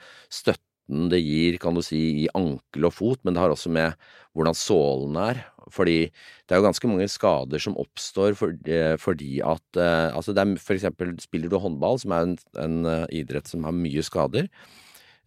støtten 0.87 1.09
det 1.11 1.19
gir, 1.21 1.57
kan 1.59 1.75
du 1.75 1.81
si, 1.83 2.23
i 2.23 2.27
ankel 2.33 2.85
og 2.87 2.93
fot, 2.93 3.19
men 3.23 3.33
det 3.35 3.41
har 3.41 3.49
også 3.51 3.69
med 3.69 3.93
hvordan 4.35 4.55
sålen 4.55 5.15
er. 5.17 5.43
Fordi 5.69 6.07
det 6.47 6.51
er 6.55 6.61
jo 6.61 6.67
ganske 6.67 6.87
mange 6.87 7.07
skader 7.09 7.59
som 7.59 7.75
oppstår 7.75 8.35
for, 8.37 8.53
eh, 8.65 8.95
fordi 8.97 9.41
at 9.43 9.75
eh, 9.75 10.15
Altså 10.15 10.33
det 10.33 10.39
er 10.45 10.55
for 10.57 10.73
eksempel 10.75 11.19
spiller 11.19 11.49
du 11.49 11.57
håndball, 11.59 11.99
som 11.99 12.11
er 12.11 12.21
en, 12.23 12.37
en 12.57 12.85
eh, 12.85 13.05
idrett 13.19 13.47
som 13.47 13.63
har 13.65 13.73
mye 13.75 14.01
skader, 14.01 14.47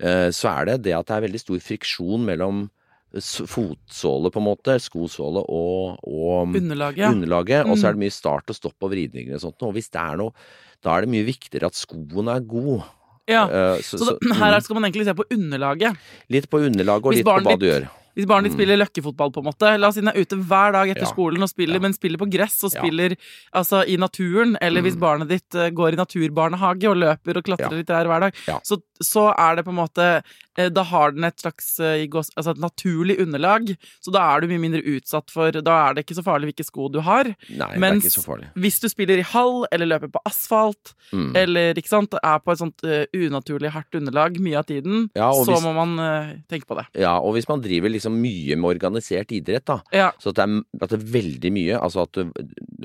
eh, 0.00 0.30
så 0.30 0.48
er 0.48 0.64
det 0.70 0.82
det 0.84 0.94
at 0.96 1.06
det 1.06 1.16
er 1.18 1.26
veldig 1.28 1.40
stor 1.40 1.60
friksjon 1.60 2.24
mellom 2.24 2.70
fotsåle, 3.12 4.30
på 4.30 4.38
en 4.38 4.46
måte, 4.46 4.76
skosåle 4.80 5.42
og, 5.50 5.98
og 6.06 6.54
Underlaget, 6.56 7.02
ja. 7.02 7.10
underlaget, 7.10 7.64
og 7.66 7.74
Mm. 7.74 7.80
så 7.80 7.88
er 7.88 7.92
det 7.96 8.04
mye 8.04 8.14
start 8.14 8.48
og 8.48 8.56
stopp 8.56 8.80
og 8.86 8.92
vridninger 8.92 9.34
og 9.34 9.40
sånt. 9.42 9.62
Og 9.66 9.74
hvis 9.74 9.90
det 9.90 10.00
er 10.00 10.16
noe, 10.16 10.32
da 10.80 10.94
er 10.96 11.02
det 11.04 11.10
mye 11.10 11.26
viktigere 11.26 11.66
at 11.66 11.74
skoen 11.74 12.28
er 12.30 12.40
god. 12.40 12.84
Ja. 13.28 13.44
Eh, 13.50 13.76
så, 13.82 13.98
Så, 13.98 14.04
så, 14.04 14.18
her 14.34 14.52
mm, 14.56 14.62
skal 14.62 14.74
man 14.74 14.84
egentlig 14.90 15.04
se 15.06 15.14
på 15.14 15.24
underlaget. 15.30 15.96
litt 16.30 16.48
på 16.50 16.58
underlaget 16.66 17.04
og 17.06 17.12
litt 17.14 17.24
på 17.26 17.36
hva 17.40 17.50
ditt- 17.50 17.60
du 17.60 17.66
gjør. 17.66 17.88
Hvis 18.16 18.26
barnet 18.26 18.50
ditt 18.50 18.52
Mm. 18.52 18.58
spiller 18.58 18.76
løkkefotball, 18.80 19.30
på 19.32 19.38
en 19.38 19.44
måte 19.46 19.78
La 19.78 19.86
oss 19.88 19.94
si 19.94 20.00
den 20.00 20.08
er 20.08 20.18
ute 20.20 20.34
hver 20.36 20.72
dag 20.72 20.88
etter 20.90 21.06
Ja. 21.06 21.12
skolen 21.12 21.40
og 21.42 21.48
spiller, 21.48 21.74
Ja. 21.74 21.80
men 21.80 21.92
spiller 21.94 22.18
på 22.18 22.28
gress 22.28 22.64
og 22.64 22.72
spiller 22.72 23.16
altså, 23.54 23.86
i 23.86 23.96
naturen. 23.96 24.56
Eller 24.60 24.82
hvis 24.82 24.96
Mm. 24.96 25.00
barnet 25.00 25.28
ditt 25.28 25.54
eh, 25.54 25.70
går 25.70 25.92
i 25.92 25.96
naturbarnehage 25.96 26.90
og 26.90 26.96
løper 26.96 27.36
og 27.36 27.44
klatrer 27.44 27.76
litt 27.78 27.86
der 27.86 28.04
hver 28.06 28.20
dag. 28.20 28.34
Så, 28.64 28.82
så 29.00 29.32
er 29.38 29.56
det 29.56 29.64
på 29.64 29.70
en 29.70 29.76
måte 29.86 30.22
Da 30.68 30.82
har 30.82 31.12
den 31.12 31.24
et 31.24 31.38
slags 31.40 31.78
eh, 31.80 32.04
altså 32.10 32.50
et 32.50 32.58
naturlig 32.60 33.16
underlag. 33.20 33.72
Så 34.04 34.12
da 34.12 34.20
er 34.36 34.40
du 34.40 34.48
mye 34.48 34.60
mindre 34.60 34.82
utsatt 34.84 35.30
for 35.30 35.50
Da 35.50 35.88
er 35.88 35.94
det 35.94 36.04
ikke 36.06 36.18
så 36.18 36.24
farlig 36.26 36.50
hvilke 36.52 36.66
sko 36.68 36.88
du 36.92 37.00
har. 37.00 37.24
Nei, 37.48 37.70
Mens- 37.78 38.02
det 38.04 38.10
er 38.10 38.10
ikke 38.10 38.20
så 38.20 38.26
farlig. 38.28 38.50
Hvis 38.60 38.80
du 38.80 38.88
spiller 38.88 39.18
i 39.18 39.26
hall 39.32 39.66
eller 39.72 39.86
løper 39.86 40.10
på 40.12 40.20
asfalt 40.26 40.94
Mm. 41.12 41.32
eller 41.34 41.74
ikke 41.74 41.88
sant, 41.90 42.12
er 42.22 42.38
på 42.38 42.52
et 42.52 42.58
sånt 42.60 42.84
eh, 42.84 43.06
unaturlig 43.14 43.70
hardt 43.74 43.94
underlag 43.98 44.36
mye 44.38 44.58
av 44.60 44.66
tiden, 44.66 45.08
Ja, 45.16 45.32
så 45.32 45.44
hvis- 45.50 45.64
må 45.64 45.72
man 45.74 45.98
eh, 45.98 46.36
tenke 46.48 46.66
på 46.66 46.76
det. 46.78 46.86
Ja, 47.00 47.16
og 47.18 47.34
hvis 47.34 47.48
man 47.48 47.60
driver 47.60 47.88
liksom 47.90 48.14
mye 48.20 48.54
med 48.56 48.76
organisert 48.78 49.32
idrett, 49.32 49.64
da, 49.64 49.80
Ja. 49.92 50.12
så 50.20 50.28
at 50.30 50.36
det, 50.36 50.44
er, 50.48 50.62
at 50.82 50.90
det 50.90 51.00
er 51.00 51.12
veldig 51.20 51.52
mye 51.52 51.80
Altså 51.80 52.02
at 52.02 52.12
du 52.12 52.30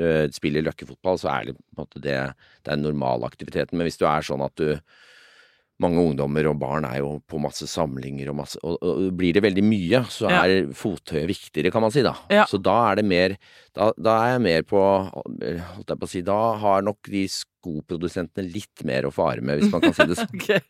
øh, 0.02 0.30
spiller 0.32 0.62
løkkefotball, 0.64 1.18
så 1.20 1.30
er 1.30 1.46
det 1.46 1.56
på 1.56 1.62
en 1.78 1.86
måte 1.86 2.02
det 2.02 2.34
Det 2.66 2.72
er 2.74 2.78
normalaktiviteten. 2.82 3.74
Men 3.78 3.86
hvis 3.88 3.98
du 4.00 4.06
er 4.06 4.22
sånn 4.26 4.44
at 4.44 4.56
du 4.56 4.80
mange 5.84 6.00
ungdommer 6.00 6.48
og 6.48 6.60
barn 6.62 6.86
er 6.88 7.02
jo 7.02 7.10
på 7.28 7.40
masse 7.44 7.68
samlinger 7.68 8.30
og 8.32 8.38
masse 8.38 8.60
Og, 8.64 8.78
og 8.80 9.10
blir 9.20 9.34
det 9.36 9.42
veldig 9.44 9.64
mye, 9.68 10.00
så 10.08 10.30
Ja. 10.32 10.44
er 10.46 10.70
fottøyet 10.72 11.28
viktigere, 11.28 11.72
kan 11.74 11.82
man 11.84 11.92
si, 11.92 12.02
da. 12.06 12.14
Ja. 12.32 12.46
Så 12.48 12.62
da 12.64 12.92
er 12.92 12.96
det 13.02 13.06
mer 13.06 13.36
da, 13.76 13.90
da 14.00 14.14
er 14.24 14.30
jeg 14.38 14.42
mer 14.46 14.64
på 14.64 14.80
Holdt 14.80 15.90
jeg 15.92 16.00
på 16.00 16.08
å 16.08 16.12
si 16.14 16.22
Da 16.22 16.38
har 16.62 16.82
nok 16.88 17.02
de 17.12 17.26
skoprodusentene 17.28 18.48
litt 18.54 18.86
mer 18.88 19.08
å 19.10 19.12
fare 19.14 19.42
med, 19.44 19.60
hvis 19.60 19.72
man 19.74 19.82
kan 19.84 19.94
si 19.98 20.06
det 20.08 20.16
sånn. 20.22 20.32
okay. 20.40 20.62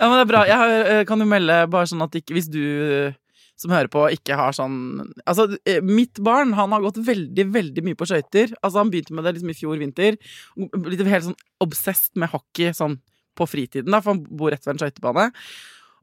Ja, 0.00 0.08
men 0.08 0.16
det 0.18 0.24
er 0.26 0.30
bra. 0.32 0.42
Jeg 0.48 0.56
har, 0.62 0.74
eh, 0.90 1.04
kan 1.08 1.22
jo 1.22 1.28
melde 1.30 1.58
bare 1.70 1.86
sånn 1.90 2.02
at 2.02 2.18
ikke, 2.18 2.34
hvis 2.38 2.48
du 2.50 2.62
eh, 2.62 3.12
som 3.58 3.72
hører 3.74 3.90
på, 3.90 4.04
ikke 4.14 4.36
har 4.38 4.54
sånn 4.56 4.78
Altså, 5.26 5.48
eh, 5.66 5.80
mitt 5.84 6.18
barn, 6.24 6.52
han 6.58 6.70
har 6.74 6.82
gått 6.84 6.98
veldig, 7.04 7.46
veldig 7.54 7.84
mye 7.86 7.98
på 7.98 8.06
skøyter. 8.10 8.52
Altså, 8.62 8.78
han 8.82 8.90
begynte 8.90 9.14
med 9.14 9.26
det 9.26 9.36
liksom 9.36 9.50
i 9.54 9.58
fjor 9.58 9.78
vinter. 9.82 10.18
Blitt 10.56 11.02
helt 11.06 11.26
sånn 11.30 11.38
obsessed 11.62 12.14
med 12.18 12.30
hockey 12.34 12.70
sånn 12.74 12.98
på 13.38 13.48
fritiden, 13.48 13.94
da, 13.94 14.02
for 14.02 14.16
han 14.16 14.24
bor 14.28 14.52
rett 14.54 14.66
ved 14.66 14.76
en 14.76 14.82
skøytebane. 14.82 15.28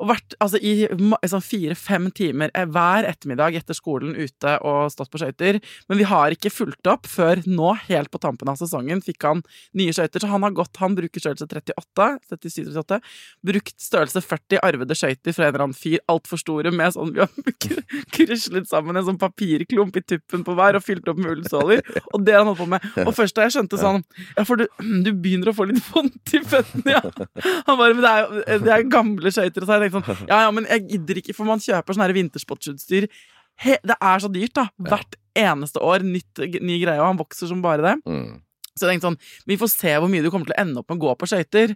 Og 0.02 0.10
vært 0.12 0.36
altså, 0.44 0.60
i 0.60 0.88
sånn 1.30 1.44
fire-fem 1.44 2.10
timer 2.16 2.52
eh, 2.58 2.68
hver 2.68 3.08
ettermiddag 3.08 3.58
etter 3.60 3.78
skolen 3.78 4.16
ute 4.18 4.56
og 4.66 4.92
stått 4.94 5.12
på 5.14 5.22
skøyter. 5.22 5.60
Men 5.90 6.00
vi 6.02 6.08
har 6.10 6.36
ikke 6.36 6.52
fulgt 6.54 6.90
opp 6.92 7.08
før 7.10 7.42
nå, 7.48 7.72
helt 7.88 8.12
på 8.12 8.22
tampen 8.24 8.52
av 8.52 8.60
sesongen, 8.60 9.04
fikk 9.06 9.28
han 9.28 9.44
nye 9.78 9.96
skøyter. 9.96 10.24
Så 10.24 10.32
han 10.32 10.46
har 10.46 10.56
gått, 10.56 10.76
han 10.82 10.98
bruker 10.98 11.24
størrelse 11.24 11.48
38, 11.48 12.10
37-38. 12.34 13.00
brukt 13.46 13.76
størrelse 13.82 14.24
40 14.26 14.62
arvede 14.66 14.98
skøyter 14.98 15.36
fra 15.36 15.48
en 15.48 15.54
eller 15.54 15.68
annen 15.68 15.78
fyr, 15.78 16.02
altfor 16.12 16.42
store, 16.42 16.74
med 16.76 16.96
sånn 16.96 17.14
Vi 17.16 17.22
har 17.22 17.32
kryslet 18.16 18.70
sammen 18.70 18.98
en 19.00 19.08
sånn 19.08 19.22
papirklump 19.22 19.96
i 20.00 20.04
tuppen 20.04 20.44
på 20.46 20.58
hver 20.58 20.80
og 20.80 20.86
fylt 20.86 21.08
opp 21.12 21.22
med 21.22 21.38
ullsåler. 21.38 21.86
Og 22.12 22.26
det 22.26 22.36
har 22.36 22.44
han 22.44 22.52
holdt 22.52 22.64
på 22.64 22.70
med. 22.76 22.90
Og 23.06 23.14
først 23.16 23.38
da 23.38 23.48
jeg 23.48 23.56
skjønte 23.58 23.80
sånn 23.80 24.04
Ja, 24.36 24.44
for 24.48 24.60
du, 24.60 24.66
du 25.06 25.12
begynner 25.14 25.52
å 25.52 25.56
få 25.56 25.68
litt 25.70 25.84
vondt 25.94 26.36
i 26.36 26.42
føttene, 26.44 26.98
ja. 26.98 27.02
Han 27.68 27.80
bare 27.80 27.96
Men 27.96 28.04
det 28.04 28.12
er 28.12 28.66
det 28.66 28.74
er 28.74 28.86
gamle 28.90 29.32
skøyter, 29.34 29.64
og 29.64 29.68
så 29.68 29.76
har 29.76 29.85
jeg 29.88 29.96
tenkt 29.96 30.12
sånn 30.12 30.30
Ja, 30.34 30.46
ja, 30.48 30.54
men 30.56 30.68
jeg 30.70 30.86
gidder 30.94 31.22
ikke, 31.22 31.36
for 31.38 31.50
man 31.50 31.64
kjøper 31.64 31.96
sånn 31.96 32.06
her 32.06 32.16
vintersportsutstyr. 32.18 33.10
He, 33.64 33.78
det 33.88 33.96
er 33.96 34.24
så 34.24 34.32
dyrt, 34.32 34.56
da. 34.58 34.68
Hvert 34.90 35.16
eneste 35.38 35.84
år. 35.84 36.04
Nytt, 36.06 36.44
ny 36.60 36.80
greie, 36.82 37.00
og 37.00 37.08
han 37.12 37.22
vokser 37.22 37.50
som 37.52 37.64
bare 37.64 37.86
det. 37.86 37.96
Mm. 38.10 38.42
Så 38.76 38.90
jeg 38.90 38.98
tenkte 38.98 39.08
sånn 39.08 39.48
Vi 39.48 39.56
får 39.60 39.70
se 39.72 39.92
hvor 40.04 40.10
mye 40.12 40.24
du 40.24 40.28
kommer 40.34 40.50
til 40.50 40.56
å 40.58 40.60
ende 40.60 40.82
opp 40.82 40.90
med 40.92 40.98
å 41.00 41.06
gå 41.06 41.14
på 41.16 41.30
skøyter. 41.32 41.74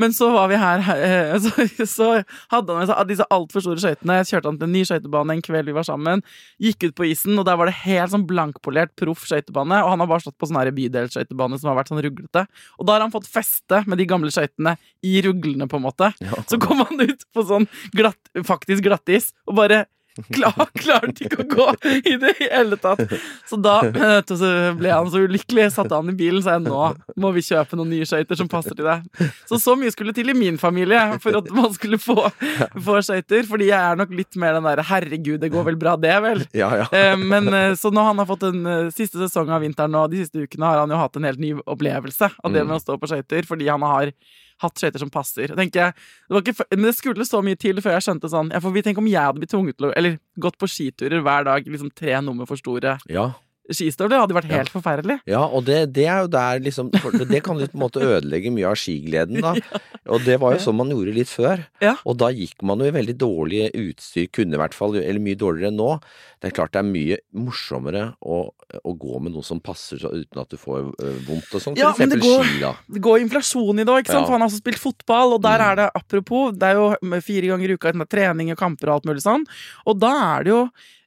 Men 0.00 0.14
så 0.16 0.30
var 0.32 0.48
vi 0.48 0.56
her, 0.60 0.80
eh, 0.94 1.34
så, 1.44 1.66
så 1.84 2.08
hadde 2.52 2.76
han 2.76 2.88
med 2.88 3.10
disse 3.12 3.26
altfor 3.28 3.64
store 3.64 3.82
skøytene. 3.82 4.16
Jeg 4.22 4.30
kjørte 4.30 4.48
han 4.48 4.60
til 4.62 4.68
en 4.70 4.72
ny 4.72 4.82
skøytebane 4.88 5.36
en 5.36 5.44
kveld 5.44 5.68
vi 5.68 5.76
var 5.76 5.84
sammen. 5.84 6.24
Gikk 6.62 6.88
ut 6.88 6.96
på 6.96 7.10
isen, 7.10 7.36
og 7.36 7.44
der 7.44 7.60
var 7.60 7.68
det 7.68 7.76
helt 7.82 8.14
sånn 8.14 8.24
blankpolert 8.30 8.94
proff 8.96 9.28
skøytebane. 9.28 9.82
Og 9.84 9.92
han 9.92 10.00
har 10.00 10.08
bare 10.14 10.24
stått 10.24 10.38
på 10.40 10.48
sånn 10.48 10.72
bydelsskøytebane 10.80 11.60
som 11.60 11.74
har 11.74 11.80
vært 11.82 11.92
sånn 11.92 12.00
ruglete. 12.08 12.46
Og 12.80 12.88
da 12.88 12.96
har 12.96 13.04
han 13.04 13.12
fått 13.12 13.28
feste 13.28 13.84
med 13.84 14.00
de 14.00 14.08
gamle 14.08 14.32
skøytene 14.32 14.78
i 15.04 15.18
ruglene, 15.26 15.68
på 15.68 15.76
en 15.76 15.88
måte. 15.90 16.12
Så 16.48 16.56
kom 16.62 16.80
han 16.80 17.04
ut 17.04 17.28
på 17.36 17.44
sånn 17.52 17.68
glatt, 17.92 18.20
faktisk 18.48 18.88
glattis 18.88 19.34
og 19.44 19.60
bare 19.60 19.84
Klar, 20.34 20.66
klarte 20.76 21.24
ikke 21.24 21.44
å 21.44 21.46
gå 21.48 21.66
i 22.10 22.16
det 22.20 22.32
hele 22.40 22.76
tatt. 22.80 23.00
Så 23.48 23.56
da 23.62 23.76
du, 24.26 24.34
så 24.36 24.50
ble 24.76 24.90
han 24.92 25.08
så 25.12 25.22
ulykkelig, 25.24 25.68
satte 25.72 25.94
han 25.96 26.10
i 26.12 26.16
bilen, 26.18 26.42
sa 26.44 26.56
jeg 26.58 26.64
nå 26.66 26.80
må 27.20 27.30
vi 27.36 27.44
kjøpe 27.46 27.78
noen 27.78 27.92
nye 27.94 28.08
skøyter 28.08 28.38
som 28.40 28.50
passer 28.50 28.74
til 28.76 28.88
deg. 28.88 29.06
Så 29.48 29.60
så 29.62 29.76
mye 29.78 29.92
skulle 29.94 30.12
til 30.16 30.32
i 30.32 30.36
min 30.36 30.58
familie 30.60 30.98
for 31.22 31.38
at 31.40 31.48
man 31.54 31.70
skulle 31.76 32.00
få, 32.02 32.16
få 32.84 32.98
skøyter. 33.06 33.46
Fordi 33.48 33.70
jeg 33.70 33.78
er 33.80 34.00
nok 34.00 34.12
litt 34.18 34.36
mer 34.40 34.58
den 34.58 34.66
derre 34.68 34.84
'herregud, 34.90 35.38
det 35.40 35.52
går 35.54 35.64
vel 35.70 35.78
bra, 35.80 35.96
det, 36.00 36.16
vel'. 36.26 36.44
Ja, 36.58 36.70
ja. 36.82 36.88
Eh, 36.92 37.16
Men 37.16 37.48
eh, 37.54 37.74
så 37.78 37.92
nå 37.94 38.02
han 38.04 38.18
har 38.18 38.26
fått 38.28 38.42
en 38.50 38.66
eh, 38.66 38.90
siste 38.94 39.18
sesong 39.22 39.48
av 39.54 39.62
vinteren 39.62 39.94
og 39.94 40.10
de 40.10 40.24
siste 40.24 40.42
ukene 40.42 40.66
har 40.66 40.82
han 40.82 40.90
jo 40.90 40.98
hatt 41.00 41.16
en 41.16 41.24
helt 41.30 41.40
ny 41.40 41.54
opplevelse 41.64 42.30
av 42.42 42.52
det 42.52 42.60
Mm. 42.60 42.68
med 42.68 42.76
å 42.76 42.82
stå 42.82 42.98
på 43.00 43.08
skøyter, 43.08 43.46
fordi 43.46 43.68
han 43.70 43.80
har 43.86 44.10
hatt 44.62 44.80
skøyter 44.80 45.02
som 45.02 45.12
passer. 45.12 45.54
jeg, 45.80 45.96
det 46.30 46.42
ikke, 46.44 46.66
men 46.76 46.88
det 46.88 46.96
skulle 46.96 47.26
så 47.28 47.42
mye 47.44 47.58
til 47.60 47.80
før 47.82 47.96
jeg 47.96 48.06
skjønte 48.08 48.30
sånn 48.32 48.52
ja, 48.54 48.62
for 48.62 48.80
Tenk 48.80 48.98
om 49.02 49.08
jeg 49.10 49.20
hadde 49.20 49.42
blitt 49.42 49.52
tvunget 49.52 49.76
til 49.76 49.90
å 49.90 49.92
Eller 49.98 50.16
gått 50.40 50.56
på 50.60 50.68
skiturer 50.70 51.20
hver 51.24 51.44
dag, 51.48 51.66
liksom 51.68 51.92
tre 51.92 52.16
nummer 52.24 52.48
for 52.48 52.60
store 52.60 52.96
ja. 53.10 53.30
Skistøvler. 53.70 54.14
Det 54.16 54.20
hadde 54.24 54.36
vært 54.38 54.50
helt 54.54 54.72
forferdelig. 54.74 55.18
Ja, 55.30 55.42
og 55.46 55.64
det, 55.66 55.92
det 55.96 56.06
er 56.10 56.24
jo 56.24 56.30
der 56.32 56.60
liksom 56.64 56.90
Det 57.30 57.42
kan 57.46 57.58
litt 57.60 57.72
på 57.72 57.78
en 57.78 57.84
måte 57.86 58.02
ødelegge 58.04 58.50
mye 58.54 58.68
av 58.70 58.76
skigleden, 58.80 59.40
da. 59.44 59.54
Og 60.10 60.24
det 60.26 60.40
var 60.42 60.56
jo 60.56 60.62
sånn 60.64 60.74
man 60.80 60.90
gjorde 60.90 61.12
litt 61.14 61.28
før. 61.30 61.60
Ja. 61.84 61.92
Og 62.08 62.16
da 62.18 62.30
gikk 62.34 62.62
man 62.66 62.80
jo 62.82 62.88
i 62.88 62.94
veldig 62.94 63.14
dårlig 63.20 63.68
utstyr, 63.78 64.26
kunne 64.34 64.56
i 64.56 64.60
hvert 64.60 64.74
fall, 64.74 64.96
eller 64.98 65.22
mye 65.22 65.38
dårligere 65.38 65.70
enn 65.70 65.76
nå. 65.78 65.90
Det 66.40 66.48
er 66.50 66.54
klart 66.56 66.72
det 66.72 66.80
er 66.80 66.88
mye 66.88 67.18
morsommere 67.36 68.04
å, 68.24 68.38
å 68.82 68.92
gå 68.96 69.20
med 69.22 69.34
noe 69.36 69.44
som 69.46 69.60
passer 69.62 70.00
så, 70.00 70.10
uten 70.14 70.40
at 70.40 70.50
du 70.50 70.56
får 70.58 70.88
vondt 71.28 71.52
og 71.54 71.62
sånn. 71.62 71.76
Ja, 71.78 71.92
For 71.92 72.02
men 72.06 72.14
det 72.14 72.20
eksempel 72.22 72.40
går- 72.40 72.48
ski, 72.48 72.60
da. 72.64 72.72
Det 72.96 73.02
går 73.06 73.24
inflasjon 73.26 73.82
i 73.82 73.84
det 73.86 73.92
òg, 73.94 74.02
ikke 74.02 74.14
sant? 74.14 74.22
Ja. 74.24 74.28
for 74.30 74.36
han 74.38 74.44
har 74.46 74.50
også 74.50 74.62
spilt 74.64 74.82
fotball. 74.82 75.36
Og 75.36 75.42
der 75.46 75.58
Mm. 75.60 75.66
er 75.70 75.76
det 75.82 75.90
apropos, 76.00 76.52
det 76.56 76.62
er 76.70 76.74
jo 76.80 77.20
fire 77.20 77.46
ganger 77.52 77.70
i 77.70 77.74
uka 77.76 77.88
er 77.92 78.06
trening 78.16 78.50
og 78.52 78.58
kamper 78.58 78.88
og 78.88 78.94
alt 78.94 79.04
mulig 79.10 79.22
sånn. 79.22 79.44
Og 79.86 79.98
da 80.00 80.38
er 80.38 80.44
det 80.44 80.50
jo 80.56 80.62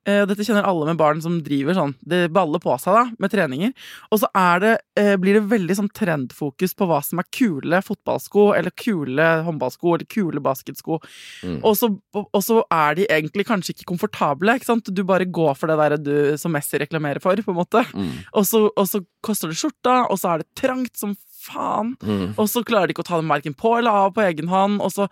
eh, 0.09 0.23
Dette 0.29 0.45
kjenner 0.45 0.65
alle 0.67 0.87
med 0.89 0.99
barn 0.99 1.21
som 1.23 1.39
driver 1.45 1.77
sånn. 1.77 1.95
Det 1.99 2.27
baller 2.33 2.61
på 2.63 2.75
seg 2.81 2.97
da, 2.97 3.03
med 3.21 3.33
treninger. 3.33 3.73
Og 4.11 4.21
så 4.21 4.29
det, 4.63 4.73
eh, 4.99 5.15
blir 5.21 5.37
det 5.37 5.45
veldig 5.51 5.77
sånn 5.79 5.91
trendfokus 5.93 6.75
på 6.77 6.87
hva 6.89 7.01
som 7.05 7.21
er 7.21 7.29
kule 7.33 7.81
fotballsko, 7.85 8.53
eller 8.57 8.75
kule 8.75 9.27
håndballsko, 9.47 9.95
eller 9.95 10.09
kule 10.11 10.43
basketsko. 10.43 10.99
Mm. 11.43 11.59
Og, 11.61 11.77
så, 11.79 11.91
og 12.23 12.41
så 12.43 12.61
er 12.71 12.99
de 12.99 13.09
egentlig 13.09 13.47
kanskje 13.49 13.75
ikke 13.77 13.91
komfortable. 13.93 14.57
ikke 14.57 14.71
sant? 14.71 14.93
Du 14.93 15.03
bare 15.07 15.29
går 15.29 15.57
for 15.59 15.71
det 15.71 15.79
der 15.81 15.97
du, 16.01 16.15
som 16.41 16.53
Messi 16.55 16.81
reklamerer 16.81 17.23
for, 17.23 17.35
på 17.35 17.53
en 17.53 17.61
måte. 17.61 17.85
Mm. 17.93 18.11
Og 18.33 18.47
så, 18.47 18.65
og 18.69 18.89
så 18.89 19.03
koster 19.23 19.51
det 19.51 19.59
skjorta, 19.59 20.03
og 20.09 20.19
så 20.19 20.33
er 20.33 20.43
det 20.43 20.51
trangt 20.59 20.97
som 20.99 21.15
faen. 21.43 21.93
Mm. 22.01 22.33
Og 22.37 22.49
så 22.49 22.63
klarer 22.65 22.89
de 22.89 22.95
ikke 22.95 23.05
å 23.05 23.09
ta 23.11 23.19
den 23.21 23.29
marken 23.29 23.55
på 23.57 23.75
eller 23.79 24.03
av 24.05 24.13
på 24.15 24.23
egen 24.25 24.51
hånd. 24.51 24.81
Og, 24.83 24.93
så, 24.95 25.07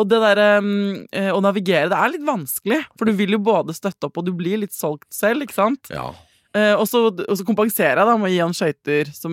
og 0.00 0.10
det 0.10 0.20
derre 0.24 0.48
um, 0.64 0.70
eh, 1.14 1.30
å 1.34 1.42
navigere, 1.44 1.90
det 1.92 1.98
er 2.00 2.14
litt 2.14 2.26
vanskelig. 2.26 2.82
For 2.98 3.08
du 3.08 3.16
vil 3.18 3.36
jo 3.36 3.42
både 3.44 3.76
støtte 3.76 4.08
opp, 4.08 4.20
og 4.20 4.28
du 4.28 4.34
blir 4.36 4.62
litt 4.64 4.76
solgt 4.76 5.08
selv, 5.14 5.46
ikke 5.46 5.58
sant? 5.58 5.92
Ja. 5.92 6.10
Eh, 6.54 6.72
og, 6.78 6.84
så, 6.86 7.00
og 7.10 7.34
så 7.34 7.42
kompenserer 7.48 7.98
jeg 7.98 8.06
da 8.06 8.12
med 8.14 8.28
å 8.28 8.32
gi 8.32 8.36
han 8.38 8.52
skøyter 8.54 9.08
som, 9.10 9.32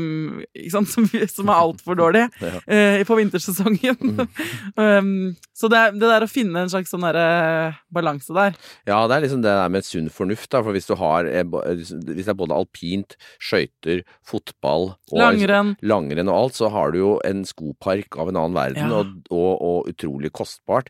som, 0.74 0.88
som 1.30 1.52
er 1.54 1.60
altfor 1.60 1.98
dårlige 2.00 2.32
Ja. 2.42 2.62
eh, 2.66 3.04
på 3.06 3.18
vintersesongen. 3.20 4.24
um, 4.82 5.12
så 5.54 5.70
det, 5.70 5.82
det 6.02 6.10
der 6.10 6.26
å 6.26 6.30
finne 6.32 6.64
en 6.64 6.72
slags 6.74 6.90
sånn 6.90 7.06
der, 7.06 7.76
balanse 7.94 8.34
der 8.34 8.56
Ja, 8.90 9.04
det 9.06 9.20
er 9.20 9.26
liksom 9.28 9.44
det 9.46 9.54
der 9.54 9.70
med 9.74 9.86
sunn 9.86 10.10
fornuft, 10.10 10.50
da. 10.50 10.64
For 10.66 10.74
hvis 10.74 10.90
du 10.90 10.96
har 10.98 11.30
eh, 11.30 11.46
Hvis 11.46 11.94
det 11.94 12.26
er 12.34 12.40
både 12.42 12.58
alpint, 12.58 13.14
skøyter, 13.38 14.02
fotball 14.26 14.90
og 15.12 15.20
Langrenn. 15.22 15.76
langrenn 15.86 16.32
og 16.32 16.40
alt, 16.40 16.58
så 16.58 16.72
har 16.74 16.94
du 16.96 17.02
jo 17.04 17.12
en 17.28 17.46
skopark 17.46 18.18
av 18.18 18.32
en 18.34 18.42
annen 18.42 18.58
verden, 18.58 18.90
Ja. 18.90 19.04
og, 19.04 19.30
og, 19.30 19.52
og 19.62 19.94
utrolig 19.94 20.34
kostbart. 20.34 20.90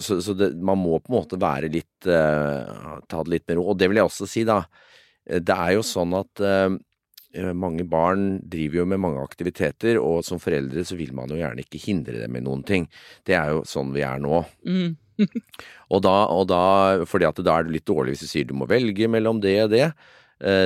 Så, 0.00 0.22
så 0.24 0.32
det, 0.34 0.54
man 0.56 0.80
må 0.80 0.96
på 1.04 1.12
en 1.12 1.18
måte 1.20 1.36
være 1.38 1.68
litt 1.70 2.08
uh, 2.08 2.96
Ta 3.06 3.20
det 3.26 3.36
litt 3.36 3.44
med 3.50 3.58
ro. 3.60 3.68
Og 3.74 3.78
det 3.78 3.90
vil 3.92 4.00
jeg 4.00 4.08
også 4.08 4.26
si, 4.30 4.42
da. 4.48 4.62
Eh, 5.28 5.40
Det 5.40 5.54
er 5.56 5.72
jo 5.76 5.82
sånn 5.86 6.14
at 6.18 6.40
eh, 6.40 6.76
eh, 7.34 7.52
mange 7.52 7.84
barn 7.88 8.40
driver 8.48 8.82
jo 8.82 8.86
med 8.86 9.00
mange 9.02 9.22
aktiviteter, 9.24 9.98
og 10.02 10.22
som 10.24 10.38
foreldre 10.42 10.84
så 10.86 10.96
vil 10.98 11.12
man 11.16 11.28
jo 11.32 11.36
gjerne 11.40 11.64
ikke 11.64 11.82
hindre 11.86 12.22
dem 12.24 12.36
i 12.36 12.44
noen 12.44 12.64
ting. 12.66 12.88
Det 13.26 13.34
er 13.38 13.50
jo 13.54 13.64
sånn 13.68 13.92
vi 13.96 14.02
er 14.06 14.18
nå. 14.22 14.44
Mm. 14.66 14.96
Og 15.94 16.02
da, 16.04 16.26
og 16.28 16.42
da, 16.50 17.04
fordi 17.08 17.24
at 17.24 17.38
da 17.40 17.54
er 17.56 17.64
det 17.64 17.72
litt 17.78 17.86
dårlig 17.88 18.12
hvis 18.12 18.24
du 18.26 18.28
sier 18.28 18.44
du 18.44 18.52
må 18.52 18.66
velge 18.68 19.06
mellom 19.08 19.38
det 19.40 19.54
og 19.62 19.70
det. 19.72 19.86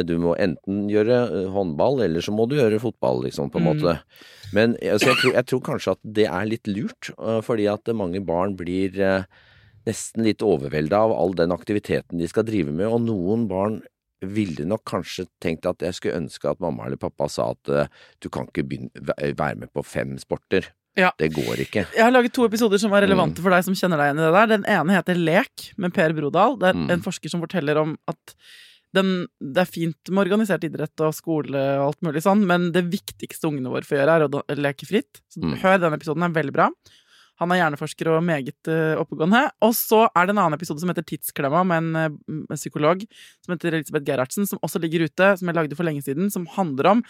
Du 0.09 0.17
må 0.19 0.33
enten 0.35 0.89
gjøre 0.91 1.19
håndball, 1.55 2.01
eller 2.03 2.25
så 2.25 2.33
må 2.35 2.49
du 2.51 2.57
gjøre 2.57 2.81
fotball, 2.83 3.21
liksom, 3.29 3.53
på 3.55 3.61
en 3.61 3.69
Mm. 3.69 3.69
måte. 3.69 3.93
Men 4.53 4.75
altså, 4.83 5.13
jeg, 5.13 5.19
tror, 5.21 5.33
jeg 5.37 5.47
tror 5.47 5.61
kanskje 5.69 5.93
at 5.95 6.01
det 6.19 6.27
er 6.27 6.49
litt 6.51 6.67
lurt, 6.67 7.13
fordi 7.47 7.69
at 7.71 7.87
mange 7.95 8.19
barn 8.27 8.57
blir 8.59 8.99
nesten 9.87 10.27
litt 10.27 10.43
overvelda 10.43 10.99
av 11.07 11.15
all 11.15 11.37
den 11.39 11.55
aktiviteten 11.55 12.19
de 12.19 12.27
skal 12.27 12.43
drive 12.49 12.75
med, 12.75 12.89
og 12.91 13.07
noen 13.07 13.47
barn 13.47 13.79
ville 14.23 14.67
nok 14.69 14.83
kanskje 14.85 15.27
tenkt 15.41 15.67
at 15.67 15.79
jeg 15.81 15.95
skulle 15.97 16.19
ønske 16.21 16.51
at 16.51 16.61
mamma 16.61 16.85
eller 16.87 16.97
pappa 17.01 17.29
sa 17.29 17.51
at 17.55 17.69
eh, 17.69 17.87
du 18.21 18.29
kan 18.29 18.47
ikke 18.51 18.67
begynne, 18.69 18.91
være 19.37 19.57
med 19.57 19.73
på 19.73 19.85
fem 19.87 20.17
sporter. 20.21 20.67
Ja. 20.99 21.13
Det 21.17 21.31
går 21.33 21.61
ikke. 21.63 21.87
Jeg 21.95 22.03
har 22.03 22.11
laget 22.11 22.33
to 22.35 22.45
episoder 22.45 22.77
som 22.83 22.93
er 22.93 23.07
relevante 23.07 23.41
for 23.41 23.55
deg 23.55 23.63
som 23.65 23.75
kjenner 23.79 23.97
deg 23.97 24.11
igjen 24.11 24.19
i 24.21 24.27
det 24.27 24.33
der. 24.35 24.51
Den 24.51 24.65
ene 24.69 24.97
heter 24.99 25.15
Lek, 25.17 25.69
med 25.79 25.95
Per 25.95 26.13
Brodal. 26.13 26.59
Det 26.59 26.69
er 26.73 26.75
Mm. 26.75 26.91
en 26.91 27.01
forsker 27.05 27.31
som 27.31 27.41
forteller 27.41 27.79
om 27.79 27.97
at 28.11 28.35
den, 28.93 29.29
det 29.41 29.57
er 29.63 29.71
fint 29.71 30.11
med 30.11 30.27
organisert 30.27 30.65
idrett 30.67 30.99
og 31.07 31.15
skole 31.15 31.55
og 31.79 31.85
alt 31.95 32.01
mulig 32.03 32.23
sånn, 32.25 32.43
men 32.45 32.73
det 32.75 32.83
viktigste 32.91 33.47
ungene 33.47 33.71
våre 33.71 33.87
får 33.87 34.01
gjøre, 34.01 34.17
er 34.19 34.27
å 34.27 34.57
leke 34.59 34.85
fritt. 34.85 35.21
Så 35.31 35.39
Mm. 35.41 35.55
hør 35.63 35.79
den 35.79 35.95
episoden, 35.95 36.21
den 36.27 36.31
er 36.35 36.43
veldig 36.43 36.53
bra. 36.53 36.69
Han 37.41 37.53
er 37.55 37.63
hjerneforsker 37.63 38.11
og 38.13 38.25
meget 38.25 38.71
eh, 38.71 39.01
oppegående. 39.01 39.47
Og 39.65 39.73
så 39.77 40.03
er 40.09 40.29
det 40.29 40.35
en 40.35 40.43
annen 40.43 40.59
episode 40.59 40.83
som 40.83 40.93
heter 40.93 41.07
Tidsklemma, 41.09 41.63
med 41.67 41.83
en, 41.83 42.21
eh, 42.53 42.57
psykolog 42.59 43.03
som 43.41 43.55
heter 43.55 43.79
Elisabeth 43.79 44.07
Gerhardsen, 44.07 44.49
som 44.49 44.61
også 44.67 44.83
ligger 44.83 45.07
ute, 45.09 45.33
som 45.41 45.51
jeg 45.51 45.57
lagde 45.57 45.79
for 45.79 45.89
lenge 45.89 46.05
siden, 46.05 46.31
som 46.33 46.47
handler 46.59 46.93
om 46.95 47.03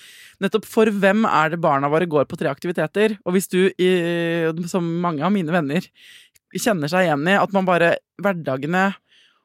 nettopp 0.42 0.68
for 0.70 0.90
hvem 0.90 1.26
er 1.28 1.54
det 1.54 1.62
barna 1.62 1.90
våre 1.90 2.08
går 2.10 2.30
på 2.30 2.38
tre 2.40 2.50
aktiviteter. 2.52 3.18
Og 3.26 3.34
hvis 3.36 3.50
du, 3.50 3.60
som 4.70 4.86
mange 5.02 5.24
av 5.26 5.34
mine 5.34 5.52
venner, 5.54 5.86
kjenner 6.56 6.90
seg 6.90 7.06
igjen 7.06 7.28
i 7.30 7.38
at 7.38 7.52
man 7.54 7.68
bare 7.68 7.96
hverdagene 8.22 8.90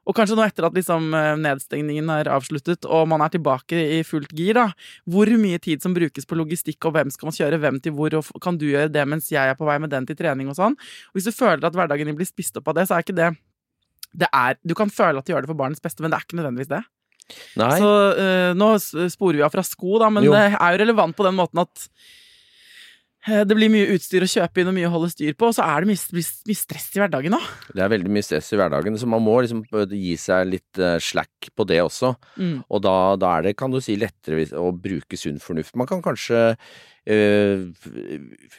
og 0.05 0.13
kanskje 0.17 0.37
nå 0.37 0.43
etter 0.45 0.67
at 0.67 0.75
liksom 0.77 1.07
eh, 1.17 1.31
nedstengningen 1.41 2.11
er 2.13 2.29
avsluttet 2.29 2.85
og 2.85 3.07
man 3.09 3.23
er 3.25 3.33
tilbake 3.33 3.79
i 3.97 4.01
fullt 4.05 4.33
gir, 4.37 4.53
da. 4.57 4.67
Hvor 5.09 5.29
mye 5.41 5.57
tid 5.61 5.81
som 5.81 5.95
brukes 5.97 6.29
på 6.29 6.37
logistikk, 6.37 6.77
og 6.85 6.93
hvem 6.97 7.13
skal 7.13 7.31
man 7.31 7.37
kjøre 7.37 7.61
hvem 7.63 7.79
til 7.81 7.95
hvor, 7.97 8.13
og 8.21 8.41
kan 8.43 8.59
du 8.61 8.67
gjøre 8.69 8.91
det 8.93 9.05
mens 9.09 9.31
jeg 9.33 9.49
er 9.49 9.57
på 9.57 9.65
vei 9.67 9.79
med 9.81 9.93
den 9.93 10.05
til 10.05 10.17
trening 10.19 10.51
og 10.51 10.59
sånn. 10.59 10.77
Og 11.09 11.17
hvis 11.17 11.29
du 11.29 11.33
føler 11.33 11.65
at 11.65 11.77
hverdagen 11.77 12.11
din 12.11 12.17
blir 12.19 12.29
spist 12.29 12.57
opp 12.61 12.69
av 12.69 12.77
det, 12.77 12.85
så 12.89 12.97
er 12.97 13.05
ikke 13.05 13.17
det 13.17 13.33
det 14.15 14.29
er, 14.31 14.55
Du 14.63 14.71
kan 14.77 14.91
føle 14.93 15.19
at 15.19 15.27
du 15.27 15.33
gjør 15.33 15.43
det 15.43 15.51
for 15.51 15.59
barnets 15.59 15.83
beste, 15.83 15.99
men 16.03 16.13
det 16.13 16.19
er 16.19 16.27
ikke 16.27 16.37
nødvendigvis 16.39 16.71
det. 16.71 16.83
Nei. 17.59 17.71
Så 17.81 17.89
uh, 18.15 18.51
nå 18.55 18.69
sporer 19.11 19.39
vi 19.41 19.43
av 19.43 19.51
fra 19.51 19.63
sko, 19.65 19.97
da, 19.99 20.11
men 20.13 20.23
Jo. 20.23 20.35
det 20.35 20.45
er 20.53 20.75
jo 20.75 20.79
relevant 20.83 21.17
på 21.17 21.25
den 21.25 21.35
måten 21.35 21.63
at 21.65 21.87
det 23.25 23.55
blir 23.57 23.71
mye 23.73 23.89
utstyr 23.95 24.21
å 24.21 24.29
kjøpe 24.29 24.61
inn 24.61 24.69
og 24.69 24.75
mye 24.77 24.85
å 24.85 24.93
holde 24.93 25.09
styr 25.09 25.33
på, 25.33 25.49
og 25.49 25.55
så 25.57 25.65
er 25.65 25.81
det 25.81 25.89
mye, 25.89 26.23
mye, 26.45 26.57
stress 26.59 26.91
i 26.93 27.01
hverdagen 27.01 27.33
òg. 27.33 27.45
Det 27.73 27.81
er 27.81 27.89
veldig 27.89 28.11
mye 28.13 28.25
stress 28.25 28.51
i 28.53 28.59
hverdagen, 28.59 28.99
så 29.01 29.09
man 29.09 29.23
må 29.25 29.39
liksom 29.41 29.63
gi 29.89 30.13
seg 30.21 30.51
litt 30.51 30.81
eh, 30.81 30.99
slack 31.01 31.49
på 31.57 31.65
det 31.65 31.79
også. 31.81 32.11
Mm. 32.37 32.59
Og 32.69 32.83
da, 32.85 32.93
da 33.17 33.31
er 33.37 33.47
det, 33.47 33.55
kan 33.57 33.73
du 33.73 33.79
si, 33.81 33.97
lettere 33.97 34.45
å 34.61 34.69
bruke 34.77 35.17
sunn 35.17 35.41
fornuft. 35.41 35.73
Man 35.79 35.89
kan 35.89 36.05
kanskje 36.05 36.43
øh, 37.09 37.65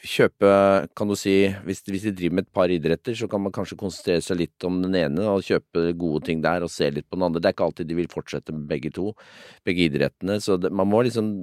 kjøpe, 0.03 0.51
kan 0.99 1.15
du 1.15 1.15
si, 1.19 1.37
hvis, 1.63 1.85
hvis 1.87 2.09
de 2.09 2.15
driver 2.19 2.41
med 2.41 2.49
et 2.49 2.53
par 2.59 2.75
idretter, 2.75 3.15
så 3.15 3.31
kan 3.31 3.47
man 3.47 3.55
kanskje 3.55 3.79
konsentrere 3.79 4.25
seg 4.25 4.43
litt 4.43 4.67
om 4.67 4.83
den 4.83 4.99
ene 4.99 5.31
og 5.31 5.47
kjøpe 5.47 5.93
gode 5.95 6.25
ting 6.27 6.43
der 6.43 6.67
og 6.67 6.75
se 6.75 6.91
litt 6.91 7.07
på 7.07 7.15
den 7.15 7.29
andre. 7.29 7.39
Det 7.39 7.53
er 7.53 7.55
ikke 7.55 7.71
alltid 7.71 7.87
de 7.87 8.01
vil 8.03 8.11
fortsette 8.11 8.51
med 8.51 8.67
begge 8.67 8.91
to, 8.99 9.13
begge 9.67 9.87
idrettene. 9.87 10.41
Så 10.43 10.59
det, 10.59 10.75
man 10.75 10.91
må 10.91 11.07
liksom 11.07 11.37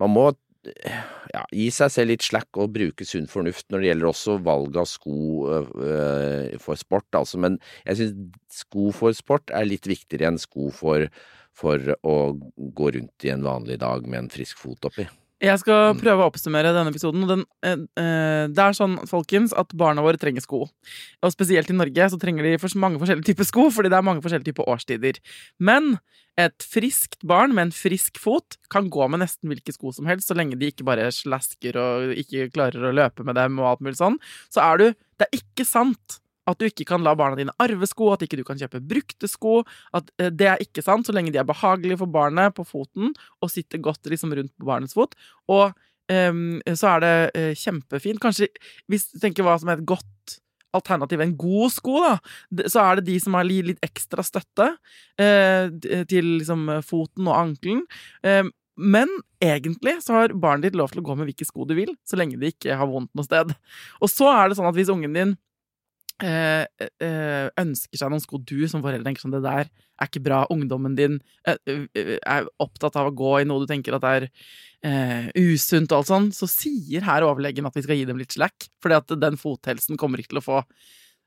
Man 0.00 0.10
må 0.10 0.22
ja, 0.64 1.42
gi 1.50 1.68
seg 1.74 1.92
selv 1.92 2.12
litt 2.12 2.24
slack 2.26 2.58
og 2.60 2.72
bruke 2.74 3.06
sunn 3.08 3.28
fornuft 3.30 3.68
når 3.70 3.82
det 3.82 3.88
gjelder 3.90 4.10
også 4.10 4.36
valg 4.46 4.76
av 4.82 4.88
sko 4.90 5.16
øh, 5.56 6.58
for 6.62 6.80
sport, 6.80 7.08
altså. 7.18 7.40
Men 7.42 7.58
jeg 7.86 8.00
syns 8.00 8.60
sko 8.62 8.90
for 8.96 9.16
sport 9.16 9.54
er 9.54 9.68
litt 9.68 9.88
viktigere 9.90 10.30
enn 10.30 10.40
sko 10.42 10.70
for, 10.74 11.08
for 11.56 11.96
å 12.02 12.16
gå 12.56 12.94
rundt 12.98 13.26
i 13.26 13.34
en 13.34 13.46
vanlig 13.46 13.80
dag 13.82 14.06
med 14.06 14.24
en 14.24 14.32
frisk 14.32 14.60
fot 14.62 14.90
oppi. 14.90 15.08
Jeg 15.42 15.58
skal 15.58 15.94
Mm. 15.94 16.00
prøve 16.00 16.22
å 16.22 16.30
oppsummere 16.30 16.70
denne 16.72 16.92
episoden. 16.92 17.26
Den, 17.26 17.44
eh, 17.64 17.72
eh, 17.98 18.46
det 18.46 18.58
er 18.62 18.72
sånn, 18.78 18.96
folkens, 19.10 19.52
at 19.56 19.68
barna 19.74 20.00
våre 20.00 20.16
trenger 20.16 20.40
sko. 20.40 20.68
Og 21.22 21.32
spesielt 21.32 21.68
i 21.68 21.74
Norge 21.74 22.10
så 22.10 22.18
trenger 22.20 22.44
de 22.44 22.58
for 22.58 22.68
mange 22.78 23.00
forskjellige 23.00 23.34
typer 23.34 23.44
sko, 23.44 23.68
fordi 23.70 23.90
det 23.90 23.98
er 23.98 24.06
mange 24.06 24.22
forskjellige 24.22 24.54
typer 24.54 24.68
årstider. 24.70 25.18
Men 25.58 25.98
et 26.38 26.56
friskt 26.58 27.18
barn 27.26 27.52
med 27.54 27.66
en 27.66 27.70
frisk 27.72 28.16
fot 28.18 28.56
kan 28.70 28.88
gå 28.88 29.10
med 29.10 29.20
nesten 29.20 29.50
hvilke 29.50 29.74
sko 29.74 29.92
som 29.92 30.06
helst, 30.06 30.28
så 30.28 30.36
lenge 30.36 30.56
de 30.58 30.70
ikke 30.70 30.84
bare 30.84 31.10
slasker 31.10 31.74
og 31.76 32.14
ikke 32.16 32.50
klarer 32.52 32.80
å 32.88 32.94
løpe 32.94 33.24
med 33.24 33.34
dem 33.34 33.58
og 33.58 33.66
alt 33.66 33.80
mulig 33.80 33.98
sånn. 33.98 34.18
Så 34.48 34.62
er 34.62 34.78
du 34.78 34.94
Det 35.18 35.28
er 35.30 35.38
ikke 35.38 35.66
sant 35.66 36.18
at 36.50 36.58
du 36.58 36.66
ikke 36.66 36.86
kan 36.88 37.04
la 37.04 37.14
barna 37.18 37.38
dine 37.38 37.54
arve 37.62 37.86
sko, 37.88 38.12
at 38.14 38.24
ikke 38.24 38.40
du 38.40 38.44
kan 38.46 38.60
kjøpe 38.60 38.82
brukte 38.88 39.30
sko. 39.30 39.60
At 39.96 40.10
eh, 40.18 40.32
det 40.34 40.50
er 40.50 40.64
ikke 40.64 40.84
sant, 40.84 41.06
så 41.06 41.14
lenge 41.14 41.34
de 41.34 41.40
er 41.42 41.48
behagelige 41.48 42.00
for 42.02 42.12
barnet 42.12 42.56
på 42.56 42.66
foten 42.68 43.12
og 43.40 43.52
sitter 43.52 43.82
godt 43.82 44.10
liksom 44.10 44.34
rundt 44.36 44.54
på 44.58 44.68
barnets 44.68 44.96
fot. 44.98 45.14
Og 45.52 45.70
ehm, 46.12 46.60
så 46.78 46.96
er 46.96 47.04
det 47.04 47.16
eh, 47.38 47.52
kjempefint. 47.58 48.22
Kanskje 48.22 48.50
hvis 48.90 49.10
du 49.12 49.20
tenker 49.22 49.46
hva 49.46 49.58
som 49.60 49.70
er 49.72 49.80
et 49.80 49.86
godt 49.88 50.38
alternativ, 50.72 51.20
en 51.20 51.36
god 51.36 51.72
sko, 51.74 51.98
da, 52.00 52.64
så 52.72 52.80
er 52.80 52.98
det 52.98 53.10
de 53.10 53.18
som 53.20 53.36
har 53.36 53.44
litt 53.44 53.82
ekstra 53.84 54.24
støtte 54.24 54.70
eh, 55.20 55.68
til 56.08 56.38
liksom 56.38 56.64
foten 56.86 57.28
og 57.28 57.36
ankelen. 57.36 57.84
Eh, 58.24 58.46
men 58.80 59.10
egentlig 59.42 59.98
så 60.02 60.16
har 60.16 60.34
barnet 60.40 60.70
ditt 60.70 60.78
lov 60.80 60.92
til 60.92 61.02
å 61.02 61.06
gå 61.06 61.16
med 61.18 61.28
hvilke 61.28 61.46
sko 61.46 61.66
du 61.68 61.74
vil, 61.76 61.92
så 62.08 62.16
lenge 62.16 62.38
de 62.40 62.52
ikke 62.54 62.76
har 62.78 62.88
vondt 62.88 63.12
noe 63.16 63.26
sted. 63.26 63.52
Og 64.00 64.10
så 64.10 64.30
er 64.32 64.48
det 64.48 64.58
sånn 64.58 64.70
at 64.70 64.78
hvis 64.78 64.92
ungen 64.92 65.16
din 65.16 65.34
eh, 65.34 65.36
eh, 65.36 65.51
ønsker 66.22 67.98
seg 67.98 68.12
noen 68.12 68.22
sko 68.22 68.38
du 68.38 68.62
som 68.70 68.82
forelder 68.84 69.08
tenker 69.08 69.24
sånn 69.24 69.34
det 69.34 69.42
der 69.44 69.70
er 70.02 70.10
ikke 70.10 70.24
bra, 70.24 70.42
ungdommen 70.52 70.96
din 70.98 71.18
eh, 71.46 71.58
eh, 71.68 72.16
er 72.18 72.48
opptatt 72.62 72.96
av 72.98 73.10
å 73.10 73.16
gå 73.16 73.36
i 73.40 73.46
noe 73.48 73.62
du 73.62 73.70
tenker 73.70 73.96
at 73.96 74.08
er 74.08 74.28
uh, 74.28 75.28
usunt 75.38 75.92
og 75.92 76.00
alt 76.00 76.10
sånn, 76.10 76.32
så 76.34 76.48
sier 76.50 77.06
her 77.06 77.26
overlegen 77.26 77.68
at 77.68 77.76
vi 77.78 77.84
skal 77.84 78.00
gi 78.00 78.08
dem 78.08 78.20
litt 78.20 78.34
slack, 78.34 78.68
fordi 78.82 78.98
at 78.98 79.14
den 79.22 79.38
fothelsen 79.40 80.00
kommer 80.00 80.22
ikke 80.22 80.34
til 80.34 80.42
å 80.42 80.48
få 80.48 80.64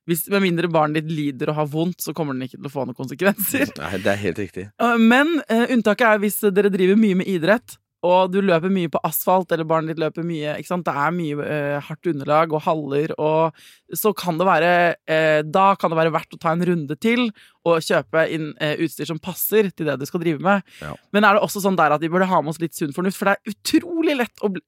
hvis, 0.05 0.27
Med 0.29 0.43
mindre 0.43 0.67
barnet 0.69 1.01
ditt 1.01 1.15
lider 1.17 1.49
og 1.49 1.55
har 1.57 1.69
vondt, 1.71 2.03
så 2.03 2.13
kommer 2.13 2.35
den 2.35 2.45
ikke 2.45 2.59
til 2.59 2.67
å 2.67 2.69
få 2.69 2.83
noen 2.85 2.97
konsekvenser. 2.97 3.71
Nei, 3.79 3.95
det 4.03 4.11
er 4.11 4.19
helt 4.21 4.41
riktig. 4.43 4.65
Men 5.01 5.39
uh, 5.49 5.63
unntaket 5.73 6.05
er 6.05 6.19
hvis 6.21 6.37
dere 6.53 6.69
driver 6.69 6.99
mye 7.01 7.17
med 7.23 7.31
idrett, 7.31 7.79
og 8.05 8.31
du 8.33 8.37
løper 8.45 8.71
mye 8.73 8.91
på 8.93 9.01
asfalt, 9.07 9.51
eller 9.55 9.67
barnet 9.67 9.93
ditt 9.95 10.01
løper 10.03 10.25
mye 10.27 10.53
ikke 10.61 10.71
sant? 10.71 10.85
Det 10.87 10.93
er 10.95 11.15
mye 11.15 11.47
eh, 11.49 11.79
hardt 11.87 12.09
underlag 12.13 12.53
og 12.55 12.63
haller, 12.67 13.13
og 13.17 13.97
så 13.97 14.13
kan 14.17 14.37
det 14.39 14.47
være 14.47 14.71
eh, 15.09 15.41
Da 15.45 15.65
kan 15.79 15.91
det 15.93 15.97
være 15.99 16.13
verdt 16.15 16.33
å 16.37 16.39
ta 16.41 16.53
en 16.55 16.65
runde 16.65 16.95
til 17.01 17.27
og 17.65 17.81
kjøpe 17.81 18.27
inn 18.29 18.51
eh, 18.61 18.75
utstyr 18.85 19.07
som 19.09 19.17
passer 19.21 19.71
til 19.73 19.87
det 19.89 19.95
du 19.97 20.05
skal 20.05 20.21
drive 20.21 20.37
med. 20.45 20.61
Ja. 20.83 20.91
Men 21.15 21.25
er 21.25 21.33
det 21.39 21.41
også 21.47 21.63
sånn 21.63 21.77
der 21.79 21.95
at 21.95 22.03
vi 22.03 22.09
burde 22.13 22.27
ha 22.29 22.41
med 22.45 22.53
oss 22.53 22.61
litt 22.61 22.77
sunn 22.77 22.93
fornuft? 22.93 23.17
For 23.17 23.25
det 23.25 23.39
er 23.39 23.55
utrolig 23.55 24.13
lett 24.19 24.43
å, 24.45 24.51
bli, 24.53 24.61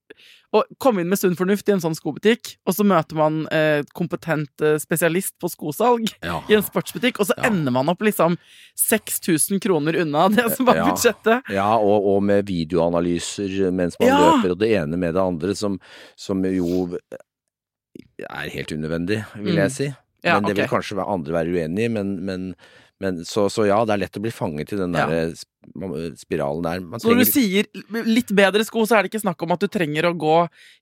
å 0.58 0.64
komme 0.82 1.04
inn 1.04 1.12
med 1.12 1.20
sunn 1.22 1.36
fornuft 1.38 1.70
i 1.70 1.76
en 1.76 1.84
sånn 1.84 1.94
skobutikk, 1.98 2.56
og 2.66 2.74
så 2.74 2.86
møter 2.90 3.20
man 3.20 3.44
eh, 3.54 3.84
kompetent 3.98 4.66
eh, 4.66 4.80
spesialist 4.82 5.36
på 5.42 5.52
skosalg 5.54 6.10
Ja. 6.26 6.40
i 6.50 6.58
en 6.58 6.66
sportsbutikk, 6.66 7.22
og 7.22 7.30
så 7.30 7.38
Ja. 7.38 7.52
ender 7.52 7.76
man 7.78 7.94
opp 7.94 8.02
liksom 8.02 8.40
6000 8.90 9.62
kroner 9.62 9.96
unna 10.02 10.26
det 10.34 10.48
som 10.56 10.66
var 10.66 10.76
Ja. 10.82 10.88
budsjettet. 10.90 11.54
Ja, 11.54 11.70
og, 11.78 12.06
og 12.16 12.24
med 12.24 12.46
videoanalyser 13.36 13.72
mens 13.76 14.00
man 14.00 14.10
Ja. 14.10 14.18
løper, 14.24 14.52
og 14.52 14.60
det 14.60 14.72
ene 14.78 14.98
med 14.98 15.14
det 15.14 15.22
andre, 15.22 15.56
som, 15.56 15.80
som 16.16 16.44
jo 16.46 16.98
er 18.30 18.50
helt 18.54 18.72
unødvendig, 18.72 19.24
vil 19.36 19.56
Mm. 19.56 19.64
jeg 19.68 19.72
si. 19.72 19.88
Ja, 20.24 20.40
men 20.40 20.50
det 20.50 20.58
vil 20.58 20.68
kanskje 20.68 20.98
andre 21.06 21.34
være 21.34 21.54
uenig 21.54 21.86
i, 21.86 21.88
men, 21.90 22.26
men, 22.26 22.56
men 23.00 23.24
så, 23.24 23.50
så 23.50 23.68
ja, 23.68 23.78
det 23.86 23.94
er 23.94 24.02
lett 24.02 24.18
å 24.18 24.22
bli 24.22 24.32
fanget 24.34 24.74
i 24.74 24.80
den 24.80 24.92
der 24.92 25.12
ja. 25.14 25.28
spiralen 26.18 26.64
der. 26.66 26.80
Man 26.82 27.00
trenger... 27.00 27.16
når 27.16 27.24
du 27.24 27.32
sier 27.32 28.06
litt 28.06 28.34
bedre 28.36 28.66
sko, 28.66 28.86
så 28.86 28.98
er 28.98 29.04
det 29.06 29.12
ikke 29.14 29.22
snakk 29.24 29.42
om 29.46 29.54
at 29.54 29.62
du 29.62 29.68
trenger 29.68 30.10
å 30.10 30.16
gå 30.18 30.38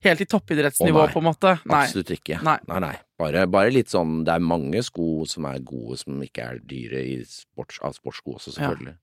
helt 0.08 0.22
i 0.24 0.26
toppidrettsnivå, 0.26 1.04
oh, 1.04 1.12
på 1.12 1.20
en 1.20 1.28
måte. 1.28 1.58
Nei. 1.66 1.84
Absolutt 1.84 2.14
ikke. 2.16 2.40
Nei. 2.48 2.58
nei. 2.68 2.80
nei. 2.88 2.96
Bare, 3.20 3.46
bare 3.48 3.72
litt 3.72 3.88
sånn 3.88 4.26
Det 4.28 4.34
er 4.34 4.44
mange 4.44 4.82
sko 4.84 5.24
som 5.30 5.46
er 5.48 5.62
gode, 5.64 5.96
som 6.02 6.18
ikke 6.24 6.50
er 6.50 6.58
dyre 6.68 7.00
i 7.00 7.20
sports, 7.28 7.80
av 7.84 7.94
sportssko 7.96 8.40
også, 8.40 8.56
selvfølgelig. 8.58 8.96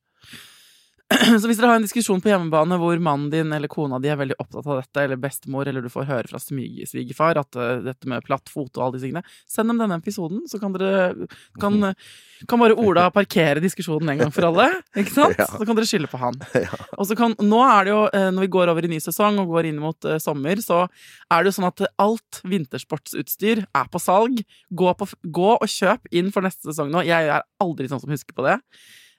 Så 1.41 1.49
hvis 1.49 1.59
dere 1.59 1.71
har 1.73 1.81
en 1.81 1.85
diskusjon 1.85 2.21
på 2.23 2.31
hjemmebane 2.31 2.77
hvor 2.81 3.01
mannen 3.03 3.31
din 3.33 3.53
eller 3.55 3.71
kona 3.71 3.99
di 4.03 4.11
er 4.13 4.19
veldig 4.21 4.37
opptatt 4.41 4.67
av 4.67 4.81
dette, 4.81 5.05
eller 5.05 5.21
bestemor, 5.21 5.69
eller 5.69 5.85
du 5.85 5.91
får 5.93 6.09
høre 6.09 6.31
fra 6.31 6.41
svigerfar 6.43 7.41
at 7.41 7.59
eh, 7.59 7.81
dette 7.87 8.11
med 8.11 8.25
platt 8.27 8.53
fot 8.53 8.71
og 8.77 8.85
alle 8.85 8.97
disse 8.97 9.09
tingene, 9.09 9.25
send 9.51 9.73
dem 9.73 9.81
denne 9.83 9.99
episoden, 10.01 10.45
så 10.51 10.61
kan 10.63 10.75
dere 10.77 11.29
kan, 11.61 11.79
kan 12.51 12.63
bare 12.63 12.79
Ola 12.83 13.09
parkere 13.15 13.63
diskusjonen 13.63 14.15
en 14.15 14.25
gang 14.25 14.35
for 14.35 14.49
alle. 14.51 14.69
Ikke 14.97 15.15
sant? 15.15 15.39
Ja. 15.43 15.47
Så 15.49 15.65
kan 15.67 15.75
dere 15.75 15.89
skylde 15.89 16.11
på 16.13 16.21
han. 16.23 16.39
Ja. 16.63 16.77
Og 17.01 17.09
så 17.09 17.17
kan, 17.19 17.33
nå 17.43 17.59
er 17.65 17.87
det 17.87 17.91
jo, 17.95 18.01
eh, 18.15 18.29
når 18.35 18.47
vi 18.47 18.53
går 18.55 18.71
over 18.71 18.87
i 18.87 18.91
ny 18.93 19.01
sesong 19.03 19.41
og 19.43 19.51
går 19.57 19.71
inn 19.73 19.81
mot 19.83 20.07
eh, 20.07 20.21
sommer, 20.23 20.61
så 20.63 20.85
er 21.33 21.43
det 21.43 21.51
jo 21.51 21.57
sånn 21.59 21.71
at 21.71 21.85
alt 22.03 22.43
vintersportsutstyr 22.47 23.65
er 23.67 23.91
på 23.91 24.01
salg. 24.03 24.43
Gå, 24.71 24.93
på, 24.99 25.09
gå 25.35 25.53
og 25.57 25.69
kjøp 25.71 26.13
inn 26.15 26.31
for 26.35 26.47
neste 26.47 26.71
sesong 26.71 26.93
nå. 26.93 27.03
Jeg 27.09 27.33
er 27.33 27.47
aldri 27.63 27.91
sånn 27.91 28.03
som 28.03 28.13
husker 28.13 28.37
på 28.37 28.47
det. 28.47 28.61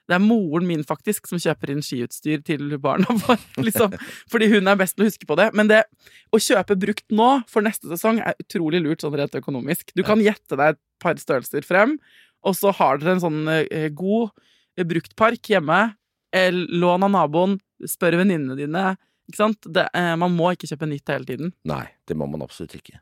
Det 0.04 0.16
er 0.16 0.20
moren 0.22 0.66
min 0.68 0.82
faktisk 0.84 1.28
som 1.30 1.40
kjøper 1.40 1.72
inn 1.72 1.82
skiutstyr 1.84 2.42
til 2.44 2.74
barna 2.82 3.08
våre. 3.24 3.38
Liksom, 3.64 3.94
fordi 4.30 4.50
hun 4.52 4.68
er 4.68 4.78
best 4.80 4.98
til 4.98 5.06
å 5.06 5.08
huske 5.08 5.28
på 5.28 5.38
det. 5.40 5.48
Men 5.56 5.70
det 5.70 5.82
å 6.34 6.40
kjøpe 6.42 6.76
brukt 6.80 7.06
nå 7.14 7.30
for 7.50 7.64
neste 7.64 7.88
sesong 7.92 8.20
er 8.20 8.36
utrolig 8.42 8.82
lurt 8.84 9.04
sånn 9.04 9.16
rent 9.16 9.38
økonomisk. 9.40 9.94
Du 9.96 10.04
kan 10.06 10.20
gjette 10.22 10.58
deg 10.60 10.74
et 10.74 10.82
par 11.02 11.20
størrelser 11.20 11.64
frem, 11.66 11.96
og 12.44 12.56
så 12.58 12.74
har 12.76 13.00
dere 13.00 13.16
en 13.16 13.24
sånn 13.24 13.40
eh, 13.48 13.88
god 13.96 14.34
eh, 14.76 14.84
bruktpark 14.88 15.54
hjemme. 15.54 15.80
Lån 16.34 17.06
av 17.06 17.12
naboen, 17.14 17.58
spør 17.88 18.18
venninnene 18.20 18.58
dine. 18.58 18.84
Ikke 19.30 19.40
sant? 19.40 19.68
Det, 19.72 19.86
eh, 19.96 20.12
man 20.20 20.34
må 20.36 20.52
ikke 20.52 20.68
kjøpe 20.68 20.88
nytt 20.90 21.12
hele 21.14 21.28
tiden. 21.28 21.54
Nei, 21.68 21.86
det 22.08 22.16
må 22.18 22.28
man 22.28 22.44
absolutt 22.44 22.76
ikke. 22.76 23.00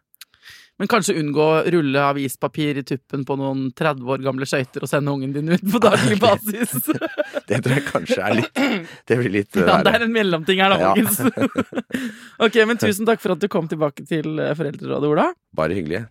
Men 0.81 0.89
kanskje 0.91 1.15
unngå 1.21 1.43
å 1.45 1.59
rulle 1.71 2.01
avispapir 2.09 2.81
i 2.81 2.85
tuppen 2.87 3.27
på 3.29 3.37
noen 3.39 3.67
30 3.77 4.09
år 4.09 4.23
gamle 4.25 4.49
skøyter 4.49 4.83
og 4.83 4.91
sende 4.91 5.13
ungen 5.13 5.35
din 5.35 5.53
ut 5.53 5.67
på 5.69 5.81
daglig 5.83 6.17
basis. 6.25 6.73
Det 7.49 7.61
tror 7.61 7.77
jeg 7.77 7.85
kanskje 7.91 8.19
er 8.25 8.39
litt 8.39 8.63
Det 9.09 9.19
blir 9.21 9.33
litt 9.37 9.59
Ja, 9.61 9.79
det 9.85 9.93
er 9.99 10.07
en 10.07 10.15
mellomting 10.15 10.63
her, 10.65 10.73
da, 10.73 10.93
Ja. 10.97 10.97
ok, 12.47 12.59
men 12.69 12.81
tusen 12.81 13.07
takk 13.09 13.23
for 13.23 13.37
at 13.37 13.43
du 13.43 13.49
kom 13.53 13.69
tilbake 13.71 14.07
til 14.09 14.41
eh, 14.41 14.55
Foreldrerådet, 14.59 15.13
Ola. 15.13 15.29
Bare 15.57 15.77
hyggelig. 15.77 16.07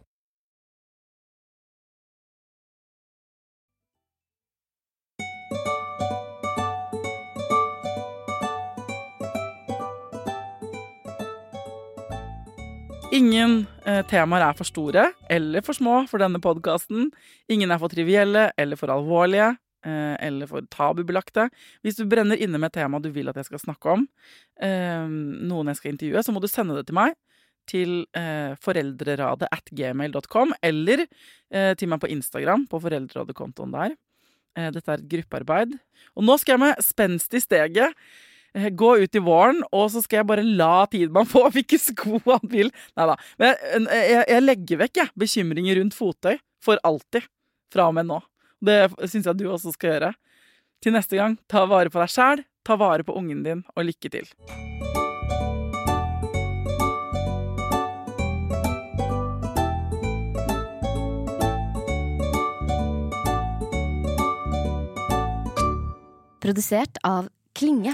Ingen 13.22 13.66
eh, 13.86 14.02
temaer 14.10 14.48
er 14.48 14.56
for 14.58 14.66
store 14.66 15.10
eller 15.30 15.62
for 15.66 15.78
små 15.78 16.02
for 16.10 16.24
denne 16.24 16.40
podkasten. 16.42 17.12
Ingen 17.52 17.74
er 17.74 17.82
for 17.82 17.94
trivielle 17.94 18.48
eller 18.60 18.80
for 18.80 18.94
alvorlige 18.94 19.52
eh, 19.86 20.16
eller 20.26 20.50
for 20.50 20.66
tabubelagte. 20.74 21.50
Hvis 21.86 22.00
du 22.00 22.08
brenner 22.10 22.40
inne 22.40 22.58
med 22.58 22.72
et 22.72 22.80
tema 22.80 23.02
du 23.04 23.12
vil 23.14 23.30
at 23.30 23.38
jeg 23.38 23.50
skal 23.52 23.62
snakke 23.62 23.94
om, 23.98 24.08
eh, 24.64 25.06
noen 25.52 25.70
jeg 25.70 25.82
skal 25.82 25.94
intervjue, 25.94 26.24
så 26.26 26.34
må 26.34 26.42
du 26.42 26.50
sende 26.50 26.80
det 26.80 26.88
til 26.90 26.98
meg. 26.98 27.14
Til 27.70 27.94
eh, 28.18 28.58
foreldreradet 28.64 29.52
at 29.54 29.70
gmail.com, 29.70 30.56
eller 30.66 31.06
eh, 31.06 31.76
til 31.78 31.92
meg 31.92 32.02
på 32.02 32.10
Instagram, 32.10 32.66
på 32.72 32.82
foreldrerådekontoen 32.82 33.78
der. 33.78 33.96
Eh, 34.58 34.72
dette 34.74 34.90
er 34.90 34.98
et 34.98 35.10
gruppearbeid. 35.14 35.78
Og 36.18 36.26
nå 36.26 36.42
skal 36.42 36.58
jeg 36.58 36.66
med 36.66 36.86
spenst 36.90 37.38
i 37.38 37.44
steget 37.44 37.94
gå 38.54 38.98
ut 39.00 39.16
i 39.16 39.24
våren, 39.24 39.62
og 39.72 39.88
så 39.94 40.02
skal 40.04 40.22
jeg 40.22 40.30
bare 40.32 40.46
la 40.46 40.86
Tidemann 40.92 41.30
få 41.30 41.46
hvilke 41.56 41.80
sko 41.80 42.20
han 42.28 42.44
vil. 42.52 42.72
Nei 43.00 43.08
da. 43.12 43.18
Men 43.42 43.54
jeg, 43.88 44.10
jeg, 44.12 44.26
jeg 44.34 44.46
legger 44.48 44.82
vekk 44.86 45.04
jeg, 45.04 45.14
bekymringer 45.24 45.80
rundt 45.82 45.98
fottøy 45.98 46.36
for 46.64 46.82
alltid 46.88 47.30
fra 47.72 47.88
og 47.90 47.96
med 47.98 48.10
nå. 48.10 48.20
Det 48.62 48.92
syns 49.10 49.26
jeg 49.26 49.40
du 49.40 49.48
også 49.50 49.74
skal 49.74 49.96
gjøre. 49.96 50.12
Til 50.82 50.96
neste 50.96 51.18
gang, 51.18 51.38
ta 51.50 51.64
vare 51.70 51.94
på 51.94 52.02
deg 52.02 52.12
sjæl, 52.12 52.44
ta 52.66 52.78
vare 52.78 53.06
på 53.06 53.16
ungen 53.18 53.46
din, 53.46 53.64
og 53.76 53.88
lykke 53.88 54.12
til. 54.14 54.30
Produsert 66.42 66.98
av 67.06 67.30
Klinge. 67.54 67.94